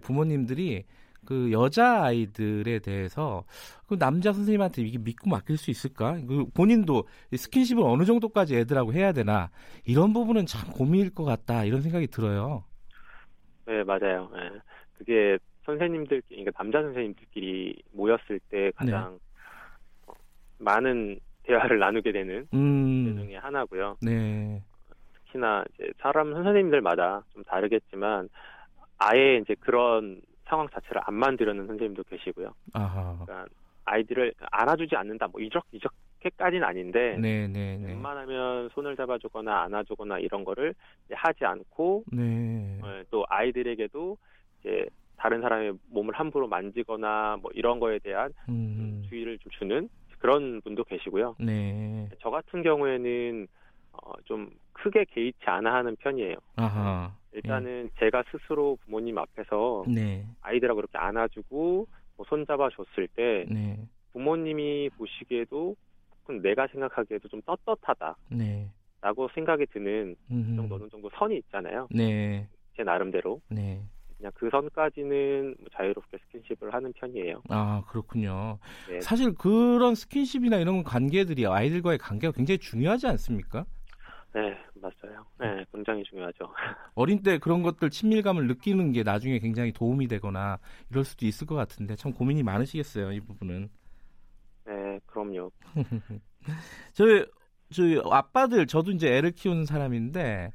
[0.00, 0.84] 부모님들이
[1.26, 3.44] 그 여자 아이들에 대해서
[3.86, 6.18] 그 남자 선생님한테 이게 믿고 맡길 수 있을까?
[6.26, 9.50] 그 본인도 스킨십을 어느 정도까지 애들하고 해야 되나
[9.84, 12.64] 이런 부분은 참 고민일 것 같다 이런 생각이 들어요.
[13.66, 14.30] 네 맞아요.
[14.34, 14.50] 네.
[14.98, 19.18] 그게 선생님들 그러니까 남자 선생님들끼리 모였을 때 가장 네.
[20.06, 20.12] 어,
[20.58, 23.16] 많은 대화를 나누게 되는 음.
[23.18, 23.96] 중에 하나고요.
[24.02, 24.62] 네.
[25.14, 28.28] 특히나 이제 사람 선생님들마다 좀 다르겠지만
[28.98, 30.20] 아예 이제 그런
[30.50, 32.52] 상황 자체를 안 만들려는 선생님도 계시고요.
[32.72, 33.24] 아하.
[33.24, 33.46] 그러니까
[33.84, 37.48] 아이들을 안아주지 않는다, 뭐 이적 이적해까지는 아닌데, 네네네.
[37.48, 37.86] 네, 네.
[37.86, 40.74] 웬만하면 손을 잡아주거나 안아주거나 이런 거를
[41.12, 42.78] 하지 않고, 네.
[42.82, 44.18] 어, 또 아이들에게도
[44.60, 44.86] 이제
[45.16, 49.02] 다른 사람의 몸을 함부로 만지거나 뭐 이런 거에 대한 음.
[49.08, 51.36] 주의를 좀 주는 그런 분도 계시고요.
[51.38, 52.08] 네.
[52.20, 53.46] 저 같은 경우에는
[53.92, 56.36] 어, 좀 크게 개의치 않아 하는 편이에요.
[56.56, 57.12] 아하.
[57.32, 57.98] 일단은 예.
[58.00, 60.26] 제가 스스로 부모님 앞에서 네.
[60.40, 61.86] 아이들하고 그렇게 안아주고
[62.16, 63.78] 뭐 손잡아 줬을 때 네.
[64.12, 65.76] 부모님이 보시기에도
[66.42, 68.16] 내가 생각하기에도 좀 떳떳하다.
[68.28, 68.68] 네.
[69.00, 71.88] 라고 생각이 드는 그 정도 어느 정도 선이 있잖아요.
[71.90, 72.46] 네.
[72.76, 73.40] 제 나름대로.
[73.48, 73.80] 네.
[74.16, 77.42] 그냥 그 선까지는 뭐 자유롭게 스킨십을 하는 편이에요.
[77.48, 78.58] 아 그렇군요.
[78.88, 79.00] 네.
[79.00, 83.64] 사실 그런 스킨십이나 이런 관계들이 아이들과의 관계가 굉장히 중요하지 않습니까?
[84.34, 85.26] 네, 맞아요.
[85.38, 86.52] 네, 굉장히 중요하죠.
[86.94, 90.58] 어린 때 그런 것들 친밀감을 느끼는 게 나중에 굉장히 도움이 되거나
[90.90, 93.68] 이럴 수도 있을 것 같은데 참 고민이 많으시겠어요, 이 부분은.
[94.66, 95.50] 네, 그럼요.
[96.92, 97.26] 저희
[97.70, 100.52] 저희 아빠들 저도 이제 애를 키우는 사람인데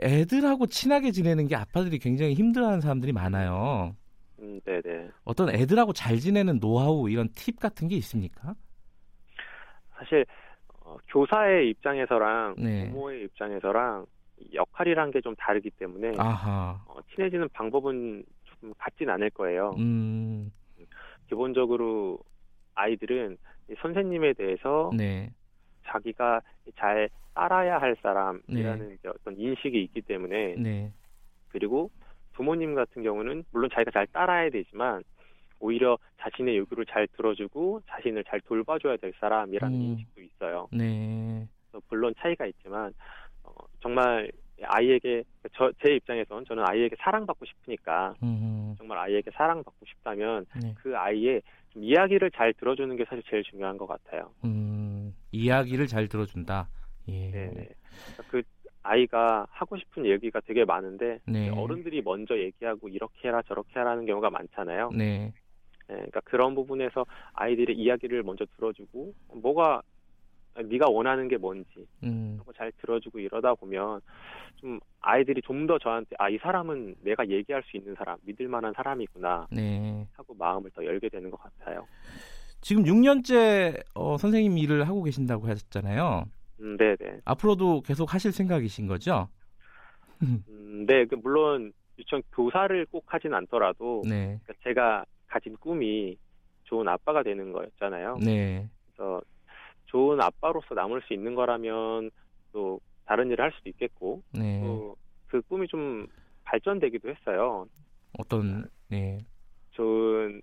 [0.00, 3.96] 애들하고 친하게 지내는 게 아빠들이 굉장히 힘들어하는 사람들이 많아요.
[4.40, 5.10] 음, 네네.
[5.24, 8.54] 어떤 애들하고 잘 지내는 노하우 이런 팁 같은 게 있습니까?
[9.98, 10.24] 사실
[10.88, 12.88] 어, 교사의 입장에서랑 네.
[12.90, 14.06] 부모의 입장에서랑
[14.54, 16.12] 역할이란 게 좀 다르기 때문에
[16.86, 19.74] 어, 친해지는 방법은 좀 같진 않을 거예요.
[19.78, 20.50] 음.
[21.28, 22.18] 기본적으로
[22.74, 23.36] 아이들은
[23.82, 25.30] 선생님에 대해서 네.
[25.86, 26.40] 자기가
[26.76, 29.08] 잘 따라야 할 사람이라는 네.
[29.08, 30.90] 어떤 인식이 있기 때문에 네.
[31.48, 31.90] 그리고
[32.32, 35.02] 부모님 같은 경우는 물론 자기가 잘 따라야 되지만
[35.60, 39.82] 오히려 자신의 요구를 잘 들어주고 자신을 잘 돌봐줘야 될 사람이라는 음.
[39.82, 40.68] 인식도 있어요.
[40.72, 41.46] 네.
[41.88, 42.92] 물론 차이가 있지만
[43.42, 44.30] 어, 정말
[44.62, 45.22] 아이에게
[45.54, 48.74] 저, 제 입장에선 저는 아이에게 사랑받고 싶으니까 음.
[48.78, 50.74] 정말 아이에게 사랑받고 싶다면 네.
[50.78, 54.30] 그 아이의 좀 이야기를 잘 들어주는 게 사실 제일 중요한 것 같아요.
[54.44, 56.68] 음, 이야기를 잘 들어준다.
[57.08, 57.30] 예.
[57.30, 57.68] 네.
[58.28, 58.42] 그
[58.82, 61.50] 아이가 하고 싶은 얘기가 되게 많은데 네.
[61.50, 64.90] 어른들이 먼저 얘기하고 이렇게 해라 저렇게 하라는 경우가 많잖아요.
[64.94, 65.32] 네.
[65.88, 69.82] 네, 그러니까 그런 부분에서 아이들의 이야기를 먼저 들어주고 뭐가
[70.62, 72.40] 네가 원하는 게 뭔지 음.
[72.56, 74.00] 잘 들어주고 이러다 보면
[74.56, 78.72] 좀 아이들이 좀 더 저한테 아 이 사람은 내가 얘기할 수 있는 사람 믿을 만한
[78.74, 80.06] 사람이구나 네.
[80.14, 81.86] 하고 마음을 더 열게 되는 것 같아요.
[82.60, 86.24] 지금 6년째 어, 선생님 일을 하고 계신다고 하셨잖아요.
[86.60, 87.20] 음, 네 네.
[87.24, 89.28] 앞으로도 계속 하실 생각이신 거죠?
[90.22, 94.40] 음, 네, 그 물론 유치원 교사를 꼭 하진 않더라도 네.
[94.42, 96.16] 그러니까 제가 가진 꿈이
[96.64, 98.18] 좋은 아빠가 되는 거였잖아요.
[98.24, 98.68] 네.
[98.86, 99.20] 그래서
[99.86, 102.10] 좋은 아빠로서 남을 수 있는 거라면
[102.52, 104.60] 또 다른 일을 할 수도 있겠고 네.
[104.60, 106.06] 또그 꿈이 좀
[106.44, 107.66] 발전되기도 했어요.
[108.18, 109.18] 어떤 네.
[109.72, 110.42] 좋은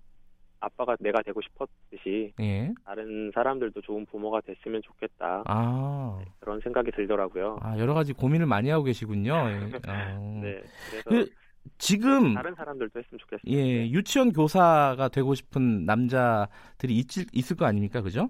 [0.58, 2.72] 아빠가 내가 되고 싶었듯이 예.
[2.84, 5.44] 다른 사람들도 좋은 부모가 됐으면 좋겠다.
[5.46, 6.16] 아.
[6.18, 7.58] 네, 그런 생각이 들더라고요.
[7.60, 9.32] 아, 여러 가지 고민을 많이 하고 계시군요.
[9.32, 9.54] 예.
[9.88, 10.40] 어.
[10.42, 10.62] 네.
[10.90, 11.30] 그래서 그,
[11.78, 13.42] 지금 다른 사람들도 했으면 좋겠어요.
[13.46, 18.28] 예, 유치원 교사가 되고 싶은 남자들이 있, 있을 거 아닙니까, 그죠?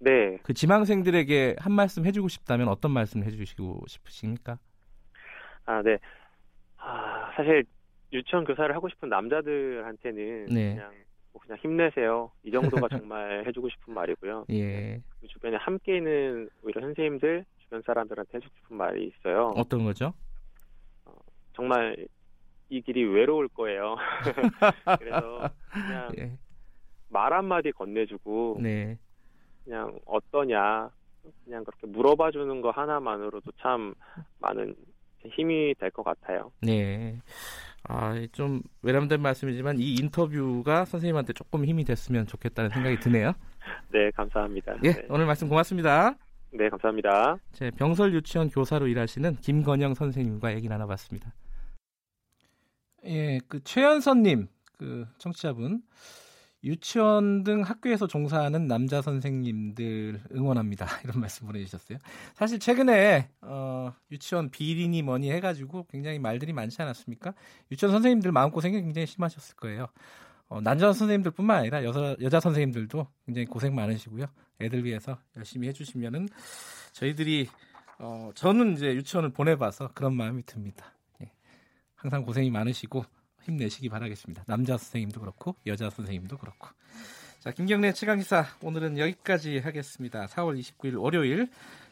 [0.00, 0.38] 네.
[0.42, 4.58] 그 지망생들에게 한 말씀 해주고 싶다면 어떤 말씀 해주시고 싶으십니까?
[5.66, 5.98] 아, 네.
[6.78, 7.64] 아, 사실
[8.12, 10.74] 유치원 교사를 하고 싶은 남자들한테는 네.
[10.74, 10.92] 그냥
[11.32, 12.30] 뭐 그냥 힘내세요.
[12.42, 14.46] 이 정도가 정말 해주고 싶은 말이고요.
[14.50, 15.00] 예.
[15.20, 19.52] 그 주변에 함께 있는 오히려 선생님들 주변 사람들한테 해주고 싶은 말이 있어요.
[19.56, 20.14] 어떤 거죠?
[21.04, 21.12] 어,
[21.54, 22.06] 정말
[22.70, 23.96] 이 길이 외로울 거예요.
[24.98, 26.32] 그래서 그냥 예.
[27.08, 28.98] 말 한마디 건네주고 네.
[29.64, 30.90] 그냥 어떠냐
[31.44, 33.94] 그냥 그렇게 물어봐 주는 거 하나만으로도 참
[34.38, 34.74] 많은
[35.30, 36.52] 힘이 될 것 같아요.
[36.62, 37.18] 네.
[37.84, 43.32] 아, 좀 외람된 말씀이지만 이 인터뷰가 선생님한테 조금 힘이 됐으면 좋겠다는 생각이 드네요.
[43.92, 44.74] 네, 감사합니다.
[44.84, 45.06] 예, 네.
[45.08, 46.14] 오늘 말씀 고맙습니다.
[46.50, 47.36] 네, 감사합니다.
[47.52, 51.32] 제 병설 유치원 교사로 일하시는 김건영 선생님과 얘기 나눠봤습니다.
[53.04, 55.82] 예, 그 최연선님, 그 청취자분,
[56.64, 60.86] 유치원 등 학교에서 종사하는 남자 선생님들 응원합니다.
[61.04, 61.98] 이런 말씀 보내주셨어요.
[62.34, 67.34] 사실 최근에 어, 유치원 비리니 뭐니 해가지고 굉장히 말들이 많지 않았습니까?
[67.70, 69.86] 유치원 선생님들 마음고생이 굉장히 심하셨을 거예요.
[70.48, 74.26] 어, 남자 선생님들뿐만 아니라 여자, 여자 선생님들도 굉장히 고생 많으시고요.
[74.60, 76.28] 애들 위해서 열심히 해주시면은
[76.92, 77.48] 저희들이
[78.00, 80.92] 어, 저는 이제 유치원을 보내봐서 그런 마음이 듭니다.
[81.98, 82.02] 예.
[82.02, 83.04] 항상 고생이 많으시고
[83.42, 84.44] 힘내시기 바라겠습니다.
[84.46, 86.68] 남자 선생님도 그렇고 여자 선생님도 그렇고.
[87.40, 90.26] 자, 김경래 최강기사 오늘은 여기까지 하겠습니다.
[90.26, 91.48] 4월 29일 월요일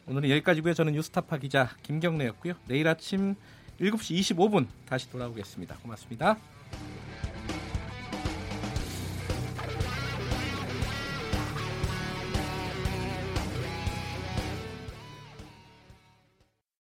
[0.07, 0.73] 오늘은 여기까지고요.
[0.73, 2.53] 저는 뉴스타파 기자 김경래였고요.
[2.67, 3.35] 내일 아침
[3.79, 5.77] 7시 25분 다시 돌아오겠습니다.
[5.77, 6.37] 고맙습니다.